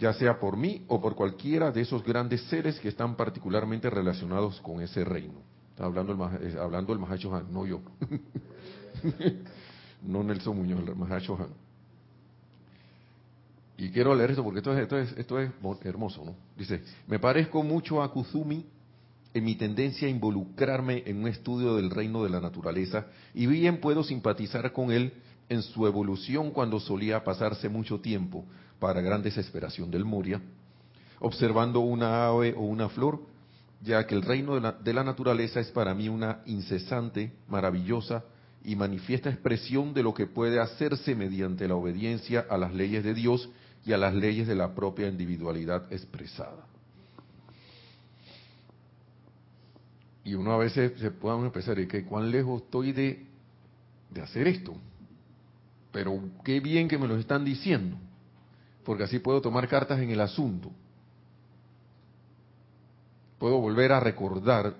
ya 0.00 0.14
sea 0.14 0.40
por 0.40 0.56
mí 0.56 0.82
o 0.88 0.98
por 0.98 1.14
cualquiera 1.14 1.70
de 1.70 1.82
esos 1.82 2.02
grandes 2.02 2.42
seres 2.44 2.80
que 2.80 2.88
están 2.88 3.16
particularmente 3.16 3.90
relacionados 3.90 4.58
con 4.62 4.80
ese 4.80 5.04
reino. 5.04 5.42
Está 5.70 5.84
hablando 5.84 6.12
el, 6.12 6.46
eh, 6.46 6.56
hablando 6.58 6.94
el 6.94 6.98
Mahacho 6.98 7.34
Han, 7.36 7.52
no 7.52 7.66
yo. 7.66 7.82
no 10.02 10.24
Nelson 10.24 10.56
Muñoz, 10.56 10.88
el 10.88 10.96
Mahacho 10.96 11.36
Han. 11.36 11.69
Y 13.80 13.88
quiero 13.88 14.14
leer 14.14 14.32
esto 14.32 14.44
porque 14.44 14.58
esto 14.58 14.74
es, 14.74 14.82
esto 14.82 14.98
es, 14.98 15.12
esto 15.16 15.40
es 15.40 15.50
hermoso, 15.84 16.22
¿no? 16.22 16.36
Dice, 16.54 16.82
me 17.06 17.18
parezco 17.18 17.62
mucho 17.62 18.02
a 18.02 18.12
Kuzumi 18.12 18.66
en 19.32 19.44
mi 19.44 19.54
tendencia 19.54 20.06
a 20.06 20.10
involucrarme 20.10 21.02
en 21.06 21.16
un 21.16 21.28
estudio 21.28 21.76
del 21.76 21.88
reino 21.88 22.22
de 22.22 22.28
la 22.28 22.42
naturaleza 22.42 23.06
y 23.32 23.46
bien 23.46 23.80
puedo 23.80 24.04
simpatizar 24.04 24.70
con 24.74 24.92
él 24.92 25.14
en 25.48 25.62
su 25.62 25.86
evolución 25.86 26.50
cuando 26.50 26.78
solía 26.78 27.24
pasarse 27.24 27.70
mucho 27.70 28.00
tiempo, 28.00 28.44
para 28.78 29.00
gran 29.00 29.22
desesperación 29.22 29.90
del 29.90 30.04
Moria, 30.04 30.42
observando 31.18 31.80
una 31.80 32.26
ave 32.26 32.54
o 32.54 32.60
una 32.60 32.90
flor, 32.90 33.22
ya 33.80 34.06
que 34.06 34.14
el 34.14 34.22
reino 34.22 34.56
de 34.56 34.60
la, 34.60 34.72
de 34.72 34.92
la 34.92 35.04
naturaleza 35.04 35.58
es 35.58 35.70
para 35.70 35.94
mí 35.94 36.10
una 36.10 36.42
incesante, 36.44 37.32
maravillosa 37.48 38.24
y 38.62 38.76
manifiesta 38.76 39.30
expresión 39.30 39.94
de 39.94 40.02
lo 40.02 40.12
que 40.12 40.26
puede 40.26 40.60
hacerse 40.60 41.14
mediante 41.14 41.66
la 41.66 41.76
obediencia 41.76 42.44
a 42.50 42.58
las 42.58 42.74
leyes 42.74 43.02
de 43.04 43.14
Dios 43.14 43.48
y 43.84 43.92
a 43.92 43.96
las 43.96 44.14
leyes 44.14 44.46
de 44.46 44.54
la 44.54 44.74
propia 44.74 45.08
individualidad 45.08 45.92
expresada. 45.92 46.66
Y 50.24 50.34
uno 50.34 50.52
a 50.52 50.58
veces 50.58 50.98
se 51.00 51.10
puede 51.10 51.38
empezar 51.38 51.78
y 51.78 51.88
que 51.88 52.04
cuán 52.04 52.30
lejos 52.30 52.62
estoy 52.62 52.92
de, 52.92 53.26
de 54.10 54.20
hacer 54.20 54.46
esto. 54.46 54.74
Pero 55.92 56.20
qué 56.44 56.60
bien 56.60 56.88
que 56.88 56.98
me 56.98 57.08
lo 57.08 57.16
están 57.16 57.44
diciendo, 57.44 57.96
porque 58.84 59.04
así 59.04 59.18
puedo 59.18 59.40
tomar 59.40 59.66
cartas 59.66 59.98
en 60.00 60.10
el 60.10 60.20
asunto. 60.20 60.70
Puedo 63.38 63.58
volver 63.58 63.92
a 63.92 64.00
recordar 64.00 64.76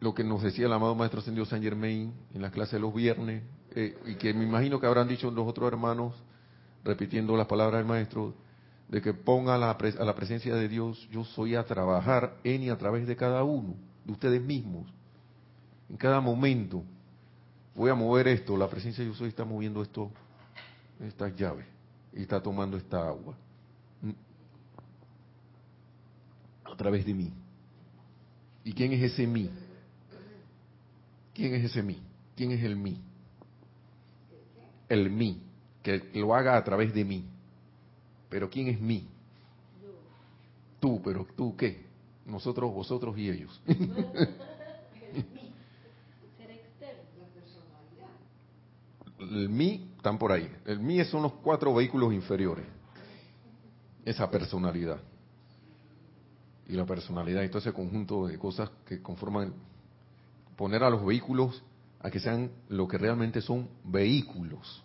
lo 0.00 0.14
que 0.14 0.24
nos 0.24 0.42
decía 0.42 0.66
el 0.66 0.72
amado 0.72 0.94
Maestro 0.94 1.20
Ascendido 1.20 1.46
San 1.46 1.62
Germain 1.62 2.12
en 2.34 2.42
la 2.42 2.50
clase 2.50 2.76
de 2.76 2.80
los 2.80 2.92
viernes, 2.92 3.42
eh, 3.74 3.96
y 4.06 4.14
que 4.16 4.34
me 4.34 4.44
imagino 4.44 4.80
que 4.80 4.86
habrán 4.86 5.08
dicho 5.08 5.30
los 5.30 5.46
otros 5.46 5.68
hermanos, 5.68 6.14
repitiendo 6.84 7.36
las 7.36 7.46
palabras 7.46 7.80
del 7.80 7.86
Maestro, 7.86 8.34
de 8.88 9.00
que 9.00 9.14
ponga 9.14 9.56
la, 9.56 9.70
a 9.70 10.04
la 10.04 10.14
presencia 10.14 10.54
de 10.54 10.68
Dios, 10.68 11.08
yo 11.12 11.24
soy 11.24 11.54
a 11.54 11.64
trabajar 11.64 12.36
en 12.42 12.62
y 12.64 12.70
a 12.70 12.76
través 12.76 13.06
de 13.06 13.14
cada 13.14 13.44
uno, 13.44 13.74
de 14.04 14.12
ustedes 14.12 14.42
mismos, 14.42 14.86
en 15.88 15.96
cada 15.96 16.20
momento. 16.20 16.82
Voy 17.74 17.90
a 17.90 17.94
mover 17.94 18.26
esto, 18.28 18.56
la 18.56 18.68
presencia 18.68 19.04
de 19.04 19.10
yo 19.10 19.16
soy 19.16 19.28
está 19.28 19.44
moviendo 19.44 19.80
esto, 19.80 20.10
estas 21.00 21.34
llaves, 21.36 21.66
y 22.12 22.22
está 22.22 22.42
tomando 22.42 22.76
esta 22.76 23.06
agua. 23.06 23.36
A 26.64 26.76
través 26.76 27.04
de 27.04 27.14
mí. 27.14 27.32
¿Y 28.64 28.72
quién 28.72 28.92
es 28.92 29.02
ese 29.02 29.26
mí? 29.26 29.50
¿Quién 31.32 31.54
es 31.54 31.64
ese 31.64 31.82
mí? 31.82 32.02
¿Quién 32.36 32.50
es 32.52 32.62
el 32.62 32.76
mí? 32.76 33.00
El 34.90 35.08
mí, 35.08 35.40
que 35.82 36.10
lo 36.14 36.34
haga 36.34 36.58
a 36.58 36.64
través 36.64 36.92
de 36.92 37.04
mí. 37.04 37.24
Pero 38.28 38.50
¿quién 38.50 38.68
es 38.68 38.78
mí? 38.80 39.08
Tú, 40.78 41.00
pero 41.02 41.26
tú 41.36 41.56
qué? 41.56 41.86
Nosotros, 42.26 42.72
vosotros 42.72 43.16
y 43.16 43.30
ellos. 43.30 43.62
el 49.20 49.48
mí 49.48 49.90
están 49.96 50.18
por 50.18 50.32
ahí. 50.32 50.50
El 50.64 50.80
mí 50.80 51.02
son 51.04 51.22
los 51.22 51.34
cuatro 51.34 51.74
vehículos 51.74 52.12
inferiores. 52.12 52.64
Esa 54.04 54.30
personalidad. 54.30 54.98
Y 56.66 56.72
la 56.72 56.86
personalidad 56.86 57.42
y 57.42 57.48
todo 57.48 57.58
ese 57.58 57.72
conjunto 57.72 58.26
de 58.26 58.38
cosas 58.38 58.70
que 58.86 59.02
conforman 59.02 59.52
poner 60.56 60.82
a 60.82 60.90
los 60.90 61.04
vehículos 61.04 61.62
a 62.02 62.10
que 62.10 62.20
sean 62.20 62.50
lo 62.68 62.88
que 62.88 62.98
realmente 62.98 63.40
son 63.40 63.68
vehículos. 63.84 64.82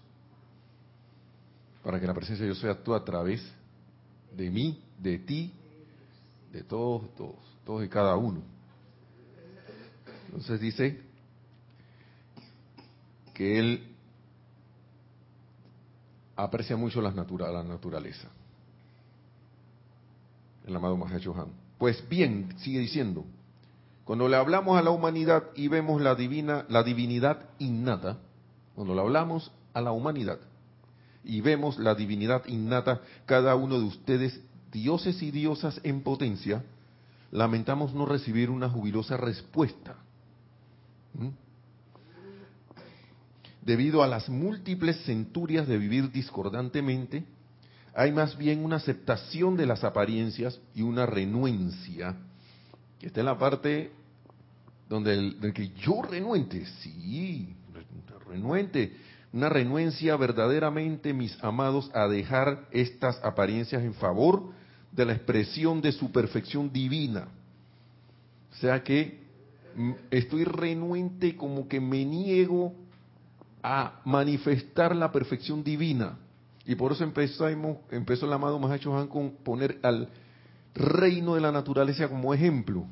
Para 1.83 1.99
que 1.99 2.07
la 2.07 2.13
presencia 2.13 2.43
de 2.43 2.51
Dios 2.51 2.59
sea 2.59 2.71
actúe 2.71 2.93
a 2.93 3.05
través 3.05 3.41
de 4.35 4.49
mí, 4.49 4.83
de 4.99 5.19
ti, 5.19 5.53
de 6.51 6.63
todos, 6.63 7.13
todos, 7.15 7.35
todos 7.65 7.85
y 7.85 7.89
cada 7.89 8.15
uno. 8.15 8.41
Entonces 10.27 10.59
dice 10.59 11.01
que 13.33 13.59
Él 13.59 13.95
aprecia 16.35 16.75
mucho 16.75 17.01
la 17.01 17.11
naturaleza. 17.11 18.27
El 20.65 20.75
amado 20.75 20.97
Mahacho. 20.97 21.33
Pues 21.77 22.07
bien, 22.09 22.53
sigue 22.57 22.79
diciendo, 22.79 23.25
cuando 24.05 24.29
le 24.29 24.37
hablamos 24.37 24.77
a 24.77 24.83
la 24.83 24.91
humanidad 24.91 25.45
y 25.55 25.67
vemos 25.67 25.99
la 25.99 26.13
divina, 26.13 26.65
la 26.69 26.83
divinidad 26.83 27.49
innata, 27.57 28.19
cuando 28.75 28.93
le 28.93 29.01
hablamos 29.01 29.51
a 29.73 29.81
la 29.81 29.91
humanidad 29.91 30.37
y 31.23 31.41
vemos 31.41 31.79
la 31.79 31.95
divinidad 31.95 32.45
innata, 32.45 33.01
cada 33.25 33.55
uno 33.55 33.79
de 33.79 33.85
ustedes, 33.85 34.39
dioses 34.71 35.23
y 35.23 35.31
diosas 35.31 35.81
en 35.83 36.01
potencia, 36.01 36.63
lamentamos 37.31 37.95
no 37.95 38.05
recibir 38.05 38.51
una 38.51 38.69
jubilosa 38.69 39.17
respuesta. 39.17 39.95
Debido 43.63 44.03
a 44.03 44.07
las 44.07 44.29
múltiples 44.29 45.03
centurias 45.05 45.67
de 45.67 45.79
vivir 45.79 46.11
discordantemente, 46.11 47.25
hay 47.95 48.11
más 48.11 48.37
bien 48.37 48.63
una 48.63 48.75
aceptación 48.75 49.57
de 49.57 49.65
las 49.65 49.83
apariencias 49.83 50.59
y 50.75 50.83
una 50.83 51.07
renuencia 51.07 52.15
que 53.05 53.09
está 53.09 53.19
en 53.19 53.27
la 53.27 53.37
parte 53.37 53.91
donde 54.89 55.13
el, 55.13 55.53
que 55.53 55.69
yo 55.75 56.01
renuente, 56.01 56.65
sí, 56.81 57.55
renuente, 58.27 58.95
una 59.31 59.47
renuencia 59.47 60.17
verdaderamente, 60.17 61.13
mis 61.13 61.37
amados, 61.43 61.91
a 61.93 62.07
dejar 62.07 62.65
estas 62.71 63.23
apariencias 63.23 63.83
en 63.83 63.93
favor 63.93 64.49
de 64.91 65.05
la 65.05 65.13
expresión 65.13 65.81
de 65.81 65.91
su 65.91 66.11
perfección 66.11 66.73
divina. 66.73 67.27
O 68.53 68.55
sea 68.55 68.83
que 68.83 69.19
mm, 69.75 69.91
estoy 70.09 70.43
renuente 70.43 71.37
como 71.37 71.67
que 71.67 71.79
me 71.79 72.03
niego 72.05 72.73
a 73.61 74.01
manifestar 74.03 74.95
la 74.95 75.11
perfección 75.11 75.63
divina. 75.63 76.17
Y 76.65 76.73
por 76.73 76.91
eso 76.91 77.03
empezamos, 77.03 77.77
empezó 77.91 78.25
el 78.25 78.33
amado 78.33 78.57
Mahacho 78.57 78.97
Han 78.97 79.05
con 79.05 79.29
poner 79.43 79.77
al 79.83 80.09
reino 80.75 81.35
de 81.35 81.41
la 81.41 81.51
naturaleza 81.51 82.07
como 82.07 82.33
ejemplo. 82.33 82.85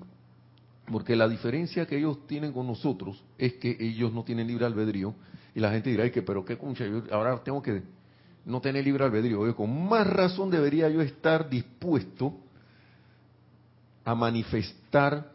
Porque 0.92 1.16
la 1.16 1.28
diferencia 1.28 1.86
que 1.86 1.98
ellos 1.98 2.26
tienen 2.28 2.52
con 2.52 2.68
nosotros 2.68 3.24
es 3.38 3.54
que 3.54 3.78
ellos 3.80 4.12
no 4.12 4.24
tienen 4.24 4.48
libre 4.48 4.66
albedrío. 4.66 5.14
Y 5.54 5.60
la 5.60 5.72
gente 5.72 5.90
dirá, 5.90 6.10
que, 6.12 6.22
pero 6.22 6.44
qué 6.44 6.58
concha, 6.58 6.86
yo 6.86 7.04
ahora 7.12 7.42
tengo 7.44 7.62
que 7.62 7.84
no 8.46 8.60
tener 8.60 8.84
libre 8.84 9.04
albedrío. 9.06 9.56
con 9.56 9.88
más 9.88 10.08
razón 10.08 10.50
debería 10.50 10.90
yo 10.90 11.02
estar 11.02 11.50
dispuesto 11.50 12.34
a 14.04 14.16
manifestar 14.16 15.32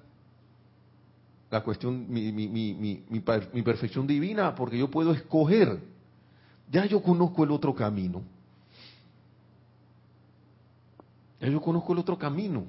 la 1.50 1.62
cuestión, 1.62 2.06
mi, 2.10 2.30
mi, 2.30 2.48
mi, 2.48 3.02
mi, 3.08 3.62
perfección 3.62 4.06
divina, 4.06 4.54
porque 4.54 4.76
yo 4.76 4.90
puedo 4.90 5.12
escoger. 5.12 5.80
Ya 6.70 6.84
yo 6.84 7.02
conozco 7.02 7.44
el 7.44 7.50
otro 7.50 7.74
camino. 7.74 8.22
Ya 10.90 11.27
yo 11.40 11.60
conozco 11.60 11.92
el 11.92 11.98
otro 12.00 12.18
camino. 12.18 12.64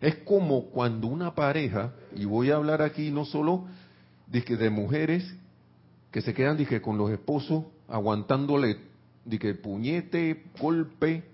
Es 0.00 0.16
como 0.16 0.66
cuando 0.66 1.06
una 1.06 1.34
pareja, 1.34 1.92
y 2.14 2.24
voy 2.24 2.50
a 2.50 2.56
hablar 2.56 2.82
aquí 2.82 3.10
no 3.10 3.24
solo 3.24 3.66
de, 4.26 4.40
de 4.42 4.70
mujeres 4.70 5.34
que 6.10 6.20
se 6.20 6.34
quedan 6.34 6.56
dije, 6.56 6.80
con 6.80 6.96
los 6.96 7.10
esposos 7.10 7.64
aguantándole 7.88 8.88
que 9.36 9.54
puñete, 9.54 10.44
golpe, 10.58 11.24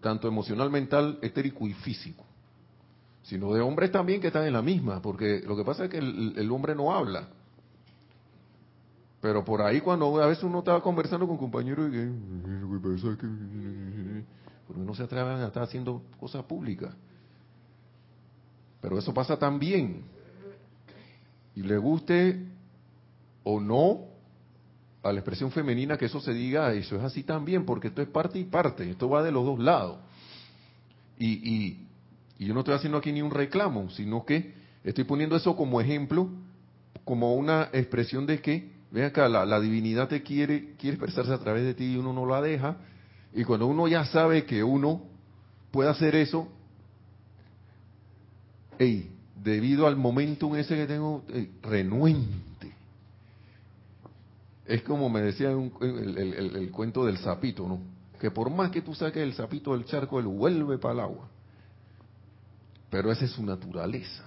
tanto 0.00 0.28
emocional, 0.28 0.70
mental, 0.70 1.18
etérico 1.22 1.66
y 1.66 1.72
físico, 1.74 2.24
sino 3.22 3.52
de 3.52 3.60
hombres 3.60 3.90
también 3.90 4.20
que 4.20 4.28
están 4.28 4.46
en 4.46 4.52
la 4.52 4.62
misma, 4.62 5.02
porque 5.02 5.42
lo 5.44 5.56
que 5.56 5.64
pasa 5.64 5.86
es 5.86 5.90
que 5.90 5.98
el, 5.98 6.50
hombre 6.52 6.76
no 6.76 6.92
habla. 6.94 7.28
Pero 9.20 9.44
por 9.44 9.60
ahí 9.62 9.80
cuando 9.80 10.22
a 10.22 10.26
veces 10.26 10.44
uno 10.44 10.60
estaba 10.60 10.80
conversando 10.82 11.26
con 11.26 11.36
compañeros 11.36 11.88
y 11.88 11.92
que, 11.92 12.10
porque 14.70 14.84
no 14.86 14.94
se 14.94 15.02
atreven 15.02 15.38
a 15.38 15.48
estar 15.48 15.64
haciendo 15.64 16.00
cosas 16.20 16.44
públicas. 16.44 16.94
Pero 18.80 18.96
eso 18.96 19.12
pasa 19.12 19.36
también. 19.36 20.04
Y 21.56 21.62
le 21.64 21.76
guste 21.76 22.46
o 23.42 23.58
no 23.58 24.04
a 25.02 25.12
la 25.12 25.18
expresión 25.18 25.50
femenina 25.50 25.98
que 25.98 26.04
eso 26.04 26.20
se 26.20 26.32
diga, 26.32 26.72
eso 26.72 26.94
es 26.94 27.02
así 27.02 27.24
también, 27.24 27.64
porque 27.64 27.88
esto 27.88 28.00
es 28.00 28.06
parte 28.06 28.38
y 28.38 28.44
parte, 28.44 28.88
esto 28.88 29.08
va 29.08 29.24
de 29.24 29.32
los 29.32 29.44
dos 29.44 29.58
lados. 29.58 29.98
Y, 31.18 31.86
y, 32.38 32.46
yo 32.46 32.54
no 32.54 32.60
estoy 32.60 32.74
haciendo 32.74 32.98
aquí 32.98 33.10
ni 33.10 33.22
un 33.22 33.32
reclamo, 33.32 33.90
sino 33.90 34.24
que 34.24 34.54
estoy 34.84 35.02
poniendo 35.02 35.34
eso 35.34 35.56
como 35.56 35.80
ejemplo, 35.80 36.30
como 37.04 37.34
una 37.34 37.70
expresión 37.72 38.24
de 38.24 38.40
que, 38.40 38.70
ve 38.92 39.04
acá, 39.04 39.28
la, 39.28 39.44
la 39.44 39.58
divinidad 39.58 40.06
te 40.06 40.22
quiere, 40.22 40.74
quiere 40.78 40.94
expresarse 40.94 41.32
a 41.32 41.38
través 41.38 41.64
de 41.64 41.74
ti 41.74 41.94
y 41.94 41.96
uno 41.96 42.12
no 42.12 42.24
la 42.24 42.40
deja, 42.40 42.76
y 43.34 43.44
cuando 43.44 43.66
uno 43.66 43.86
ya 43.88 44.04
sabe 44.06 44.44
que 44.44 44.62
uno 44.64 45.02
puede 45.70 45.88
hacer 45.90 46.14
eso, 46.16 46.48
hey, 48.78 49.10
debido 49.42 49.86
al 49.86 49.96
momento 49.96 50.48
en 50.48 50.60
ese 50.60 50.74
que 50.76 50.86
tengo, 50.86 51.24
renuente. 51.62 52.72
Es 54.66 54.82
como 54.82 55.08
me 55.08 55.20
decía 55.22 55.50
el, 55.50 56.16
el- 56.18 56.70
cuento 56.70 57.04
del 57.04 57.18
sapito, 57.18 57.66
¿no? 57.68 57.80
Que 58.20 58.30
por 58.30 58.50
más 58.50 58.70
que 58.70 58.82
tú 58.82 58.94
saques 58.94 59.22
el 59.22 59.32
sapito 59.34 59.72
del 59.72 59.84
charco, 59.84 60.18
él 60.20 60.26
vuelve 60.26 60.78
para 60.78 60.94
el 60.94 61.00
agua. 61.00 61.28
Pero 62.90 63.10
esa 63.10 63.24
es 63.24 63.30
su 63.32 63.42
naturaleza. 63.44 64.24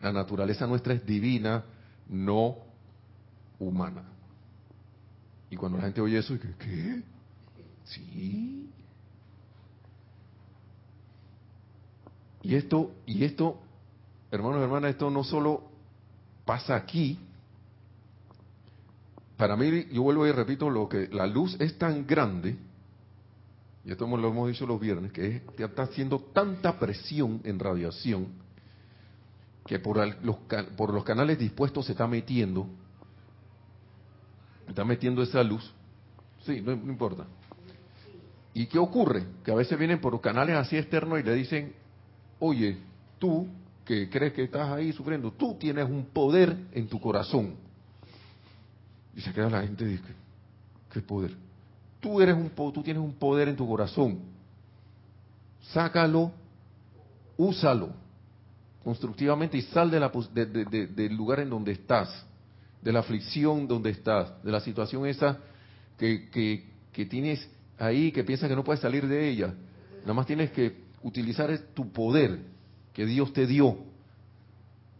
La 0.00 0.12
naturaleza 0.12 0.66
nuestra 0.66 0.94
es 0.94 1.04
divina, 1.04 1.64
no 2.08 2.56
humana. 3.58 4.04
Y 5.50 5.56
cuando 5.56 5.78
la 5.78 5.84
gente 5.84 6.00
oye 6.00 6.18
eso, 6.18 6.34
¿qué? 6.58 7.02
Sí. 7.84 8.70
Y 12.42 12.56
esto, 12.56 12.92
y 13.06 13.24
esto, 13.24 13.58
hermanos 14.30 14.60
y 14.60 14.64
hermanas, 14.64 14.90
esto 14.90 15.10
no 15.10 15.22
solo 15.22 15.62
pasa 16.44 16.74
aquí. 16.74 17.18
Para 19.36 19.56
mí, 19.56 19.86
yo 19.92 20.02
vuelvo 20.02 20.26
y 20.26 20.32
repito, 20.32 20.68
lo 20.68 20.88
que 20.88 21.08
la 21.08 21.26
luz 21.26 21.56
es 21.60 21.78
tan 21.78 22.06
grande, 22.06 22.56
y 23.84 23.92
esto 23.92 24.06
lo 24.06 24.28
hemos 24.28 24.48
dicho 24.48 24.66
los 24.66 24.80
viernes, 24.80 25.12
que, 25.12 25.36
es, 25.36 25.42
está 25.58 25.82
haciendo 25.82 26.18
tanta 26.18 26.78
presión 26.78 27.40
en 27.44 27.58
radiación, 27.58 28.28
que 29.66 29.78
por 29.78 30.04
los, 30.24 30.36
por 30.76 30.92
los 30.92 31.04
canales 31.04 31.38
dispuestos 31.38 31.86
se 31.86 31.92
está 31.92 32.08
metiendo, 32.08 32.66
está 34.68 34.84
metiendo 34.84 35.22
esa 35.22 35.42
luz. 35.44 35.72
Sí, 36.44 36.60
no 36.60 36.72
importa. 36.72 37.24
¿Y 38.54 38.66
qué 38.66 38.78
ocurre? 38.78 39.24
Que 39.44 39.50
a 39.50 39.54
veces 39.54 39.78
vienen 39.78 40.00
por 40.00 40.20
canales 40.20 40.56
así 40.56 40.76
externos 40.76 41.18
y 41.20 41.22
le 41.22 41.34
dicen, 41.34 41.72
oye, 42.38 42.78
tú 43.18 43.46
que 43.84 44.08
crees 44.10 44.32
que 44.32 44.44
estás 44.44 44.68
ahí 44.70 44.92
sufriendo, 44.92 45.32
tú 45.32 45.56
tienes 45.58 45.88
un 45.88 46.04
poder 46.06 46.56
en 46.72 46.86
tu 46.88 47.00
corazón. 47.00 47.54
Y 49.16 49.20
se 49.20 49.32
queda 49.32 49.50
la 49.50 49.62
gente 49.62 49.84
y 49.84 49.88
dice, 49.88 50.14
¿qué 50.92 51.00
poder? 51.00 51.34
Tú 52.00 52.20
eres 52.20 52.34
un 52.36 52.50
po- 52.50 52.72
tú 52.72 52.82
tienes 52.82 53.02
un 53.02 53.14
poder 53.14 53.48
en 53.48 53.56
tu 53.56 53.66
corazón. 53.66 54.20
Sácalo, 55.72 56.32
úsalo 57.36 57.90
constructivamente 58.84 59.56
y 59.56 59.62
sal 59.62 59.90
de 59.90 60.00
la 60.00 60.10
de- 60.34 60.46
de- 60.46 60.86
del 60.88 61.14
lugar 61.14 61.40
en 61.40 61.50
donde 61.50 61.72
estás, 61.72 62.26
de 62.82 62.92
la 62.92 62.98
aflicción 63.00 63.68
donde 63.68 63.90
estás, 63.90 64.42
de 64.42 64.50
la 64.50 64.60
situación 64.60 65.06
esa 65.06 65.38
que, 65.96 66.28
que, 66.30 66.66
que 66.92 67.06
tienes 67.06 67.48
ahí, 67.78 68.12
que 68.12 68.24
piensas 68.24 68.48
que 68.48 68.56
no 68.56 68.64
puedes 68.64 68.80
salir 68.80 69.06
de 69.06 69.28
ella. 69.28 69.54
Nada 70.02 70.14
más 70.14 70.26
tienes 70.26 70.50
que 70.50 70.82
utilizar 71.02 71.56
tu 71.74 71.92
poder 71.92 72.40
que 72.92 73.06
Dios 73.06 73.32
te 73.32 73.46
dio. 73.46 73.78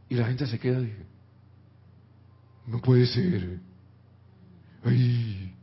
Y 0.09 0.15
la 0.15 0.27
gente 0.27 0.47
se 0.47 0.59
queda 0.59 0.81
y 0.81 0.93
no 2.67 2.81
puede 2.81 3.07
ser. 3.07 3.59
Ay, 4.85 5.55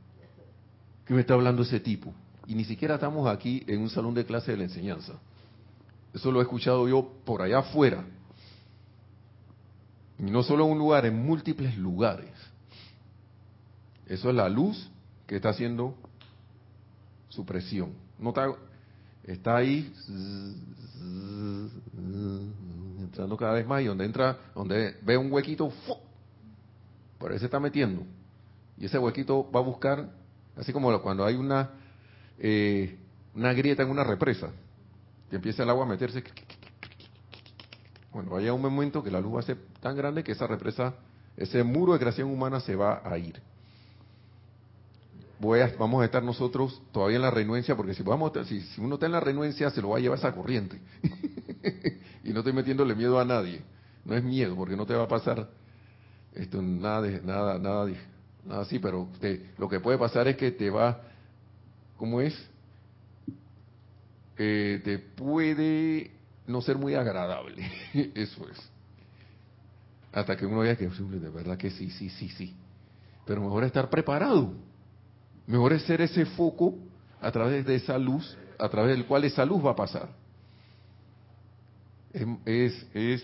¿qué 1.05 1.13
me 1.13 1.21
está 1.21 1.33
hablando 1.33 1.61
ese 1.61 1.79
tipo? 1.79 2.13
Y 2.47 2.55
ni 2.55 2.65
siquiera 2.65 2.95
estamos 2.95 3.27
aquí 3.27 3.63
en 3.67 3.81
un 3.81 3.89
salón 3.89 4.13
de 4.13 4.25
clase 4.25 4.51
de 4.51 4.57
la 4.57 4.63
enseñanza. 4.63 5.13
Eso 6.13 6.31
lo 6.31 6.39
he 6.39 6.43
escuchado 6.43 6.87
yo 6.87 7.13
por 7.25 7.41
allá 7.41 7.59
afuera. 7.59 8.05
Y 10.17 10.23
no 10.23 10.43
solo 10.43 10.65
en 10.65 10.71
un 10.71 10.79
lugar, 10.79 11.05
en 11.05 11.23
múltiples 11.23 11.77
lugares. 11.77 12.31
Eso 14.07 14.29
es 14.29 14.35
la 14.35 14.49
luz 14.49 14.89
que 15.27 15.35
está 15.35 15.49
haciendo 15.49 15.95
su 17.29 17.45
presión. 17.45 17.93
No 18.17 18.33
está, 19.23 19.55
ahí 19.55 19.93
entrando 22.99 23.37
cada 23.37 23.53
vez 23.53 23.65
más 23.65 23.81
y 23.81 23.85
donde 23.85 24.05
entra, 24.05 24.37
donde 24.53 24.97
ve 25.01 25.17
un 25.17 25.31
huequito, 25.31 25.71
por 27.17 27.31
ahí 27.31 27.39
se 27.39 27.45
está 27.45 27.59
metiendo. 27.59 28.03
Y 28.77 28.85
ese 28.85 28.97
huequito 28.97 29.49
va 29.51 29.59
a 29.59 29.63
buscar, 29.63 30.09
así 30.57 30.73
como 30.73 31.01
cuando 31.01 31.25
hay 31.25 31.35
una, 31.35 31.69
eh, 32.37 32.97
una 33.35 33.53
grieta 33.53 33.83
en 33.83 33.89
una 33.89 34.03
represa, 34.03 34.49
que 35.29 35.35
empieza 35.35 35.63
el 35.63 35.69
agua 35.69 35.85
a 35.85 35.89
meterse. 35.89 36.23
Bueno, 38.11 38.31
vaya 38.31 38.53
un 38.53 38.61
momento 38.61 39.03
que 39.03 39.11
la 39.11 39.21
luz 39.21 39.35
va 39.35 39.39
a 39.39 39.43
ser 39.43 39.57
tan 39.81 39.95
grande 39.95 40.23
que 40.23 40.31
esa 40.31 40.47
represa, 40.47 40.95
ese 41.37 41.63
muro 41.63 41.93
de 41.93 41.99
creación 41.99 42.29
humana 42.29 42.59
se 42.59 42.75
va 42.75 43.01
a 43.03 43.17
ir. 43.17 43.39
Voy 45.39 45.61
a, 45.61 45.73
vamos 45.79 46.01
a 46.01 46.05
estar 46.05 46.21
nosotros 46.23 46.81
todavía 46.91 47.15
en 47.17 47.21
la 47.21 47.31
renuencia, 47.31 47.75
porque 47.75 47.93
si, 47.93 48.03
vamos, 48.03 48.33
si, 48.47 48.61
si 48.61 48.81
uno 48.81 48.95
está 48.95 49.05
en 49.05 49.13
la 49.13 49.19
renuencia, 49.21 49.69
se 49.71 49.81
lo 49.81 49.89
va 49.89 49.97
a 49.97 49.99
llevar 49.99 50.19
esa 50.19 50.33
corriente. 50.33 50.79
y 52.23 52.29
no 52.33 52.39
estoy 52.39 52.53
metiéndole 52.53 52.93
miedo 52.95 53.19
a 53.19 53.25
nadie. 53.25 53.61
No 54.05 54.15
es 54.15 54.23
miedo, 54.23 54.55
porque 54.55 54.75
no 54.75 54.85
te 54.85 54.93
va 54.93 55.03
a 55.03 55.07
pasar 55.07 55.49
esto 56.33 56.61
nada 56.61 57.01
de, 57.01 57.21
nada 57.21 57.57
nada 57.59 57.87
nada 58.45 58.61
así 58.61 58.79
pero 58.79 59.09
te- 59.19 59.51
lo 59.57 59.67
que 59.67 59.79
puede 59.79 59.97
pasar 59.97 60.27
es 60.27 60.37
que 60.37 60.51
te 60.51 60.69
va 60.69 61.01
cómo 61.97 62.21
es 62.21 62.33
Eh, 64.37 64.81
te 64.85 64.99
puede 64.99 66.11
no 66.47 66.61
ser 66.61 66.77
muy 66.77 66.95
agradable. 66.95 67.69
Eso 68.15 68.47
es. 68.49 68.57
Hasta 70.13 70.37
que 70.37 70.45
uno 70.45 70.59
vea 70.59 70.75
que 70.77 70.87
de 70.87 71.29
verdad 71.29 71.57
que 71.57 71.69
sí 71.71 71.89
sí 71.91 72.09
sí 72.09 72.29
sí 72.29 72.55
pero 73.25 73.41
mejor 73.41 73.63
estar 73.63 73.89
preparado 73.89 74.53
mejor 75.49 75.73
es 75.73 75.83
ser 75.83 75.99
ese 76.01 76.25
foco 76.25 76.75
a 77.21 77.31
través 77.31 77.65
de 77.65 77.75
esa 77.75 77.97
luz 77.97 78.37
a 78.57 78.69
través 78.69 78.95
del 78.95 79.05
cual 79.05 79.25
esa 79.25 79.45
luz 79.45 79.65
va 79.65 79.71
a 79.71 79.75
pasar 79.75 80.09
es, 82.13 82.25
es, 82.45 82.87
es 82.93 83.23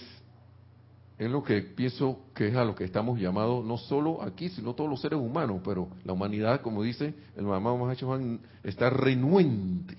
es 1.17 1.31
lo 1.31 1.43
que 1.43 1.61
pienso 1.61 2.19
que 2.33 2.49
es 2.49 2.55
a 2.55 2.65
lo 2.65 2.75
que 2.75 2.83
estamos 2.83 3.19
llamados, 3.19 3.63
no 3.63 3.77
solo 3.77 4.21
aquí, 4.21 4.49
sino 4.49 4.73
todos 4.73 4.89
los 4.89 4.99
seres 4.99 5.19
humanos, 5.19 5.61
pero 5.63 5.88
la 6.03 6.11
humanidad, 6.11 6.61
como 6.61 6.83
dice 6.83 7.13
el 7.38 7.45
mamá 7.45 7.75
Mahacho 7.75 8.19
está 8.63 8.89
renuente, 8.89 9.95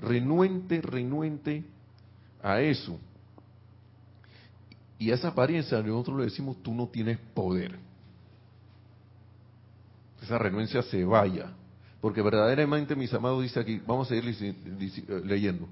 renuente, 0.00 0.80
renuente 0.80 1.62
a 2.42 2.60
eso. 2.60 2.98
Y 4.98 5.12
a 5.12 5.14
esa 5.14 5.28
apariencia 5.28 5.80
nosotros 5.80 6.18
le 6.18 6.24
decimos, 6.24 6.56
tú 6.62 6.74
no 6.74 6.88
tienes 6.88 7.18
poder. 7.32 7.78
Esa 10.24 10.38
renuencia 10.38 10.82
se 10.82 11.04
vaya. 11.04 11.52
Porque 12.00 12.22
verdaderamente, 12.22 12.96
mis 12.96 13.12
amados, 13.12 13.42
dice 13.42 13.60
aquí, 13.60 13.80
vamos 13.86 14.10
a 14.10 14.14
lici- 14.14 14.54
eh, 15.08 15.22
leyendo. 15.24 15.68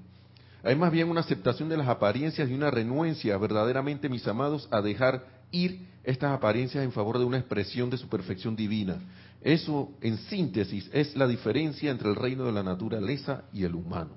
Hay 0.63 0.75
más 0.75 0.91
bien 0.91 1.09
una 1.09 1.21
aceptación 1.21 1.69
de 1.69 1.77
las 1.77 1.87
apariencias 1.87 2.49
y 2.49 2.53
una 2.53 2.71
renuencia, 2.71 3.37
verdaderamente, 3.37 4.07
mis 4.09 4.27
amados, 4.27 4.67
a 4.71 4.81
dejar 4.81 5.25
ir 5.51 5.87
estas 6.03 6.31
apariencias 6.31 6.83
en 6.83 6.91
favor 6.91 7.17
de 7.19 7.25
una 7.25 7.37
expresión 7.37 7.89
de 7.89 7.97
su 7.97 8.07
perfección 8.07 8.55
divina. 8.55 8.97
Eso, 9.41 9.91
en 10.01 10.17
síntesis, 10.17 10.89
es 10.93 11.15
la 11.15 11.27
diferencia 11.27 11.91
entre 11.91 12.09
el 12.09 12.15
reino 12.15 12.45
de 12.45 12.51
la 12.51 12.63
naturaleza 12.63 13.43
y 13.51 13.63
el 13.63 13.75
humano. 13.75 14.11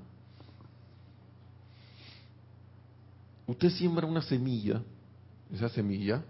Usted 3.46 3.70
siembra 3.70 4.07
una 4.07 4.22
semilla, 4.22 4.83
esa 5.53 5.68
semilla, 5.68 6.22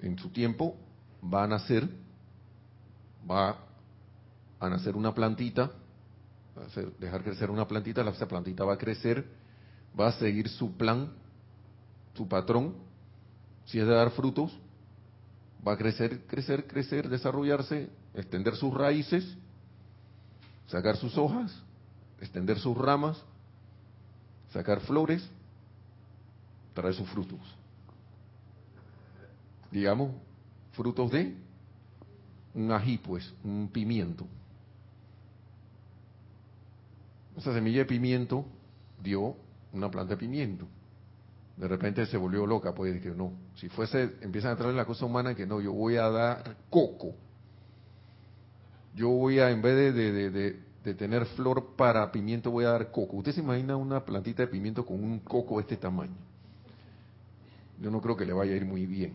en 0.00 0.18
su 0.18 0.28
tiempo, 0.30 0.76
va 1.22 1.44
a 1.44 1.46
nacer, 1.48 1.88
va 3.28 3.56
a 4.58 4.68
nacer 4.68 4.94
una 4.96 5.14
plantita, 5.14 5.70
hacer- 6.66 6.92
dejar 6.98 7.22
crecer 7.22 7.50
una 7.50 7.66
plantita, 7.66 8.02
la- 8.04 8.10
esa 8.10 8.28
plantita 8.28 8.64
va 8.64 8.74
a 8.74 8.78
crecer, 8.78 9.26
va 9.98 10.08
a 10.08 10.12
seguir 10.12 10.48
su 10.48 10.76
plan, 10.76 11.10
su 12.14 12.28
patrón, 12.28 12.74
si 13.66 13.78
es 13.78 13.86
de 13.86 13.94
dar 13.94 14.10
frutos, 14.10 14.56
va 15.66 15.72
a 15.72 15.76
crecer, 15.76 16.26
crecer, 16.26 16.66
crecer, 16.66 17.08
desarrollarse, 17.08 17.88
extender 18.14 18.56
sus 18.56 18.74
raíces, 18.74 19.36
sacar 20.66 20.96
sus 20.96 21.16
hojas, 21.16 21.52
extender 22.20 22.58
sus 22.58 22.76
ramas, 22.76 23.22
sacar 24.52 24.80
flores, 24.80 25.28
traer 26.74 26.94
sus 26.94 27.08
frutos. 27.08 27.40
Digamos, 29.70 30.12
frutos 30.72 31.10
de 31.10 31.36
un 32.54 32.72
ají, 32.72 32.98
pues, 32.98 33.32
un 33.44 33.68
pimiento. 33.72 34.26
Esa 37.36 37.54
semilla 37.54 37.78
de 37.80 37.84
pimiento 37.86 38.44
dio 39.02 39.36
una 39.72 39.90
planta 39.90 40.14
de 40.14 40.18
pimiento. 40.18 40.66
De 41.56 41.68
repente 41.68 42.04
se 42.06 42.16
volvió 42.16 42.46
loca, 42.46 42.74
pues 42.74 43.00
que 43.00 43.10
no. 43.10 43.32
Si 43.56 43.68
fuese, 43.68 44.14
empiezan 44.22 44.52
a 44.52 44.56
traer 44.56 44.74
la 44.74 44.84
cosa 44.84 45.04
humana 45.06 45.34
que 45.34 45.46
no, 45.46 45.60
yo 45.60 45.72
voy 45.72 45.96
a 45.96 46.08
dar 46.10 46.56
coco. 46.70 47.14
Yo 48.94 49.08
voy 49.10 49.38
a, 49.38 49.50
en 49.50 49.62
vez 49.62 49.76
de, 49.76 49.92
de, 50.12 50.30
de- 50.30 50.70
de 50.84 50.94
tener 50.94 51.26
flor 51.26 51.76
para 51.76 52.10
pimiento, 52.10 52.50
voy 52.50 52.64
a 52.64 52.70
dar 52.70 52.90
coco. 52.90 53.18
¿Usted 53.18 53.32
se 53.32 53.40
imagina 53.40 53.76
una 53.76 54.02
plantita 54.02 54.42
de 54.42 54.48
pimiento 54.48 54.84
con 54.86 55.02
un 55.04 55.18
coco 55.20 55.56
de 55.56 55.62
este 55.62 55.76
tamaño? 55.76 56.16
Yo 57.78 57.90
no 57.90 58.00
creo 58.00 58.16
que 58.16 58.24
le 58.24 58.32
vaya 58.32 58.52
a 58.54 58.56
ir 58.56 58.64
muy 58.64 58.86
bien. 58.86 59.12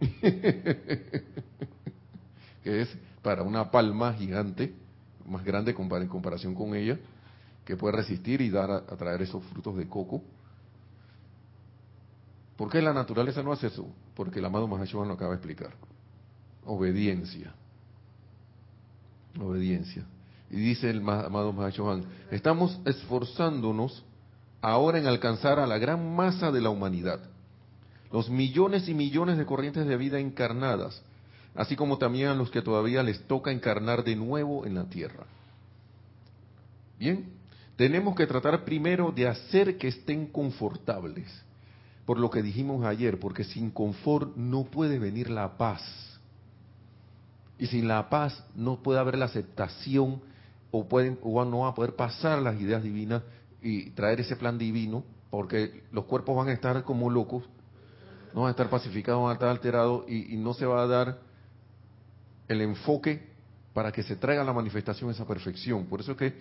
es 2.68 2.88
para 3.22 3.42
una 3.42 3.70
palma 3.70 4.12
gigante, 4.14 4.74
más 5.26 5.44
grande 5.44 5.74
en 5.76 6.08
comparación 6.08 6.54
con 6.54 6.74
ella, 6.74 6.98
que 7.64 7.76
puede 7.76 7.96
resistir 7.96 8.40
y 8.40 8.50
dar 8.50 8.70
a, 8.70 8.80
traer 8.96 9.22
esos 9.22 9.44
frutos 9.44 9.76
de 9.76 9.88
coco. 9.88 10.22
¿Por 12.56 12.70
qué 12.70 12.80
la 12.80 12.92
naturaleza 12.92 13.42
no 13.42 13.52
hace 13.52 13.68
eso? 13.68 13.86
Porque 14.14 14.38
el 14.38 14.44
amado 14.44 14.66
Mahashohan 14.66 15.08
lo 15.08 15.14
acaba 15.14 15.32
de 15.32 15.36
explicar. 15.36 15.74
obediencia. 16.64 17.52
Obediencia. 19.38 20.04
Y 20.50 20.56
dice 20.56 20.90
el 20.90 21.00
amado 21.00 21.52
Mahachohan, 21.52 22.04
estamos 22.30 22.80
esforzándonos 22.84 24.02
ahora 24.60 24.98
en 24.98 25.06
alcanzar 25.06 25.58
a 25.58 25.66
la 25.66 25.78
gran 25.78 26.16
masa 26.16 26.50
de 26.50 26.60
la 26.60 26.70
humanidad, 26.70 27.20
los 28.10 28.30
millones 28.30 28.88
y 28.88 28.94
millones 28.94 29.36
de 29.36 29.46
corrientes 29.46 29.86
de 29.86 29.96
vida 29.96 30.18
encarnadas, 30.18 31.02
así 31.58 31.74
como 31.74 31.98
también 31.98 32.28
a 32.28 32.34
los 32.34 32.52
que 32.52 32.62
todavía 32.62 33.02
les 33.02 33.20
toca 33.26 33.50
encarnar 33.50 34.04
de 34.04 34.14
nuevo 34.14 34.64
en 34.64 34.76
la 34.76 34.84
tierra. 34.84 35.26
Bien, 37.00 37.32
tenemos 37.74 38.14
que 38.14 38.28
tratar 38.28 38.64
primero 38.64 39.10
de 39.10 39.26
hacer 39.26 39.76
que 39.76 39.88
estén 39.88 40.26
confortables, 40.26 41.26
por 42.06 42.16
lo 42.16 42.30
que 42.30 42.42
dijimos 42.42 42.86
ayer, 42.86 43.18
porque 43.18 43.42
sin 43.42 43.72
confort 43.72 44.36
no 44.36 44.66
puede 44.66 45.00
venir 45.00 45.30
la 45.30 45.58
paz. 45.58 45.82
Y 47.58 47.66
sin 47.66 47.88
la 47.88 48.08
paz 48.08 48.40
no 48.54 48.80
puede 48.80 49.00
haber 49.00 49.18
la 49.18 49.24
aceptación 49.24 50.22
o, 50.70 50.88
pueden, 50.88 51.18
o 51.22 51.44
no 51.44 51.58
va 51.60 51.70
a 51.70 51.74
poder 51.74 51.96
pasar 51.96 52.40
las 52.40 52.60
ideas 52.60 52.84
divinas 52.84 53.24
y 53.60 53.90
traer 53.90 54.20
ese 54.20 54.36
plan 54.36 54.58
divino, 54.58 55.02
porque 55.28 55.82
los 55.90 56.04
cuerpos 56.04 56.36
van 56.36 56.50
a 56.50 56.52
estar 56.52 56.84
como 56.84 57.10
locos, 57.10 57.42
no 58.32 58.42
van 58.42 58.48
a 58.48 58.50
estar 58.52 58.70
pacificados, 58.70 59.20
van 59.22 59.30
a 59.30 59.34
estar 59.34 59.48
alterados 59.48 60.08
y, 60.08 60.36
no 60.36 60.54
se 60.54 60.64
va 60.64 60.84
a 60.84 60.86
dar 60.86 61.27
el 62.48 62.62
enfoque 62.62 63.28
para 63.72 63.92
que 63.92 64.02
se 64.02 64.16
traiga 64.16 64.42
la 64.42 64.52
manifestación 64.52 65.10
esa 65.10 65.26
perfección. 65.26 65.86
Por 65.86 66.00
eso 66.00 66.12
es 66.12 66.18
que 66.18 66.34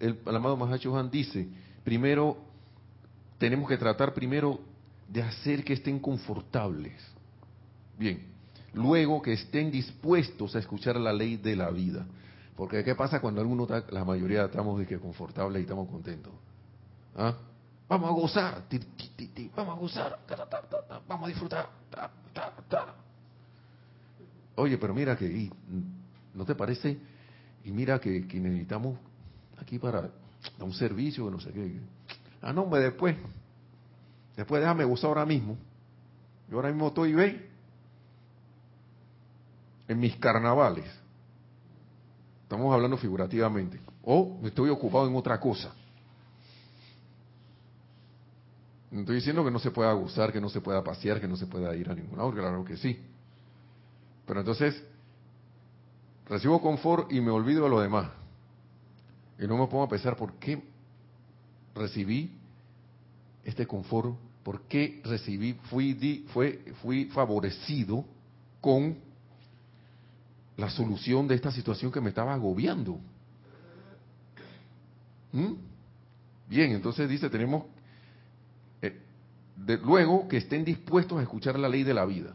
el, 0.00 0.18
amado 0.26 0.56
Mahacho 0.56 0.96
Han 0.96 1.10
dice, 1.10 1.48
primero 1.84 2.38
tenemos 3.38 3.68
que 3.68 3.76
tratar 3.76 4.14
primero 4.14 4.60
de 5.08 5.22
hacer 5.22 5.64
que 5.64 5.74
estén 5.74 5.98
confortables. 5.98 6.94
Bien, 7.98 8.26
luego 8.72 9.20
que 9.20 9.32
estén 9.32 9.70
dispuestos 9.70 10.54
a 10.54 10.60
escuchar 10.60 10.96
la 10.96 11.12
ley 11.12 11.36
de 11.36 11.56
la 11.56 11.70
vida. 11.70 12.06
Porque 12.56 12.82
¿qué 12.82 12.94
pasa 12.94 13.20
cuando 13.20 13.40
alguno, 13.40 13.66
la 13.90 14.04
mayoría 14.04 14.44
estamos 14.46 14.78
de 14.78 14.86
que 14.86 14.98
confortables 14.98 15.60
y 15.60 15.62
estamos 15.62 15.88
contentos? 15.88 16.32
¿Ah? 17.16 17.34
Vamos 17.88 18.10
a 18.10 18.12
gozar, 18.12 18.64
vamos 19.56 19.76
a 19.76 19.80
gozar, 19.80 20.18
vamos 21.06 21.24
a 21.24 21.28
disfrutar. 21.28 21.68
Oye, 24.58 24.76
pero 24.76 24.92
mira 24.92 25.16
que, 25.16 25.48
¿no 26.34 26.44
te 26.44 26.56
parece? 26.56 26.98
Y 27.64 27.70
mira 27.70 28.00
que, 28.00 28.20
necesitamos 28.20 28.98
aquí 29.56 29.78
para 29.78 30.10
un 30.58 30.72
servicio, 30.72 31.30
no 31.30 31.38
sé 31.38 31.52
qué. 31.52 31.80
Ah, 32.42 32.52
no, 32.52 32.62
hombre, 32.62 32.80
después. 32.80 33.16
Después 34.36 34.60
déjame 34.60 34.84
gozar 34.84 35.08
ahora 35.08 35.24
mismo. 35.24 35.56
Yo 36.50 36.56
ahora 36.56 36.70
mismo 36.70 36.88
estoy, 36.88 37.12
¿ve? 37.12 37.48
En 39.86 40.00
mis 40.00 40.16
carnavales. 40.16 40.86
Estamos 42.42 42.74
hablando 42.74 42.96
figurativamente. 42.96 43.78
O 44.02 44.40
me 44.42 44.48
estoy 44.48 44.70
ocupado 44.70 45.06
en 45.06 45.14
otra 45.14 45.38
cosa. 45.38 45.72
No 48.90 49.00
estoy 49.00 49.16
diciendo 49.16 49.44
que 49.44 49.52
no 49.52 49.60
se 49.60 49.70
pueda 49.70 49.92
gozar, 49.92 50.32
que 50.32 50.40
no 50.40 50.48
se 50.48 50.60
pueda 50.60 50.82
pasear, 50.82 51.20
que 51.20 51.28
no 51.28 51.36
se 51.36 51.46
pueda 51.46 51.76
ir 51.76 51.88
a 51.88 51.94
ningún 51.94 52.18
lado, 52.18 52.32
claro 52.32 52.64
que 52.64 52.76
sí. 52.76 52.98
Pero 54.28 54.40
entonces, 54.40 54.80
recibo 56.26 56.60
confort 56.60 57.10
y 57.10 57.20
me 57.22 57.30
olvido 57.30 57.64
de 57.64 57.70
lo 57.70 57.80
demás. 57.80 58.10
Y 59.38 59.46
no 59.46 59.56
me 59.56 59.66
pongo 59.66 59.84
a 59.84 59.88
pensar 59.88 60.16
por 60.16 60.34
qué 60.34 60.62
recibí 61.74 62.30
este 63.42 63.66
confort, 63.66 64.14
por 64.42 64.60
qué 64.62 65.00
recibí, 65.02 65.54
fui, 65.70 66.26
fue, 66.34 66.62
fui 66.82 67.06
favorecido 67.06 68.04
con 68.60 68.98
la 70.58 70.68
solución 70.68 71.26
de 71.26 71.34
esta 71.34 71.50
situación 71.50 71.90
que 71.90 72.00
me 72.02 72.10
estaba 72.10 72.34
agobiando. 72.34 72.98
¿Mm? 75.32 75.54
Bien, 76.50 76.72
entonces 76.72 77.08
dice, 77.08 77.30
tenemos 77.30 77.64
eh, 78.82 79.00
luego 79.84 80.28
que 80.28 80.36
estén 80.36 80.64
dispuestos 80.66 81.18
a 81.18 81.22
escuchar 81.22 81.58
la 81.58 81.68
ley 81.68 81.82
de 81.82 81.94
la 81.94 82.04
vida. 82.04 82.34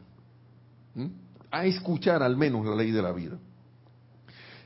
¿Mm? 0.96 1.23
A 1.54 1.66
escuchar 1.66 2.22
al 2.22 2.36
menos 2.36 2.66
la 2.66 2.76
ley 2.76 2.92
de 2.92 3.02
la 3.02 3.12
vida. 3.12 3.38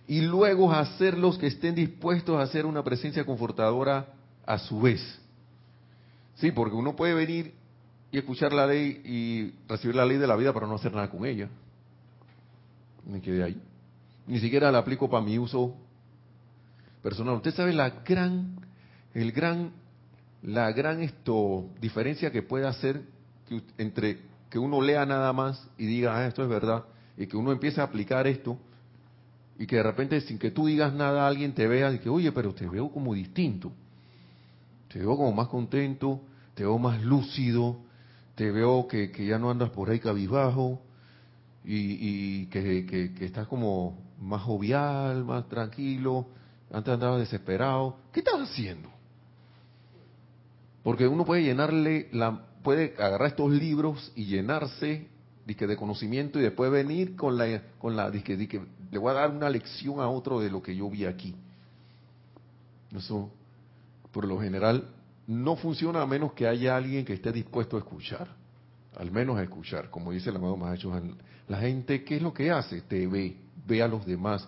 Y 0.08 0.22
luego 0.22 0.72
hacerlos 0.72 1.38
que 1.38 1.48
estén 1.48 1.76
dispuestos 1.76 2.40
a 2.40 2.44
hacer 2.44 2.66
una 2.66 2.84
presencia 2.84 3.26
confortadora 3.26 4.08
a 4.46 4.58
su 4.58 4.82
vez. 4.82 5.02
Sí, 6.36 6.52
porque 6.52 6.76
uno 6.76 6.96
puede 6.96 7.14
venir 7.14 7.54
y 8.12 8.18
escuchar 8.18 8.54
la 8.54 8.66
ley 8.66 9.02
y 9.06 9.54
recibir 9.68 9.96
la 9.96 10.06
ley 10.06 10.18
de 10.18 10.28
la 10.28 10.36
vida 10.36 10.54
para 10.54 10.66
no 10.66 10.76
hacer 10.76 10.94
nada 10.94 11.10
con 11.10 11.26
ella 11.26 11.50
me 13.08 13.22
quedé 13.22 13.44
ahí. 13.44 13.62
Ni 14.28 14.40
siquiera 14.40 14.72
la 14.72 14.80
aplico 14.80 15.10
para 15.10 15.24
mi 15.24 15.38
uso 15.40 15.76
personal. 17.02 17.36
Usted 17.36 17.54
sabe 17.54 17.74
la 17.74 17.90
gran, 17.90 18.60
el 19.14 19.32
gran, 19.32 19.72
la 20.44 20.72
gran 20.72 21.02
esto 21.02 21.70
diferencia 21.80 22.32
que 22.32 22.44
puede 22.44 22.68
hacer 22.68 23.02
entre 23.78 24.20
que 24.50 24.60
uno 24.60 24.82
lea 24.82 25.06
nada 25.06 25.34
más 25.34 25.68
y 25.78 25.86
diga, 25.86 26.18
ah, 26.18 26.28
esto 26.28 26.44
es 26.44 26.50
verdad, 26.50 26.86
y 27.18 27.28
que 27.28 27.38
uno 27.38 27.52
empiece 27.52 27.82
a 27.82 27.86
aplicar 27.86 28.28
esto, 28.28 28.58
y 29.60 29.66
que 29.66 29.78
de 29.78 29.84
repente 29.84 30.22
sin 30.22 30.38
que 30.38 30.52
tú 30.52 30.68
digas 30.68 30.94
nada 30.94 31.28
alguien 31.28 31.54
te 31.54 31.68
vea 31.68 31.92
y 31.92 32.00
que, 32.00 32.10
oye, 32.10 32.32
pero 32.32 32.54
te 32.54 32.68
veo 32.68 32.90
como 32.90 33.14
distinto, 33.14 33.72
te 34.88 35.00
veo 35.00 35.16
como 35.18 35.32
más 35.34 35.48
contento, 35.48 36.22
te 36.54 36.64
veo 36.64 36.78
más 36.78 37.02
lúcido, 37.02 37.78
te 38.36 38.52
veo 38.52 38.88
que, 38.88 39.12
que 39.12 39.26
ya 39.26 39.40
no 39.40 39.50
andas 39.50 39.72
por 39.72 39.90
ahí 39.90 40.00
cabizbajo, 40.00 40.82
y, 41.70 42.46
que, 42.48 43.12
estás 43.22 43.48
como 43.48 43.98
más 44.22 44.42
jovial, 44.42 45.26
más 45.26 45.48
tranquilo, 45.50 46.28
antes 46.72 46.94
andabas 46.94 47.20
desesperado. 47.20 47.98
¿Qué 48.14 48.22
estás 48.22 48.40
haciendo? 48.40 48.90
Porque 50.84 51.08
uno 51.08 51.26
puede 51.26 51.44
llenarle, 51.44 52.08
la, 52.14 52.42
puede 52.68 52.96
agarrar 52.98 53.30
estos 53.30 53.50
libros 53.50 54.12
y 54.14 54.26
llenarse 54.26 55.08
de, 55.46 55.78
conocimiento 55.78 56.38
y 56.38 56.42
después 56.42 56.70
venir 56.70 57.16
con 57.16 57.38
la, 57.38 57.62
con 57.80 57.96
la, 57.96 58.10
le 58.10 58.98
voy 58.98 59.12
a 59.12 59.14
dar 59.14 59.32
una 59.32 59.50
lección 59.50 60.02
a 60.02 60.10
otro 60.10 60.42
de 60.42 60.50
lo 60.50 60.62
que 60.62 60.76
yo 60.76 60.90
vi 60.90 61.06
aquí. 61.06 61.34
Eso, 62.94 63.32
por 64.12 64.26
lo 64.26 64.38
general, 64.42 64.90
no 65.28 65.56
funciona 65.56 66.02
a 66.02 66.06
menos 66.06 66.34
que 66.34 66.46
haya 66.46 66.76
alguien 66.76 67.06
que 67.06 67.14
esté 67.14 67.32
dispuesto 67.32 67.78
a 67.78 67.80
escuchar 67.80 68.28
al 68.98 69.12
menos 69.12 69.38
a 69.38 69.44
escuchar, 69.44 69.90
como 69.90 70.12
dice 70.12 70.30
el 70.30 70.36
amado 70.36 70.58
Mahacho, 70.58 70.92
la 71.48 71.60
gente, 71.60 72.04
¿qué 72.04 72.18
es 72.18 72.22
lo 72.22 72.34
que 72.34 72.52
hace? 72.52 72.82
Te 72.82 73.08
ve, 73.08 73.38
ve 73.66 73.82
a 73.82 73.88
los 73.88 74.06
demás 74.06 74.46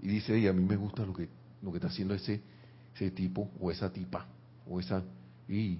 y 0.00 0.08
dice, 0.08 0.36
y 0.36 0.48
a 0.48 0.52
mí 0.52 0.64
me 0.64 0.74
gusta 0.74 1.04
lo 1.04 1.12
que, 1.12 1.28
lo 1.62 1.70
que 1.70 1.76
está 1.76 1.86
haciendo 1.86 2.14
ese, 2.14 2.40
ese 2.96 3.10
tipo 3.12 3.48
o 3.60 3.70
esa 3.70 3.92
tipa 3.92 4.26
o 4.66 4.80
esa, 4.80 5.02
y 5.48 5.78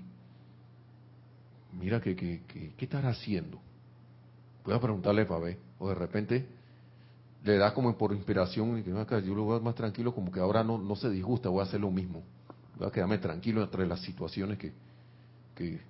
mira 1.72 2.00
que, 2.00 2.16
que, 2.16 2.42
¿qué 2.76 2.84
estará 2.84 3.10
haciendo? 3.10 3.60
Voy 4.64 4.74
a 4.74 4.80
preguntarle 4.80 5.24
para 5.24 5.56
o 5.78 5.88
de 5.88 5.94
repente 5.94 6.46
le 7.42 7.56
da 7.56 7.72
como 7.72 7.96
por 7.96 8.12
inspiración 8.12 8.78
y 8.78 8.82
que 8.82 8.90
yo 8.90 9.34
lo 9.34 9.46
veo 9.46 9.60
más 9.60 9.74
tranquilo, 9.74 10.14
como 10.14 10.30
que 10.30 10.40
ahora 10.40 10.62
no, 10.62 10.76
no 10.78 10.94
se 10.96 11.08
disgusta, 11.08 11.48
voy 11.48 11.60
a 11.60 11.64
hacer 11.64 11.80
lo 11.80 11.90
mismo, 11.90 12.22
voy 12.76 12.88
a 12.88 12.90
quedarme 12.90 13.18
tranquilo 13.18 13.62
entre 13.62 13.86
las 13.86 14.00
situaciones 14.00 14.58
que, 14.58 14.72
que 15.54 15.80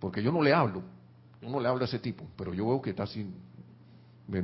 porque 0.00 0.22
yo 0.22 0.32
no 0.32 0.40
le 0.40 0.54
hablo, 0.54 0.82
uno 1.42 1.60
le 1.60 1.68
habla 1.68 1.82
a 1.82 1.88
ese 1.88 1.98
tipo, 1.98 2.24
pero 2.36 2.54
yo 2.54 2.66
veo 2.66 2.80
que 2.80 2.90
está 2.90 3.02
así, 3.02 3.30
me, 4.26 4.42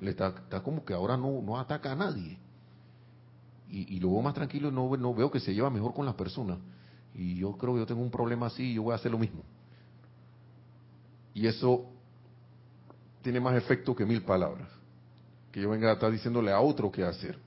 le 0.00 0.10
está, 0.10 0.34
como 0.62 0.84
que 0.84 0.94
ahora 0.94 1.16
no, 1.16 1.42
no 1.42 1.58
ataca 1.58 1.92
a 1.92 1.96
nadie. 1.96 2.38
Y, 3.68 3.96
y 3.96 4.00
lo 4.00 4.10
veo 4.10 4.20
más 4.20 4.34
tranquilo 4.34 4.70
no, 4.70 4.96
no 4.96 5.14
veo 5.14 5.30
que 5.30 5.40
se 5.40 5.54
lleva 5.54 5.70
mejor 5.70 5.94
con 5.94 6.04
las 6.04 6.14
personas. 6.14 6.58
Y 7.14 7.36
yo 7.36 7.56
creo 7.56 7.74
que 7.74 7.80
yo 7.80 7.86
tengo 7.86 8.02
un 8.02 8.10
problema 8.10 8.46
así 8.46 8.64
y 8.64 8.74
yo 8.74 8.82
voy 8.82 8.92
a 8.92 8.96
hacer 8.96 9.10
lo 9.10 9.18
mismo. 9.18 9.42
Y 11.34 11.46
eso 11.46 11.86
tiene 13.22 13.40
más 13.40 13.56
efecto 13.56 13.94
que 13.94 14.04
mil 14.04 14.22
palabras. 14.22 14.68
Que 15.50 15.60
yo 15.60 15.70
venga 15.70 15.90
a 15.90 15.94
estar 15.94 16.10
diciéndole 16.10 16.50
a 16.52 16.60
otro 16.60 16.90
qué 16.90 17.04
hacer. 17.04 17.38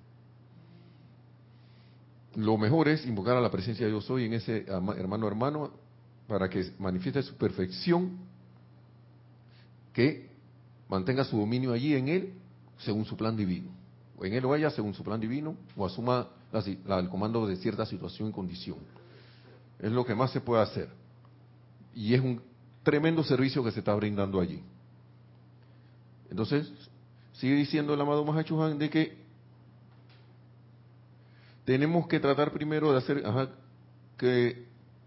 Lo 2.35 2.57
mejor 2.57 2.87
es 2.87 3.05
invocar 3.05 3.37
a 3.37 3.41
la 3.41 3.49
presencia 3.49 3.85
de 3.85 3.91
yo 3.91 4.01
soy 4.01 4.25
en 4.25 4.33
ese 4.33 4.65
hermano 4.67 5.27
hermano 5.27 5.71
para 6.27 6.49
que 6.49 6.71
manifieste 6.79 7.21
su 7.23 7.35
perfección 7.35 8.17
que 9.93 10.29
mantenga 10.89 11.23
su 11.23 11.37
dominio 11.37 11.71
allí 11.71 11.95
en 11.95 12.09
él 12.09 12.33
según 12.79 13.05
su 13.05 13.15
plan 13.15 13.35
divino. 13.35 13.69
O 14.17 14.25
en 14.25 14.33
él 14.33 14.45
o 14.45 14.55
ella 14.55 14.69
según 14.69 14.93
su 14.93 15.03
plan 15.03 15.19
divino, 15.19 15.55
o 15.75 15.85
asuma 15.85 16.27
el 16.53 17.09
comando 17.09 17.45
de 17.47 17.55
cierta 17.57 17.85
situación 17.85 18.29
y 18.29 18.31
condición. 18.31 18.77
Es 19.79 19.91
lo 19.91 20.05
que 20.05 20.15
más 20.15 20.31
se 20.31 20.41
puede 20.41 20.61
hacer. 20.61 20.89
Y 21.93 22.13
es 22.13 22.21
un 22.21 22.41
tremendo 22.85 23.21
servicio 23.25 23.61
que 23.65 23.71
se 23.71 23.79
está 23.79 23.93
brindando 23.93 24.39
allí. 24.39 24.63
Entonces, 26.29 26.71
sigue 27.33 27.55
diciendo 27.55 27.93
el 27.93 27.99
amado 27.99 28.23
Mahachuhan 28.23 28.77
de 28.77 28.89
que 28.89 29.17
tenemos 31.65 32.07
que 32.07 32.21
tratar 32.21 32.51
primero 32.51 32.93
de 32.93 32.97
hacer 32.99 33.23
que 34.17 34.65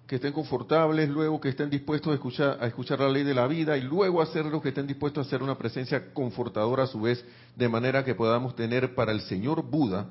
que 0.08 0.16
estén 0.16 0.32
confortables, 0.32 1.10
luego 1.10 1.38
que 1.38 1.50
estén 1.50 1.68
dispuestos 1.68 2.10
a 2.10 2.14
escuchar, 2.14 2.56
a 2.62 2.66
escuchar 2.66 2.98
la 2.98 3.10
ley 3.10 3.24
de 3.24 3.34
la 3.34 3.46
vida 3.46 3.76
y 3.76 3.82
luego 3.82 4.22
hacerlo 4.22 4.62
que 4.62 4.70
estén 4.70 4.86
dispuestos 4.86 5.22
a 5.22 5.28
hacer 5.28 5.42
una 5.42 5.58
presencia 5.58 6.14
confortadora 6.14 6.84
a 6.84 6.86
su 6.86 7.02
vez, 7.02 7.22
de 7.54 7.68
manera 7.68 8.02
que 8.02 8.14
podamos 8.14 8.56
tener 8.56 8.94
para 8.94 9.12
el 9.12 9.20
Señor 9.20 9.62
Buda, 9.62 10.08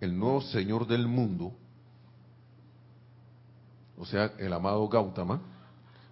el 0.00 0.18
nuevo 0.18 0.40
Señor 0.40 0.84
del 0.88 1.06
mundo, 1.06 1.52
o 3.96 4.04
sea, 4.04 4.32
el 4.38 4.52
amado 4.52 4.88
Gautama, 4.88 5.40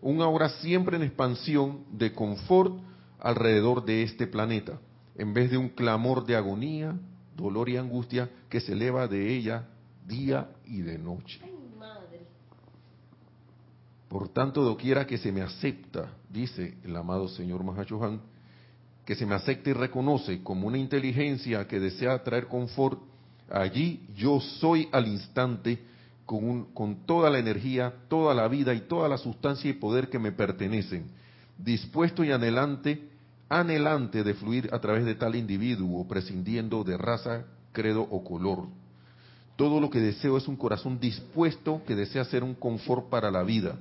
un 0.00 0.20
aura 0.22 0.48
siempre 0.60 0.96
en 0.96 1.02
expansión 1.02 1.84
de 1.90 2.12
confort 2.12 2.74
alrededor 3.18 3.84
de 3.84 4.02
este 4.02 4.26
planeta, 4.26 4.78
en 5.16 5.34
vez 5.34 5.50
de 5.50 5.58
un 5.58 5.68
clamor 5.70 6.24
de 6.24 6.36
agonía, 6.36 6.96
dolor 7.36 7.68
y 7.68 7.76
angustia 7.76 8.30
que 8.48 8.60
se 8.60 8.72
eleva 8.72 9.08
de 9.08 9.34
ella 9.34 9.68
día 10.06 10.48
y 10.64 10.80
de 10.80 10.98
noche. 10.98 11.40
Por 14.08 14.28
tanto, 14.30 14.62
doquiera 14.62 15.06
que 15.06 15.18
se 15.18 15.30
me 15.30 15.42
acepta, 15.42 16.14
dice 16.30 16.78
el 16.82 16.96
amado 16.96 17.28
señor 17.28 17.62
Mahachohan, 17.62 18.20
que 19.04 19.14
se 19.14 19.26
me 19.26 19.34
acepte 19.34 19.70
y 19.70 19.74
reconoce 19.74 20.42
como 20.42 20.66
una 20.66 20.78
inteligencia 20.78 21.66
que 21.66 21.78
desea 21.78 22.22
traer 22.22 22.46
confort, 22.46 23.00
allí 23.50 24.06
yo 24.14 24.40
soy 24.40 24.88
al 24.92 25.08
instante 25.08 25.78
con, 26.28 27.06
toda 27.06 27.30
la 27.30 27.38
energía, 27.38 27.94
toda 28.08 28.34
la 28.34 28.48
vida 28.48 28.74
y 28.74 28.82
toda 28.82 29.08
la 29.08 29.16
sustancia 29.16 29.70
y 29.70 29.72
poder 29.72 30.10
que 30.10 30.18
me 30.18 30.30
pertenecen, 30.30 31.06
dispuesto 31.56 32.22
y 32.22 32.30
anhelante, 32.30 33.08
anhelante 33.48 34.22
de 34.22 34.34
fluir 34.34 34.68
a 34.74 34.78
través 34.78 35.06
de 35.06 35.14
tal 35.14 35.36
individuo, 35.36 36.06
prescindiendo 36.06 36.84
de 36.84 36.98
raza, 36.98 37.46
credo 37.72 38.02
o 38.02 38.22
color. 38.22 38.66
Todo 39.56 39.80
lo 39.80 39.88
que 39.88 40.00
deseo 40.00 40.36
es 40.36 40.46
un 40.48 40.56
corazón 40.56 41.00
dispuesto 41.00 41.80
que 41.86 41.96
desea 41.96 42.26
ser 42.26 42.44
un 42.44 42.54
confort 42.54 43.08
para 43.08 43.30
la 43.30 43.42
vida. 43.42 43.78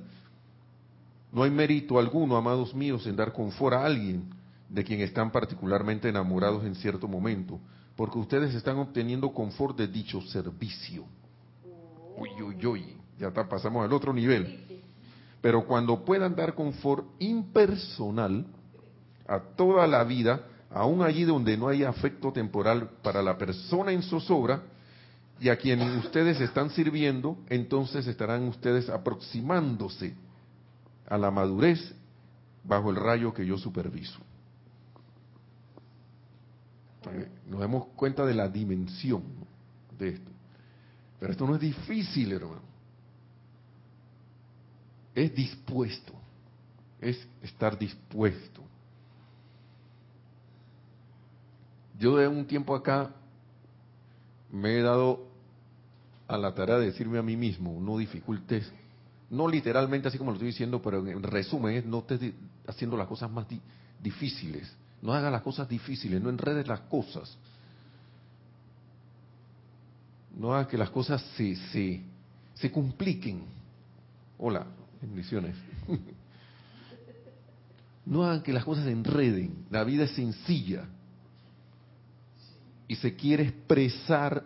No 1.30 1.42
hay 1.42 1.50
mérito 1.50 1.98
alguno, 1.98 2.34
amados 2.34 2.74
míos, 2.74 3.06
en 3.06 3.16
dar 3.16 3.34
confort 3.34 3.76
a 3.76 3.84
alguien 3.84 4.24
de 4.70 4.84
quien 4.84 5.02
están 5.02 5.30
particularmente 5.30 6.08
enamorados 6.08 6.64
en 6.64 6.76
cierto 6.76 7.08
momento, 7.08 7.60
porque 7.94 8.18
ustedes 8.18 8.54
están 8.54 8.78
obteniendo 8.78 9.34
confort 9.34 9.76
de 9.76 9.86
dicho 9.86 10.22
servicio. 10.22 11.04
Uy, 12.18 12.42
uy, 12.42 12.66
uy, 12.66 12.96
ya 13.18 13.28
está, 13.28 13.48
pasamos 13.48 13.84
al 13.84 13.92
otro 13.92 14.12
nivel. 14.12 14.82
Pero 15.40 15.64
cuando 15.66 16.04
puedan 16.04 16.34
dar 16.34 16.54
confort 16.54 17.06
impersonal 17.20 18.44
a 19.26 19.38
toda 19.40 19.86
la 19.86 20.02
vida, 20.02 20.40
aún 20.70 21.02
allí 21.02 21.24
donde 21.24 21.56
no 21.56 21.68
hay 21.68 21.84
afecto 21.84 22.32
temporal 22.32 22.90
para 23.02 23.22
la 23.22 23.38
persona 23.38 23.92
en 23.92 24.02
zozobra 24.02 24.62
y 25.38 25.48
a 25.48 25.56
quien 25.56 25.80
ustedes 25.98 26.40
están 26.40 26.70
sirviendo, 26.70 27.38
entonces 27.48 28.06
estarán 28.08 28.48
ustedes 28.48 28.88
aproximándose 28.88 30.14
a 31.08 31.16
la 31.16 31.30
madurez 31.30 31.94
bajo 32.64 32.90
el 32.90 32.96
rayo 32.96 33.32
que 33.32 33.46
yo 33.46 33.56
superviso. 33.56 34.18
Nos 37.48 37.60
damos 37.60 37.86
cuenta 37.94 38.26
de 38.26 38.34
la 38.34 38.48
dimensión 38.48 39.22
de 39.98 40.08
esto. 40.08 40.37
Pero 41.18 41.32
esto 41.32 41.46
no 41.46 41.54
es 41.54 41.60
difícil, 41.60 42.32
hermano. 42.32 42.62
Es 45.14 45.34
dispuesto. 45.34 46.12
Es 47.00 47.26
estar 47.42 47.78
dispuesto. 47.78 48.62
Yo 51.98 52.16
de 52.16 52.28
un 52.28 52.46
tiempo 52.46 52.74
acá 52.76 53.10
me 54.52 54.78
he 54.78 54.82
dado 54.82 55.26
a 56.28 56.36
la 56.36 56.54
tarea 56.54 56.78
de 56.78 56.86
decirme 56.86 57.18
a 57.18 57.22
mí 57.22 57.36
mismo, 57.36 57.80
no 57.80 57.98
dificultes, 57.98 58.70
no 59.30 59.48
literalmente 59.48 60.08
así 60.08 60.18
como 60.18 60.30
lo 60.30 60.36
estoy 60.36 60.48
diciendo, 60.48 60.80
pero 60.80 61.06
en 61.06 61.22
resumen 61.22 61.90
no 61.90 61.98
estés 61.98 62.32
haciendo 62.66 62.96
las 62.96 63.08
cosas 63.08 63.30
más 63.30 63.46
difíciles, 64.00 64.72
no 65.02 65.12
hagas 65.12 65.32
las 65.32 65.42
cosas 65.42 65.68
difíciles, 65.68 66.20
no 66.22 66.28
enredes 66.28 66.68
las 66.68 66.80
cosas, 66.82 67.36
no 70.38 70.54
hagas 70.54 70.68
que 70.68 70.78
las 70.78 70.90
cosas 70.90 71.20
se, 71.36 71.56
se, 71.72 72.00
se 72.54 72.72
compliquen. 72.72 73.42
Hola, 74.38 74.66
bendiciones. 75.02 75.54
No 78.06 78.24
hagan 78.24 78.42
que 78.42 78.54
las 78.54 78.64
cosas 78.64 78.86
se 78.86 78.90
enreden, 78.90 79.66
la 79.68 79.84
vida 79.84 80.04
es 80.04 80.12
sencilla 80.12 80.86
y 82.88 82.96
se 82.96 83.14
quiere 83.14 83.42
expresar 83.42 84.44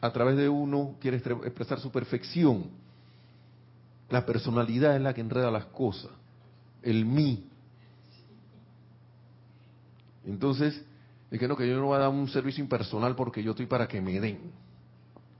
a 0.00 0.10
través 0.12 0.38
de 0.38 0.48
uno, 0.48 0.96
quiere 0.98 1.18
expresar 1.18 1.78
su 1.78 1.92
perfección. 1.92 2.70
La 4.08 4.24
personalidad 4.24 4.96
es 4.96 5.02
la 5.02 5.12
que 5.12 5.20
enreda 5.20 5.50
las 5.50 5.66
cosas, 5.66 6.10
el 6.80 7.04
mí. 7.04 7.50
Entonces, 10.24 10.82
es 11.32 11.38
que 11.38 11.48
no, 11.48 11.56
que 11.56 11.66
yo 11.66 11.76
no 11.76 11.86
voy 11.86 11.96
a 11.96 12.00
dar 12.00 12.10
un 12.10 12.28
servicio 12.28 12.62
impersonal 12.62 13.16
porque 13.16 13.42
yo 13.42 13.52
estoy 13.52 13.64
para 13.64 13.88
que 13.88 14.02
me 14.02 14.20
den. 14.20 14.38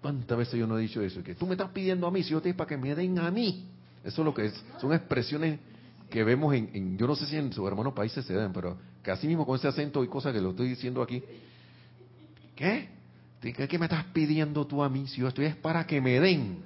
¿Cuántas 0.00 0.38
veces 0.38 0.58
yo 0.58 0.66
no 0.66 0.78
he 0.78 0.80
dicho 0.80 1.02
eso? 1.02 1.22
Que 1.22 1.34
tú 1.34 1.46
me 1.46 1.52
estás 1.52 1.70
pidiendo 1.70 2.06
a 2.06 2.10
mí, 2.10 2.22
si 2.22 2.30
yo 2.30 2.38
estoy 2.38 2.54
para 2.54 2.66
que 2.66 2.78
me 2.78 2.94
den 2.94 3.18
a 3.18 3.30
mí. 3.30 3.68
Eso 4.02 4.22
es 4.22 4.24
lo 4.24 4.32
que 4.32 4.46
es. 4.46 4.64
Son 4.80 4.94
expresiones 4.94 5.60
que 6.08 6.24
vemos 6.24 6.54
en, 6.54 6.96
yo 6.96 7.06
no 7.06 7.14
sé 7.14 7.26
si 7.26 7.36
en 7.36 7.52
sus 7.52 7.68
hermanos 7.68 7.92
países 7.92 8.24
se 8.24 8.32
den, 8.32 8.54
pero 8.54 8.78
así 9.04 9.26
mismo 9.26 9.44
con 9.44 9.56
ese 9.56 9.68
acento 9.68 10.02
y 10.02 10.08
cosas 10.08 10.32
que 10.32 10.40
lo 10.40 10.50
estoy 10.50 10.70
diciendo 10.70 11.02
aquí. 11.02 11.22
¿Qué? 12.56 12.88
¿Qué 13.40 13.78
me 13.78 13.84
estás 13.84 14.04
pidiendo 14.14 14.66
tú 14.66 14.82
a 14.82 14.88
mí? 14.88 15.06
Si 15.08 15.20
yo 15.20 15.28
estoy 15.28 15.44
es 15.44 15.56
para 15.56 15.86
que 15.86 16.00
me 16.00 16.18
den. 16.20 16.56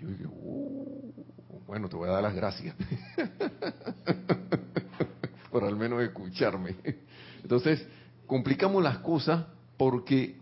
Yo 0.00 0.08
digo, 0.08 0.30
uh, 0.34 1.62
bueno, 1.66 1.88
te 1.88 1.96
voy 1.96 2.10
a 2.10 2.12
dar 2.12 2.22
las 2.22 2.34
gracias. 2.34 2.76
Por 5.56 5.64
al 5.64 5.74
menos 5.74 6.02
escucharme. 6.02 6.76
Entonces, 7.42 7.82
complicamos 8.26 8.82
las 8.82 8.98
cosas 8.98 9.46
porque 9.78 10.36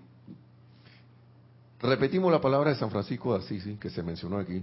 repetimos 1.81 2.33
la 2.33 2.41
palabra 2.41 2.71
de 2.71 2.77
San 2.77 2.91
Francisco 2.91 3.33
de 3.33 3.39
Asís, 3.39 3.79
que 3.79 3.91
se 3.91 4.03
mencionó 4.03 4.39
aquí. 4.39 4.61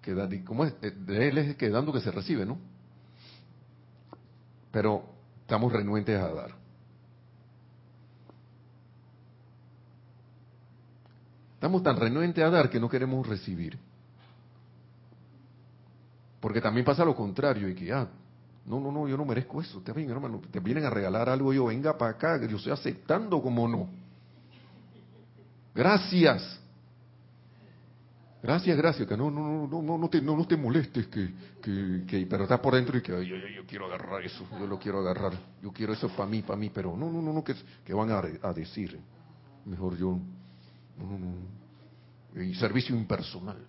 Que, 0.00 0.42
¿Cómo 0.44 0.64
es? 0.64 0.74
De 0.80 1.28
él 1.28 1.38
es 1.38 1.54
que 1.54 1.70
dando 1.70 1.92
que 1.92 2.00
se 2.00 2.10
recibe, 2.10 2.44
¿no? 2.44 2.58
Pero 4.72 5.04
estamos 5.42 5.72
renuentes 5.72 6.20
a 6.20 6.28
dar. 6.34 6.56
Estamos 11.54 11.80
tan 11.84 11.96
renuentes 11.96 12.42
a 12.42 12.50
dar 12.50 12.68
que 12.68 12.80
no 12.80 12.88
queremos 12.88 13.24
recibir. 13.24 13.78
Porque 16.40 16.60
también 16.60 16.84
pasa 16.84 17.04
lo 17.04 17.14
contrario, 17.14 17.68
y 17.68 17.76
que, 17.76 17.92
ah, 17.92 18.08
no, 18.64 18.78
no, 18.78 18.92
no, 18.92 19.08
yo 19.08 19.16
no 19.16 19.24
merezco 19.24 19.60
eso. 19.60 19.80
Te 19.80 19.92
vienen, 19.92 20.14
hermano, 20.14 20.40
te 20.50 20.60
vienen 20.60 20.84
a 20.84 20.90
regalar 20.90 21.28
algo, 21.28 21.52
yo 21.52 21.66
venga 21.66 21.96
para 21.96 22.12
acá, 22.12 22.40
yo 22.46 22.56
estoy 22.56 22.72
aceptando 22.72 23.40
como 23.42 23.66
no. 23.68 23.88
Gracias. 25.74 26.60
Gracias, 28.42 28.76
gracias, 28.76 29.06
que 29.06 29.16
no, 29.16 29.30
no, 29.30 29.68
no, 29.68 29.82
no, 29.82 29.98
no 29.98 30.08
te, 30.10 30.20
no, 30.20 30.36
no 30.36 30.44
te 30.44 30.56
molestes, 30.56 31.06
que, 31.06 31.32
que, 31.62 32.02
que, 32.04 32.26
pero 32.28 32.42
estás 32.42 32.58
por 32.58 32.74
dentro 32.74 32.98
y 32.98 33.00
que 33.00 33.12
yo, 33.24 33.36
yo, 33.36 33.64
quiero 33.68 33.86
agarrar 33.86 34.20
eso, 34.24 34.44
yo 34.58 34.66
lo 34.66 34.80
quiero 34.80 34.98
agarrar, 34.98 35.38
yo 35.62 35.70
quiero 35.70 35.92
eso 35.92 36.08
para 36.08 36.28
mí, 36.28 36.42
para 36.42 36.58
mí, 36.58 36.68
pero 36.68 36.96
no, 36.96 37.08
no, 37.08 37.22
no, 37.22 37.32
no, 37.32 37.44
que, 37.44 37.54
que 37.84 37.94
van 37.94 38.10
a, 38.10 38.52
decir, 38.52 38.98
mejor 39.64 39.96
yo, 39.96 40.18
no, 40.98 41.06
no, 41.06 41.18
no, 41.18 42.54
servicio 42.56 42.96
impersonal. 42.96 43.64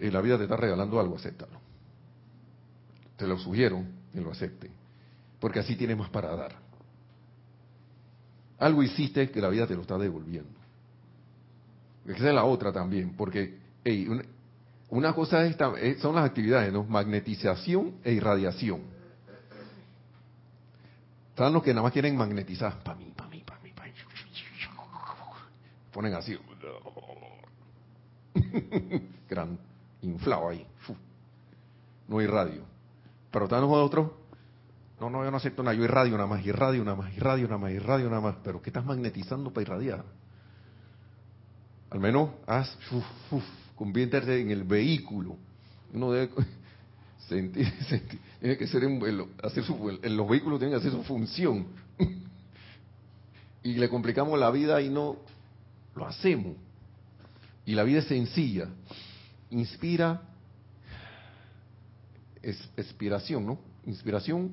Y 0.00 0.10
la 0.10 0.20
vida 0.20 0.36
te 0.36 0.42
está 0.42 0.56
regalando 0.56 0.98
algo, 0.98 1.14
acéptalo. 1.14 1.61
Te 3.16 3.26
lo 3.26 3.38
sugiero 3.38 3.84
que 4.12 4.20
lo 4.20 4.32
acepte, 4.32 4.70
porque 5.40 5.60
así 5.60 5.76
tienes 5.76 5.96
más 5.96 6.10
para 6.10 6.34
dar. 6.34 6.56
Algo 8.58 8.82
hiciste 8.82 9.30
que 9.30 9.40
la 9.40 9.48
vida 9.48 9.66
te 9.66 9.74
lo 9.74 9.82
está 9.82 9.98
devolviendo. 9.98 10.60
Esa 12.06 12.28
es 12.28 12.34
la 12.34 12.44
otra 12.44 12.72
también, 12.72 13.14
porque 13.16 13.58
una, 14.88 15.12
cosa 15.14 15.44
es 15.46 15.56
son 16.00 16.14
las 16.14 16.24
actividades, 16.24 16.72
¿no? 16.72 16.84
Magnetización 16.84 17.94
e 18.04 18.12
irradiación. 18.12 18.80
Están 21.30 21.52
los 21.52 21.62
que 21.62 21.70
nada 21.70 21.82
más 21.82 21.92
quieren 21.92 22.16
magnetizar, 22.16 22.82
para 22.82 22.98
mí, 22.98 23.12
para 23.16 23.30
mí, 23.30 23.42
para 23.44 23.60
mí, 23.60 23.70
mí. 23.70 23.92
Ponen 25.92 26.14
así. 26.14 26.38
Gran 29.28 29.58
inflado 30.02 30.48
ahí. 30.48 30.66
No 32.08 32.18
hay 32.18 32.26
radio. 32.26 32.71
Pero 33.32 33.46
están 33.46 33.64
otros. 33.64 34.12
No, 35.00 35.10
no, 35.10 35.24
yo 35.24 35.30
no 35.30 35.38
acepto 35.38 35.62
nada. 35.62 35.74
Yo 35.74 35.84
irradio 35.84 36.16
nada 36.16 36.28
más, 36.28 36.46
irradio 36.46 36.84
nada 36.84 36.96
más, 36.96 37.12
irradio 37.16 37.48
nada 37.48 37.58
más, 37.58 37.72
irradio 37.72 38.08
nada 38.08 38.20
más. 38.20 38.36
Pero 38.44 38.62
¿qué 38.62 38.70
estás 38.70 38.84
magnetizando 38.84 39.50
para 39.52 39.62
irradiar? 39.62 40.04
Al 41.90 41.98
menos 41.98 42.30
haz, 42.46 42.78
uf, 43.30 43.44
conviértete 43.74 44.40
en 44.40 44.50
el 44.50 44.62
vehículo. 44.62 45.36
Uno 45.92 46.12
debe 46.12 46.30
sentir, 47.28 47.72
tiene 48.40 48.56
que 48.56 48.66
ser 48.66 48.84
en, 48.84 49.26
hacer 49.42 49.64
su, 49.64 49.98
en 50.02 50.16
los 50.16 50.28
vehículos 50.28 50.58
tienen 50.58 50.78
que 50.78 50.86
hacer 50.86 50.92
su 50.92 51.04
función. 51.04 51.66
y 53.62 53.74
le 53.74 53.88
complicamos 53.88 54.38
la 54.38 54.50
vida 54.50 54.80
y 54.80 54.88
no, 54.88 55.16
lo 55.94 56.06
hacemos. 56.06 56.56
Y 57.64 57.74
la 57.74 57.84
vida 57.84 58.00
es 58.00 58.06
sencilla. 58.06 58.68
Inspira, 59.50 60.22
expiración, 62.42 63.46
¿no? 63.46 63.58
Inspiración, 63.86 64.50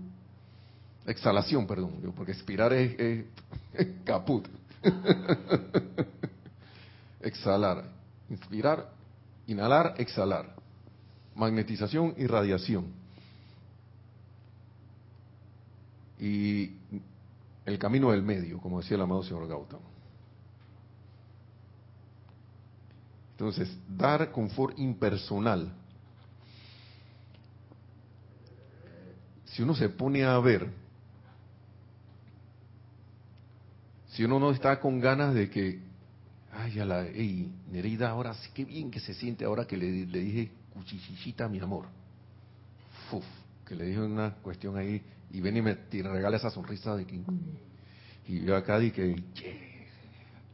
exhalación, 1.05 1.65
perdón, 1.67 2.13
porque 2.15 2.31
expirar 2.31 2.73
es, 2.73 3.25
caput. 4.05 4.47
Exhalar, 7.21 7.83
inspirar, 8.29 8.91
inhalar, 9.47 9.95
exhalar. 9.97 10.55
Magnetización 11.35 12.13
y 12.17 12.27
radiación. 12.27 12.85
Y 16.19 16.71
el 17.65 17.77
camino 17.77 18.11
del 18.11 18.23
medio, 18.23 18.59
como 18.59 18.79
decía 18.79 18.95
el 18.95 19.01
amado 19.01 19.23
señor 19.23 19.47
Gautama. 19.47 19.83
Entonces, 23.31 23.69
dar 23.87 24.31
confort 24.31 24.77
impersonal. 24.77 25.71
Si 29.59 29.63
uno 29.63 29.75
se 29.75 29.89
pone 29.89 30.23
a 30.23 30.39
ver, 30.39 30.69
si 34.07 34.23
uno 34.23 34.39
no 34.39 34.51
está 34.51 34.79
con 34.79 35.01
ganas 35.01 35.33
de 35.33 35.49
que, 35.49 35.81
ay, 36.53 36.79
a 36.79 36.85
la, 36.85 37.05
ey, 37.05 37.51
ahora 38.07 38.33
sí 38.35 38.51
que 38.53 38.63
bien 38.63 38.89
que 38.89 39.01
se 39.01 39.13
siente 39.13 39.43
ahora 39.43 39.67
que 39.67 39.75
le, 39.75 39.91
dije 39.91 40.49
cuchichichita 40.73 41.49
mi 41.49 41.59
amor. 41.59 41.87
Que 43.67 43.75
le 43.75 43.87
dije 43.87 43.99
una 43.99 44.35
cuestión 44.35 44.77
ahí 44.77 45.01
y 45.29 45.41
ven 45.41 45.57
y 45.57 45.61
me 45.61 45.77
regala 45.91 46.37
esa 46.37 46.51
sonrisa 46.51 46.95
de 46.95 47.05
que 47.05 47.19
y 48.29 48.45
yo 48.45 48.55
acá 48.55 48.79
dije 48.79 48.93
que 48.93 49.87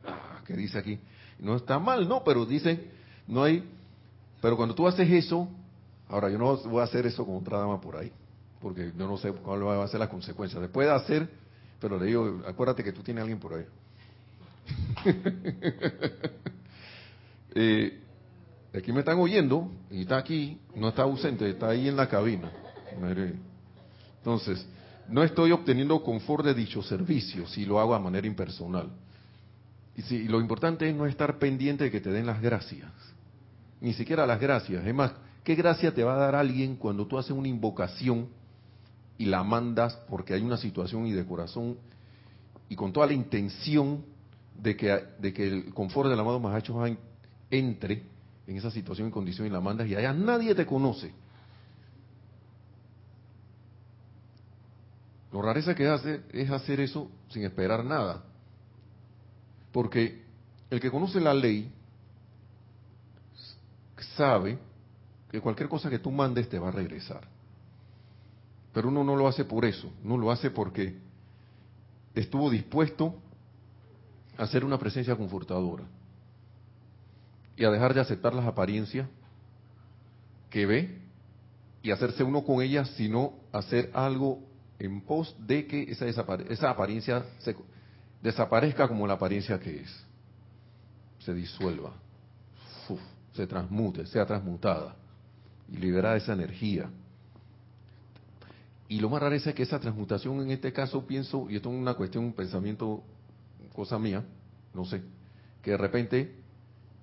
ah, 0.08 0.42
¿qué 0.48 0.56
dice 0.56 0.80
aquí 0.80 0.98
no 1.38 1.58
está 1.58 1.78
mal 1.78 2.10
no 2.10 2.24
pero 2.24 2.44
dicen 2.44 2.90
no 3.28 3.44
hay 3.44 3.64
pero 4.42 4.58
cuando 4.58 4.74
tú 4.74 4.88
haces 4.88 5.08
eso 5.12 5.48
ahora 6.10 6.32
yo 6.32 6.40
no 6.40 6.58
voy 6.58 6.82
a 6.82 6.86
hacer 6.86 7.06
eso 7.06 7.24
con 7.24 7.36
otra 7.36 7.60
dama 7.60 7.80
por 7.80 7.98
ahí 7.98 8.12
porque 8.66 8.92
yo 8.98 9.08
no 9.08 9.16
sé 9.16 9.32
cuál 9.32 9.64
va 9.64 9.84
a 9.84 9.88
ser 9.88 10.00
la 10.00 10.10
consecuencia 10.10 10.60
se 10.60 10.70
puede 10.70 10.90
hacer 10.90 11.30
pero 11.80 12.00
le 12.00 12.08
digo 12.08 12.42
acuérdate 12.48 12.84
que 12.84 12.92
tú 12.92 13.04
tienes 13.04 13.22
a 13.22 13.22
alguien 13.22 13.40
por 13.40 13.54
ahí 13.54 13.66
eh, 17.54 18.00
aquí 18.74 18.92
me 18.92 19.02
están 19.02 19.20
oyendo 19.20 19.70
y 19.92 20.02
está 20.02 20.18
aquí 20.18 20.58
no 20.76 20.90
está 20.90 21.04
ausente 21.04 21.48
está 21.48 21.70
ahí 21.70 21.88
en 21.88 21.96
la 21.96 22.10
cabina 22.10 22.52
entonces, 24.18 24.66
no 25.08 25.22
estoy 25.22 25.52
obteniendo 25.52 26.02
confort 26.02 26.44
de 26.44 26.56
dicho 26.56 26.82
servicio 26.82 27.46
si 27.46 27.66
lo 27.66 27.80
hago 27.80 27.94
a 27.94 28.00
manera 28.00 28.26
impersonal. 28.26 28.90
Y, 29.96 30.02
si, 30.02 30.24
lo 30.24 30.42
importante 30.42 30.90
es 30.90 30.96
no 30.96 31.06
estar 31.06 31.38
pendiente 31.38 31.84
de 31.84 31.92
que 31.92 32.02
te 32.02 32.10
den 32.10 32.26
las 32.26 32.42
gracias. 32.42 32.90
Ni 33.82 33.94
siquiera 33.94 34.26
las 34.26 34.40
gracias. 34.40 34.84
Es 34.84 34.96
más, 34.96 35.14
¿qué 35.44 35.54
gracia 35.54 35.94
te 35.94 36.04
va 36.04 36.16
a 36.16 36.18
dar 36.18 36.34
alguien 36.34 36.76
cuando 36.76 37.06
tú 37.06 37.20
haces 37.20 37.32
una 37.32 37.48
invocación 37.48 38.30
y 39.18 39.26
la 39.26 39.44
mandas 39.44 39.96
porque 40.10 40.34
hay 40.34 40.42
una 40.42 40.58
situación 40.58 41.06
y 41.06 41.12
de 41.12 41.26
corazón 41.26 41.78
y 42.70 42.76
con 42.76 42.92
toda 42.92 43.08
la 43.08 43.14
intención 43.14 44.04
de 44.62 44.76
que, 44.76 45.04
de 45.20 45.34
que 45.34 45.48
el 45.48 45.74
confort 45.74 46.10
del 46.10 46.20
amado 46.20 46.40
Mahacho 46.40 46.76
entre 47.50 48.04
en 48.48 48.58
esa 48.58 48.72
situación 48.72 49.08
y 49.08 49.12
condición 49.12 49.48
y 49.48 49.50
la 49.50 49.62
mandas 49.62 49.88
y 49.88 49.96
allá 49.96 50.14
nadie 50.14 50.54
te 50.56 50.66
conoce? 50.66 51.14
Lo 55.32 55.42
rareza 55.42 55.76
que 55.76 55.88
hace 55.88 56.22
es 56.32 56.50
hacer 56.50 56.80
eso 56.80 57.12
sin 57.30 57.44
esperar 57.44 57.84
nada. 57.84 58.24
Porque 59.74 60.24
el 60.70 60.80
que 60.80 60.90
conoce 60.90 61.20
la 61.20 61.34
ley 61.34 61.70
sabe 64.16 64.58
que 65.30 65.42
cualquier 65.42 65.68
cosa 65.68 65.90
que 65.90 66.00
tú 66.00 66.12
mandes 66.12 66.48
te 66.48 66.58
va 66.58 66.70
a 66.70 66.72
regresar. 66.72 67.35
Pero 68.76 68.90
uno 68.90 69.06
no 69.06 69.16
lo 69.16 69.26
hace 69.26 69.46
por 69.46 69.64
eso, 69.64 69.90
no 70.04 70.18
lo 70.18 70.30
hace 70.30 70.52
porque 70.52 70.98
estuvo 72.14 72.50
dispuesto 72.50 73.16
a 74.38 74.44
hacer 74.44 74.66
una 74.66 74.78
presencia 74.78 75.16
confortadora 75.16 75.86
y 77.56 77.64
a 77.64 77.72
dejar 77.72 77.94
de 77.94 78.02
aceptar 78.02 78.34
las 78.34 78.46
apariencias 78.46 79.08
que 80.50 80.66
ve 80.66 81.00
y 81.84 81.92
hacerse 81.92 82.22
uno 82.22 82.44
con 82.44 82.62
ellas, 82.62 82.90
sino 82.98 83.36
hacer 83.54 83.92
algo 83.94 84.42
en 84.78 85.00
pos 85.00 85.34
de 85.40 85.66
que 85.68 85.84
esa, 85.84 86.06
esa 86.06 86.70
apariencia 86.70 87.24
se 87.40 87.56
desaparezca 88.22 88.90
como 88.90 89.08
la 89.08 89.14
apariencia 89.14 89.58
que 89.58 89.84
es, 89.84 90.06
se 91.20 91.34
disuelva, 91.34 91.94
se 93.32 93.48
transmute, 93.48 94.06
sea 94.06 94.26
transmutada 94.26 94.98
y 95.72 95.78
libera 95.78 96.18
esa 96.18 96.34
energía. 96.34 96.90
Y 98.88 99.00
lo 99.00 99.10
más 99.10 99.22
raro 99.22 99.36
es 99.36 99.44
que 99.44 99.64
esa 99.64 99.80
transmutación 99.80 100.42
en 100.42 100.52
este 100.52 100.72
caso 100.72 101.06
pienso, 101.08 101.48
y 101.50 101.56
esto 101.56 101.70
es 101.70 101.76
una 101.76 101.96
cuestión, 101.96 102.24
un 102.26 102.34
pensamiento, 102.34 103.04
cosa 103.74 103.98
mía, 103.98 104.24
no 104.74 104.86
sé, 104.86 105.02
que 105.62 105.72
de 105.72 105.78
repente 105.78 106.36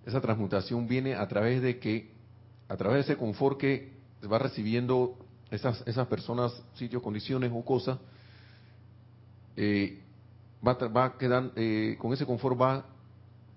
esa 0.07 0.20
transmutación 0.20 0.87
viene 0.87 1.14
a 1.14 1.26
través 1.26 1.61
de 1.61 1.78
que, 1.78 2.12
a 2.68 2.76
través 2.76 2.99
de 3.07 3.12
ese 3.12 3.18
confort 3.18 3.59
que 3.59 3.93
va 4.30 4.39
recibiendo 4.39 5.16
esas, 5.51 5.83
esas 5.87 6.07
personas, 6.07 6.53
sitios, 6.74 7.03
condiciones 7.03 7.51
o 7.53 7.64
cosas, 7.64 7.99
eh, 9.57 10.01
va, 10.66 10.74
va 10.74 11.05
a 11.05 11.18
quedar, 11.18 11.51
eh, 11.57 11.97
con 11.99 12.12
ese 12.12 12.24
confort 12.24 12.61
va 12.61 12.87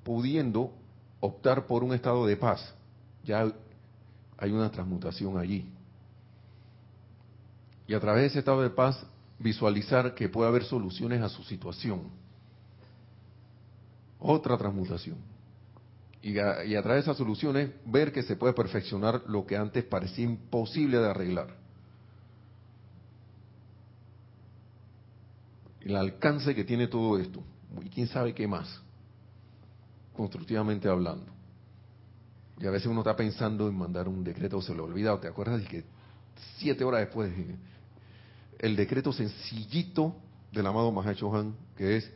pudiendo 0.03 0.71
optar 1.19 1.67
por 1.67 1.84
un 1.84 1.93
estado 1.93 2.26
de 2.26 2.38
paz. 2.38 2.73
Ya 3.23 3.51
hay 4.38 4.51
una 4.51 4.71
transmutación 4.71 5.38
allí. 5.38 5.74
Y 7.88 7.93
a 7.93 7.99
través 7.99 8.21
de 8.21 8.27
ese 8.27 8.39
estado 8.39 8.61
de 8.61 8.69
paz, 8.69 9.05
visualizar 9.39 10.15
que 10.15 10.29
puede 10.29 10.49
haber 10.49 10.63
soluciones 10.63 11.21
a 11.21 11.29
su 11.29 11.43
situación. 11.43 12.03
Otra 14.19 14.57
transmutación. 14.57 15.17
Y 16.21 16.39
a, 16.39 16.65
y 16.65 16.71
través 16.81 17.05
de 17.05 17.11
esas 17.11 17.17
soluciones, 17.17 17.71
ver 17.86 18.11
que 18.11 18.23
se 18.23 18.36
puede 18.36 18.53
perfeccionar 18.53 19.21
lo 19.27 19.45
que 19.45 19.55
antes 19.55 19.83
parecía 19.83 20.25
imposible 20.25 20.97
de 20.97 21.09
arreglar. 21.09 21.65
el 25.86 25.95
alcance 25.95 26.53
que 26.55 26.63
tiene 26.63 26.88
todo 26.88 27.17
esto. 27.17 27.41
Y 27.83 27.89
quién 27.89 28.07
sabe 28.07 28.33
qué 28.33 28.47
más, 28.47 28.81
constructivamente 30.15 30.89
hablando. 30.89 31.31
Y 32.59 32.65
a 32.65 32.71
veces 32.71 32.88
uno 32.88 33.01
está 33.01 33.15
pensando 33.15 33.67
en 33.67 33.75
mandar 33.75 34.07
un 34.07 34.23
decreto, 34.23 34.61
se 34.61 34.73
lo 34.73 34.86
olvida, 34.86 35.13
o 35.13 35.19
te 35.19 35.27
acuerdas 35.27 35.61
de 35.61 35.67
que 35.67 35.83
siete 36.57 36.83
horas 36.83 37.01
después, 37.01 37.31
el 38.60 38.76
decreto 38.76 39.12
sencillito 39.12 40.16
del 40.51 40.66
amado 40.68 40.91
Mahacho 40.91 41.34
Han, 41.36 41.56
que 41.78 41.97
es 41.97 42.12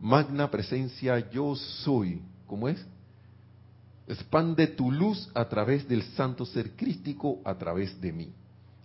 Magna 0.00 0.50
presencia 0.50 1.30
yo 1.30 1.54
soy. 1.54 2.20
¿Cómo 2.46 2.68
es? 2.68 2.84
Expande 4.06 4.66
tu 4.66 4.92
luz 4.92 5.30
a 5.34 5.48
través 5.48 5.88
del 5.88 6.02
santo 6.02 6.46
ser 6.46 6.72
crístico 6.72 7.40
a 7.44 7.54
través 7.56 8.00
de 8.00 8.12
mí. 8.12 8.32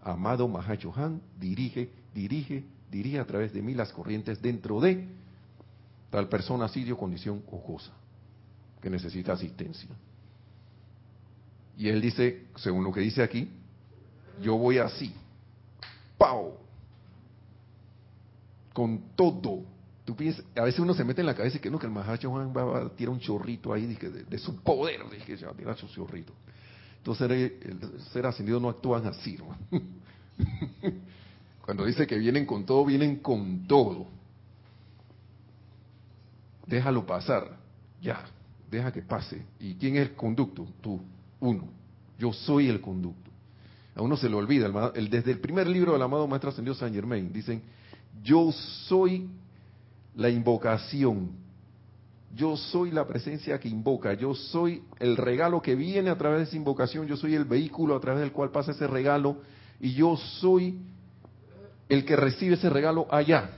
Amado 0.04 0.48
Mahacho 0.48 0.94
Han, 0.96 1.22
dirige, 1.40 1.90
dirige, 2.14 2.64
dirige 2.90 3.20
a 3.20 3.26
través 3.26 3.54
de 3.54 3.62
mí 3.62 3.74
las 3.74 3.92
corrientes 3.92 4.42
dentro 4.42 4.80
de 4.80 5.08
tal 6.10 6.28
persona, 6.28 6.68
sitio, 6.68 6.98
condición 6.98 7.44
o 7.52 7.64
cosa 7.64 7.92
que 8.82 8.90
necesita 8.90 9.34
asistencia. 9.34 9.90
Y 11.78 11.88
él 11.88 12.02
dice, 12.02 12.48
según 12.56 12.84
lo 12.84 12.92
que 12.92 13.00
dice 13.00 13.22
aquí, 13.22 13.50
yo 14.42 14.58
voy 14.58 14.80
así, 14.80 15.14
¡pau! 16.22 16.54
Con 18.74 19.16
todo. 19.16 19.64
Tú 20.06 20.16
piensas, 20.16 20.46
a 20.56 20.62
veces 20.62 20.80
uno 20.80 20.94
se 20.94 21.04
mete 21.04 21.22
en 21.22 21.28
la 21.28 21.36
cabeza 21.36 21.58
y 21.58 21.60
que 21.60 21.72
no, 21.72 21.80
que 21.80 21.88
el 21.88 21.92
Mahacho 21.92 22.32
va 22.32 22.78
a 22.78 22.90
tirar 22.90 23.12
un 23.12 23.20
chorrito 23.20 23.74
ahí 23.74 23.88
de, 23.88 24.38
su 24.38 24.56
poder, 24.62 25.02
que 25.26 25.36
ya 25.36 25.52
tira 25.54 25.76
su 25.76 25.88
chorrito. 25.88 26.34
Entonces 26.98 27.30
el 27.32 28.00
ser 28.14 28.26
ascendido 28.28 28.60
no 28.60 28.70
actúan 28.70 29.06
así, 29.08 29.38
¿no? 29.38 29.58
Cuando 31.66 31.86
dice 31.86 32.06
que 32.06 32.18
vienen 32.18 32.46
con 32.46 32.66
todo, 32.66 32.86
vienen 32.86 33.18
con 33.18 33.66
todo. 33.68 34.08
Déjalo 36.68 37.06
pasar, 37.06 37.58
ya, 38.02 38.24
deja 38.70 38.92
que 38.92 39.02
pase. 39.02 39.44
¿Y 39.60 39.76
quién 39.76 39.96
es 39.96 40.10
el 40.10 40.16
conducto? 40.16 40.68
Tú, 40.82 41.02
uno. 41.40 41.68
Yo 42.18 42.32
soy 42.32 42.70
el 42.70 42.80
conducto. 42.80 43.31
A 43.96 44.02
uno 44.02 44.16
se 44.16 44.30
le 44.30 44.36
olvida, 44.36 44.92
el, 44.96 45.10
desde 45.10 45.32
el 45.32 45.40
primer 45.40 45.68
libro 45.68 45.94
del 45.94 46.02
amado 46.02 46.28
Maestro 46.28 46.50
Ascendido 46.50 46.76
San 46.76 46.94
Germain, 46.94 47.32
dicen, 47.34 47.62
yo 48.24 48.52
soy 48.88 49.30
la 50.16 50.30
invocación, 50.30 51.32
yo 52.34 52.56
soy 52.56 52.92
la 52.92 53.06
presencia 53.06 53.60
que 53.60 53.68
invoca, 53.68 54.14
yo 54.14 54.34
soy 54.34 54.84
el 55.00 55.18
regalo 55.18 55.62
que 55.62 55.76
viene 55.76 56.10
a 56.10 56.18
través 56.18 56.40
de 56.40 56.44
esa 56.46 56.56
invocación, 56.56 57.06
yo 57.08 57.18
soy 57.18 57.36
el 57.36 57.46
vehículo 57.46 57.96
a 57.96 58.00
través 58.00 58.22
del 58.22 58.32
cual 58.32 58.52
pasa 58.52 58.72
ese 58.72 58.88
regalo 58.88 59.42
y 59.80 59.94
yo 59.94 60.16
soy 60.16 60.80
el 61.90 62.06
que 62.06 62.16
recibe 62.16 62.56
ese 62.56 62.70
regalo 62.70 63.08
allá. 63.12 63.50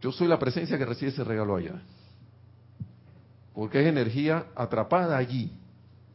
Yo 0.00 0.12
soy 0.12 0.28
la 0.28 0.38
presencia 0.38 0.78
que 0.78 0.86
recibe 0.86 1.10
ese 1.10 1.24
regalo 1.24 1.56
allá. 1.56 1.82
Porque 3.52 3.80
es 3.80 3.86
energía 3.88 4.46
atrapada 4.54 5.16
allí, 5.16 5.52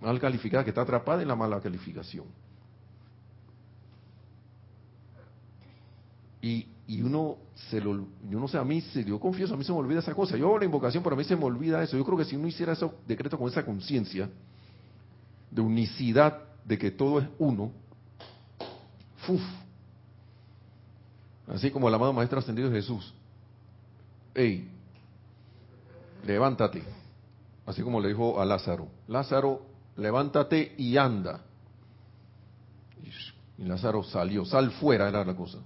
mal 0.05 0.19
calificada, 0.19 0.63
que 0.63 0.69
está 0.69 0.81
atrapada 0.81 1.21
en 1.21 1.27
la 1.27 1.35
mala 1.35 1.59
calificación. 1.59 2.25
Y, 6.41 6.67
y 6.87 7.01
uno 7.01 7.37
se 7.69 7.81
lo, 7.81 8.07
yo 8.29 8.39
no 8.39 8.47
sé, 8.47 8.57
a 8.59 8.63
mí, 8.63 8.81
se, 8.81 9.03
yo 9.03 9.19
confieso, 9.19 9.55
a 9.55 9.57
mí 9.57 9.63
se 9.63 9.71
me 9.71 9.79
olvida 9.79 9.99
esa 9.99 10.13
cosa. 10.13 10.37
Yo 10.37 10.45
hago 10.45 10.59
la 10.59 10.65
invocación, 10.65 11.03
pero 11.03 11.15
a 11.15 11.17
mí 11.17 11.23
se 11.23 11.35
me 11.35 11.43
olvida 11.43 11.81
eso. 11.81 11.97
Yo 11.97 12.05
creo 12.05 12.17
que 12.17 12.25
si 12.25 12.35
uno 12.35 12.47
hiciera 12.47 12.73
ese 12.73 12.87
decreto 13.07 13.37
con 13.37 13.49
esa 13.49 13.65
conciencia 13.65 14.29
de 15.49 15.61
unicidad, 15.61 16.43
de 16.63 16.77
que 16.77 16.91
todo 16.91 17.19
es 17.19 17.27
uno, 17.39 17.71
¡fuf! 19.25 19.41
Así 21.47 21.71
como 21.71 21.87
el 21.87 21.93
amado 21.95 22.13
Maestro 22.13 22.39
Ascendido 22.39 22.71
Jesús. 22.71 23.13
¡Ey! 24.33 24.67
Levántate. 26.25 26.83
Así 27.65 27.81
como 27.81 27.99
le 27.99 28.09
dijo 28.09 28.39
a 28.39 28.45
Lázaro. 28.45 28.87
Lázaro, 29.07 29.61
levántate 29.97 30.75
y 30.77 30.97
anda. 30.97 31.41
Y 33.57 33.63
Lázaro 33.63 34.03
salió. 34.03 34.45
Sal 34.45 34.71
fuera 34.71 35.07
era 35.07 35.23
la 35.23 35.35
cosa. 35.35 35.59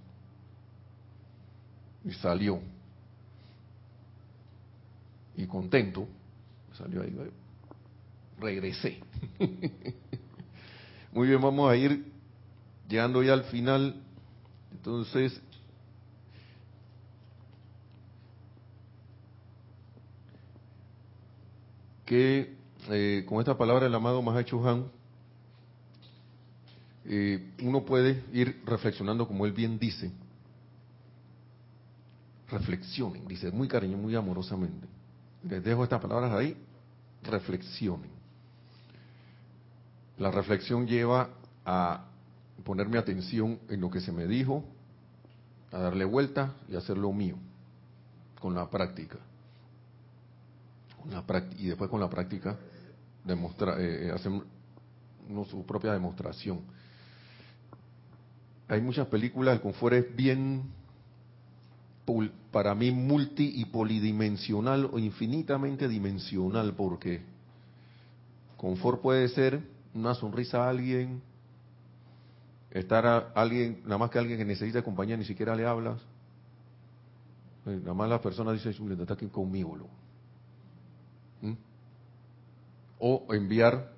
Y 2.06 2.12
salió. 2.12 2.62
Y 5.36 5.46
contento. 5.48 6.08
Salió 6.78 7.02
ahí. 7.02 7.16
Regresé. 8.40 9.00
Muy 11.12 11.28
bien, 11.28 11.42
vamos 11.42 11.72
a 11.72 11.76
ir 11.76 12.06
llegando 12.88 13.24
ya 13.24 13.34
al 13.34 13.44
final. 13.46 14.02
Entonces, 14.72 15.42
que 22.06 22.59
eh, 22.92 23.26
con 23.28 23.40
esta 23.40 23.58
palabra 23.58 23.86
del 23.86 23.96
amado 23.96 24.22
Mahacho 24.22 24.68
Han, 24.68 24.86
eh, 27.06 27.54
uno 27.62 27.86
puede 27.86 28.24
ir 28.34 28.62
reflexionando 28.66 29.28
como 29.28 29.46
él 29.46 29.54
bien 29.54 29.80
dice. 29.80 30.12
Reflexionen, 32.50 33.28
dice 33.28 33.52
muy 33.52 33.68
cariño, 33.68 33.98
muy 33.98 34.16
amorosamente. 34.16 34.88
Les 35.44 35.64
dejo 35.64 35.84
estas 35.84 36.02
palabras 36.02 36.32
ahí, 36.34 36.58
reflexionen. 37.24 38.10
La 40.18 40.32
reflexión 40.32 40.86
lleva 40.86 41.30
a 41.66 42.06
poner 42.64 42.90
mi 42.90 42.98
atención 42.98 43.60
en 43.70 43.82
lo 43.82 43.90
que 43.90 44.02
se 44.02 44.12
me 44.12 44.28
dijo, 44.28 44.64
a 45.72 45.78
darle 45.80 46.06
vuelta 46.06 46.56
y 46.68 46.76
hacerlo 46.76 47.14
mío, 47.14 47.38
con 48.40 48.54
la 48.54 48.70
práctica 48.70 49.18
y 51.58 51.68
después 51.68 51.90
con 51.90 52.00
la 52.00 52.10
práctica 52.10 52.58
demostrar, 53.30 53.80
eh, 53.80 54.08
eh, 54.08 54.12
hacer 54.12 54.32
su 55.50 55.66
propia 55.66 55.94
demostración. 55.94 56.62
Hay 58.68 58.82
muchas 58.82 59.08
películas, 59.08 59.56
el 59.56 59.62
confort 59.62 59.96
es 59.96 60.16
bien, 60.16 60.64
para 62.52 62.74
mí, 62.74 62.92
multi 62.92 63.52
y 63.56 63.66
polidimensional 63.66 64.90
o 64.92 64.98
infinitamente 64.98 65.88
dimensional, 65.88 66.74
porque 66.76 67.22
confort 68.58 69.02
puede 69.02 69.28
ser 69.30 69.62
una 69.94 70.16
sonrisa 70.16 70.66
a 70.66 70.70
alguien, 70.70 71.22
estar 72.72 73.06
a 73.06 73.18
alguien, 73.36 73.82
nada 73.84 74.00
más 74.00 74.10
que 74.10 74.20
alguien 74.20 74.40
que 74.40 74.46
necesita 74.46 74.82
compañía, 74.82 75.18
ni 75.18 75.26
siquiera 75.26 75.56
le 75.56 75.66
hablas. 75.66 76.02
Eh, 77.66 77.80
nada 77.82 77.94
más 77.94 78.10
las 78.10 78.22
personas 78.22 78.54
dicen, 78.64 78.92
está 79.00 79.14
aquí 79.14 79.28
conmigo. 79.28 79.76
Lo 79.76 79.99
o 83.00 83.26
enviar 83.34 83.94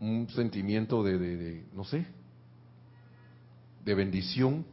un 0.00 0.28
sentimiento 0.30 1.02
de, 1.02 1.64
no 1.74 1.84
sé, 1.84 2.06
de 3.84 3.94
bendición 3.94 4.64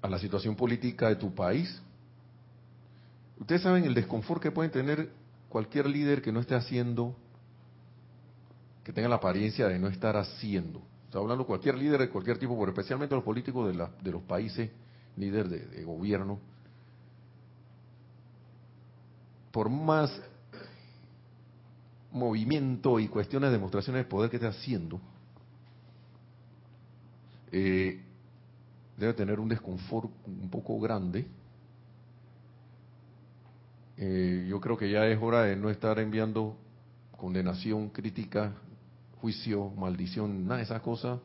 a 0.00 0.08
la 0.08 0.18
situación 0.18 0.54
política 0.54 1.08
de 1.08 1.16
tu 1.16 1.34
país. 1.34 1.82
Ustedes 3.38 3.62
saben 3.62 3.84
el 3.84 3.94
desconfort 3.94 4.40
que 4.40 4.52
puede 4.52 4.68
tener 4.68 5.10
cualquier 5.48 5.86
líder 5.86 6.22
que 6.22 6.30
no 6.30 6.40
esté 6.40 6.54
haciendo, 6.54 7.16
que 8.84 8.92
tenga 8.92 9.08
la 9.08 9.16
apariencia 9.16 9.66
de 9.66 9.78
no 9.78 9.88
estar 9.88 10.16
haciendo. 10.16 10.80
Está 11.06 11.18
hablando 11.18 11.46
cualquier 11.46 11.76
líder 11.76 12.00
de 12.00 12.10
cualquier 12.10 12.38
tipo, 12.38 12.56
pero 12.58 12.70
especialmente 12.70 13.14
los 13.14 13.24
políticos 13.24 13.66
de, 13.66 13.74
la, 13.74 13.90
de 14.02 14.12
los 14.12 14.22
países, 14.22 14.70
líderes 15.16 15.50
de 15.50 15.84
gobierno, 15.84 16.38
por 19.54 19.70
más 19.70 20.10
movimiento 22.10 22.98
y 22.98 23.06
cuestiones 23.06 23.50
de 23.50 23.56
demostraciones 23.56 24.04
de 24.04 24.10
poder 24.10 24.28
que 24.28 24.38
esté 24.38 24.48
haciendo, 24.48 25.00
eh, 27.52 28.02
debe 28.96 29.14
tener 29.14 29.38
un 29.38 29.48
desconfort 29.48 30.10
un 30.26 30.50
poco 30.50 30.80
grande. 30.80 31.28
Eh, 33.96 34.44
yo 34.48 34.60
creo 34.60 34.76
que 34.76 34.90
ya 34.90 35.06
es 35.06 35.22
hora 35.22 35.42
de 35.42 35.54
no 35.54 35.70
estar 35.70 36.00
enviando 36.00 36.56
condenación, 37.16 37.90
crítica, 37.90 38.54
juicio, 39.20 39.70
maldición, 39.70 40.48
nada 40.48 40.56
de 40.56 40.64
esas 40.64 40.82
cosas. 40.82 41.20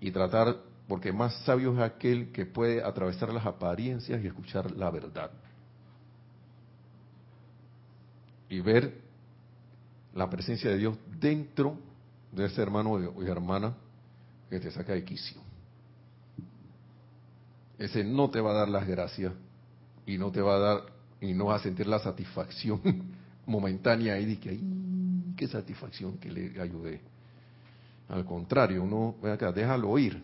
Y 0.00 0.12
tratar, 0.12 0.58
porque 0.86 1.12
más 1.12 1.34
sabio 1.44 1.74
es 1.74 1.80
aquel 1.80 2.30
que 2.30 2.46
puede 2.46 2.84
atravesar 2.84 3.32
las 3.32 3.44
apariencias 3.44 4.22
y 4.22 4.28
escuchar 4.28 4.70
la 4.70 4.92
verdad. 4.92 5.32
Y 8.50 8.60
ver 8.60 8.92
la 10.14 10.28
presencia 10.28 10.70
de 10.70 10.76
Dios 10.76 10.98
dentro 11.18 11.78
de 12.32 12.46
ese 12.46 12.60
hermano 12.60 12.90
o 12.90 13.22
hermana 13.22 13.74
que 14.50 14.58
te 14.58 14.70
saca 14.72 14.92
de 14.92 15.04
quicio. 15.04 15.40
Ese 17.78 18.04
no 18.04 18.28
te 18.28 18.40
va 18.40 18.50
a 18.50 18.54
dar 18.54 18.68
las 18.68 18.86
gracias 18.86 19.32
y 20.04 20.18
no 20.18 20.30
te 20.30 20.42
va 20.42 20.56
a 20.56 20.58
dar 20.58 20.80
y 21.20 21.32
no 21.32 21.46
vas 21.46 21.60
a 21.60 21.64
sentir 21.64 21.86
la 21.86 22.00
satisfacción 22.00 22.80
momentánea 23.46 24.18
y 24.18 24.26
de 24.26 24.40
que 24.40 24.50
ay, 24.50 24.60
qué 25.36 25.46
satisfacción 25.46 26.18
que 26.18 26.30
le 26.30 26.60
ayudé. 26.60 27.00
Al 28.08 28.24
contrario, 28.24 28.82
uno, 28.82 29.14
acá, 29.32 29.52
déjalo 29.52 29.96
ir. 29.96 30.20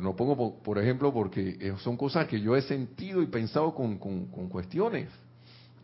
No 0.00 0.16
pongo, 0.16 0.58
por, 0.62 0.78
ejemplo, 0.78 1.12
porque 1.12 1.74
son 1.80 1.96
cosas 1.96 2.26
que 2.26 2.40
yo 2.40 2.56
he 2.56 2.62
sentido 2.62 3.20
y 3.20 3.26
pensado 3.26 3.74
con, 3.74 3.98
con 3.98 4.48
cuestiones 4.48 5.10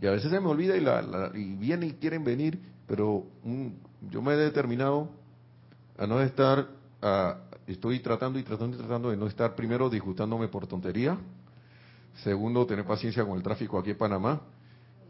y 0.01 0.07
a 0.07 0.11
veces 0.11 0.31
se 0.31 0.41
me 0.41 0.49
olvida 0.49 0.77
y, 0.77 0.81
la, 0.81 1.31
y 1.35 1.55
vienen 1.55 1.91
y 1.91 1.93
quieren 1.95 2.25
venir, 2.25 2.59
pero 2.87 3.25
yo 4.11 4.23
me 4.23 4.35
he 4.35 4.37
determinado 4.37 5.09
a 5.99 6.07
no 6.07 6.21
estar, 6.21 6.67
estoy 7.67 8.01
tratando 8.01 8.39
y 8.39 8.43
tratando 8.43 8.77
y 8.77 8.81
tratando 8.81 9.11
de 9.11 9.17
no 9.17 9.27
estar 9.27 9.55
primero 9.55 9.89
disgustándome 9.89 10.49
por 10.49 10.67
tontería, 10.67 11.17
segundo 12.23 12.67
tener 12.67 12.85
paciencia 12.85 13.25
con 13.25 13.37
el 13.37 13.43
tráfico 13.43 13.79
aquí 13.79 13.91
en 13.91 13.99
Panamá, 13.99 14.41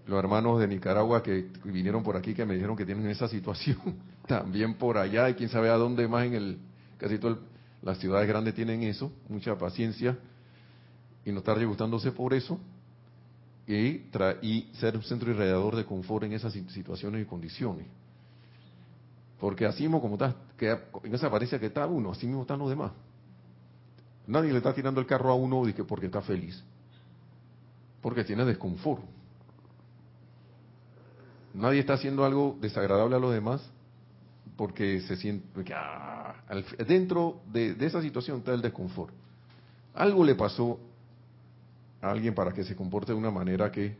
los 0.06 0.18
hermanos 0.18 0.60
de 0.60 0.68
Nicaragua 0.68 1.22
que 1.22 1.50
vinieron 1.64 2.02
por 2.02 2.16
aquí 2.16 2.34
que 2.34 2.44
me 2.44 2.54
dijeron 2.54 2.76
que 2.76 2.84
tienen 2.84 3.08
esa 3.08 3.26
situación, 3.26 3.78
también 4.26 4.74
por 4.74 4.98
allá 4.98 5.30
y 5.30 5.34
quién 5.34 5.48
sabe 5.48 5.70
a 5.70 5.76
dónde 5.76 6.06
más 6.06 6.26
en 6.26 6.34
el, 6.34 6.58
casi 6.98 7.18
todas 7.18 7.38
las 7.82 7.98
ciudades 7.98 8.28
grandes 8.28 8.54
tienen 8.54 8.82
eso, 8.82 9.10
mucha 9.28 9.56
paciencia 9.56 10.18
y 11.24 11.32
no 11.32 11.38
estar 11.38 11.58
disgustándose 11.58 12.12
por 12.12 12.34
eso 12.34 12.60
y, 13.66 14.06
y 14.42 14.70
ser 14.74 14.96
un 14.96 15.02
centro 15.02 15.30
irradiador 15.30 15.76
de 15.76 15.84
confort 15.84 16.24
en 16.24 16.32
esas 16.32 16.52
situaciones 16.52 17.22
y 17.22 17.24
condiciones. 17.24 17.86
Porque 19.40 19.66
así 19.66 19.82
mismo 19.82 20.00
como 20.00 20.16
en 20.16 21.14
esa 21.14 21.26
apariencia 21.26 21.58
que 21.58 21.66
está 21.66 21.86
uno, 21.86 22.12
así 22.12 22.26
mismo 22.26 22.42
están 22.42 22.58
los 22.58 22.68
demás. 22.68 22.92
Nadie 24.26 24.52
le 24.52 24.58
está 24.58 24.74
tirando 24.74 25.00
el 25.00 25.06
carro 25.06 25.30
a 25.30 25.34
uno 25.34 25.62
porque 25.86 26.06
está 26.06 26.22
feliz. 26.22 26.62
Porque 28.00 28.24
tiene 28.24 28.44
desconfort. 28.44 29.02
Nadie 31.54 31.80
está 31.80 31.94
haciendo 31.94 32.24
algo 32.24 32.56
desagradable 32.60 33.16
a 33.16 33.18
los 33.18 33.32
demás 33.32 33.62
porque 34.56 35.00
se 35.02 35.16
siente... 35.16 35.46
Ah, 35.74 36.34
dentro 36.86 37.40
de, 37.52 37.74
de 37.74 37.86
esa 37.86 38.00
situación 38.00 38.38
está 38.38 38.54
el 38.54 38.62
desconfort. 38.62 39.12
Algo 39.94 40.24
le 40.24 40.34
pasó 40.34 40.78
alguien 42.10 42.34
para 42.34 42.52
que 42.52 42.64
se 42.64 42.76
comporte 42.76 43.12
de 43.12 43.18
una 43.18 43.30
manera 43.30 43.70
que 43.70 43.96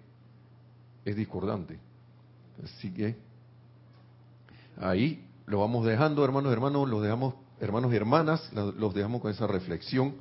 es 1.05 1.17
discordante. 1.17 1.79
Así 2.63 2.93
que 2.93 3.17
ahí 4.77 5.25
lo 5.47 5.61
vamos 5.61 5.85
dejando, 5.85 6.25
hermanos, 6.25 6.53
hermanos, 6.53 6.89
los 6.89 7.03
dejamos, 7.03 7.35
hermanos 7.61 7.93
y 7.93 7.97
hermanas, 7.97 8.53
los 8.53 8.95
dejamos 8.95 9.21
con 9.21 9.31
esa 9.31 9.47
reflexión. 9.47 10.15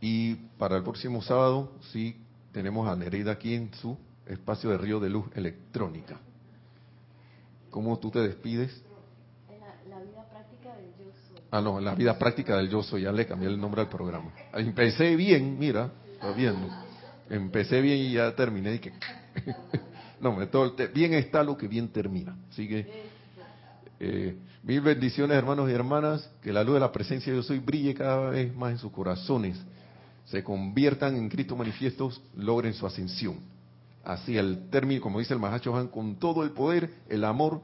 Y 0.00 0.34
para 0.58 0.76
el 0.76 0.82
próximo 0.82 1.22
sábado, 1.22 1.72
sí, 1.92 2.16
tenemos 2.52 2.88
a 2.88 2.94
Nereida 2.94 3.32
aquí 3.32 3.54
en 3.54 3.72
su 3.74 3.96
espacio 4.26 4.70
de 4.70 4.78
Río 4.78 5.00
de 5.00 5.08
Luz 5.10 5.26
Electrónica. 5.34 6.18
¿Cómo 7.70 7.98
tú 7.98 8.10
te 8.10 8.20
despides? 8.20 8.82
La, 9.88 9.98
La 9.98 10.02
vida 10.04 10.24
práctica 10.28 10.76
del 10.76 10.90
yo 10.98 11.12
soy. 11.28 11.42
Ah, 11.50 11.60
no, 11.60 11.80
la 11.80 11.94
vida 11.94 12.18
práctica 12.18 12.56
del 12.56 12.68
yo 12.68 12.82
soy. 12.82 13.02
Ya 13.02 13.12
le 13.12 13.26
cambié 13.26 13.48
el 13.48 13.60
nombre 13.60 13.80
al 13.80 13.88
programa. 13.88 14.32
Empecé 14.52 15.16
bien, 15.16 15.58
mira, 15.58 15.90
está 16.14 16.32
viendo. 16.32 16.85
Empecé 17.28 17.80
bien 17.80 17.98
y 17.98 18.12
ya 18.12 18.34
terminé. 18.34 18.74
Y 18.74 18.78
que... 18.78 18.92
no, 20.20 20.46
todo, 20.48 20.74
bien 20.94 21.14
está 21.14 21.42
lo 21.42 21.56
que 21.56 21.68
bien 21.68 21.88
termina. 21.88 22.36
Así 22.50 22.68
que, 22.68 22.86
eh, 24.00 24.36
mil 24.62 24.80
bendiciones, 24.80 25.36
hermanos 25.36 25.68
y 25.70 25.72
hermanas. 25.72 26.30
Que 26.42 26.52
la 26.52 26.62
luz 26.62 26.74
de 26.74 26.80
la 26.80 26.92
presencia 26.92 27.32
de 27.32 27.38
yo 27.38 27.42
soy 27.42 27.58
brille 27.58 27.94
cada 27.94 28.30
vez 28.30 28.54
más 28.54 28.72
en 28.72 28.78
sus 28.78 28.92
corazones. 28.92 29.58
Se 30.26 30.42
conviertan 30.42 31.16
en 31.16 31.28
Cristo 31.28 31.56
manifiestos, 31.56 32.20
logren 32.36 32.74
su 32.74 32.86
ascensión. 32.86 33.38
Así 34.04 34.36
el 34.36 34.70
término, 34.70 35.00
como 35.00 35.18
dice 35.18 35.34
el 35.34 35.40
Mahacho 35.40 35.76
Han, 35.76 35.88
con 35.88 36.16
todo 36.16 36.44
el 36.44 36.50
poder, 36.50 36.90
el 37.08 37.24
amor, 37.24 37.60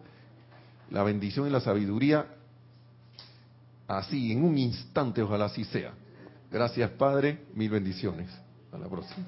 la 0.91 1.03
bendición 1.05 1.47
y 1.47 1.51
la 1.51 1.61
sabiduría, 1.61 2.27
así, 3.87 4.33
en 4.33 4.45
un 4.45 4.59
instante, 4.59 5.23
ojalá 5.23 5.47
así 5.47 5.65
sea. 5.65 5.93
Gracias, 6.51 6.91
Padre, 6.91 7.45
mil 7.55 7.71
bendiciones. 7.71 8.29
Hasta 8.73 8.79
la 8.79 8.89
próxima. 8.89 9.27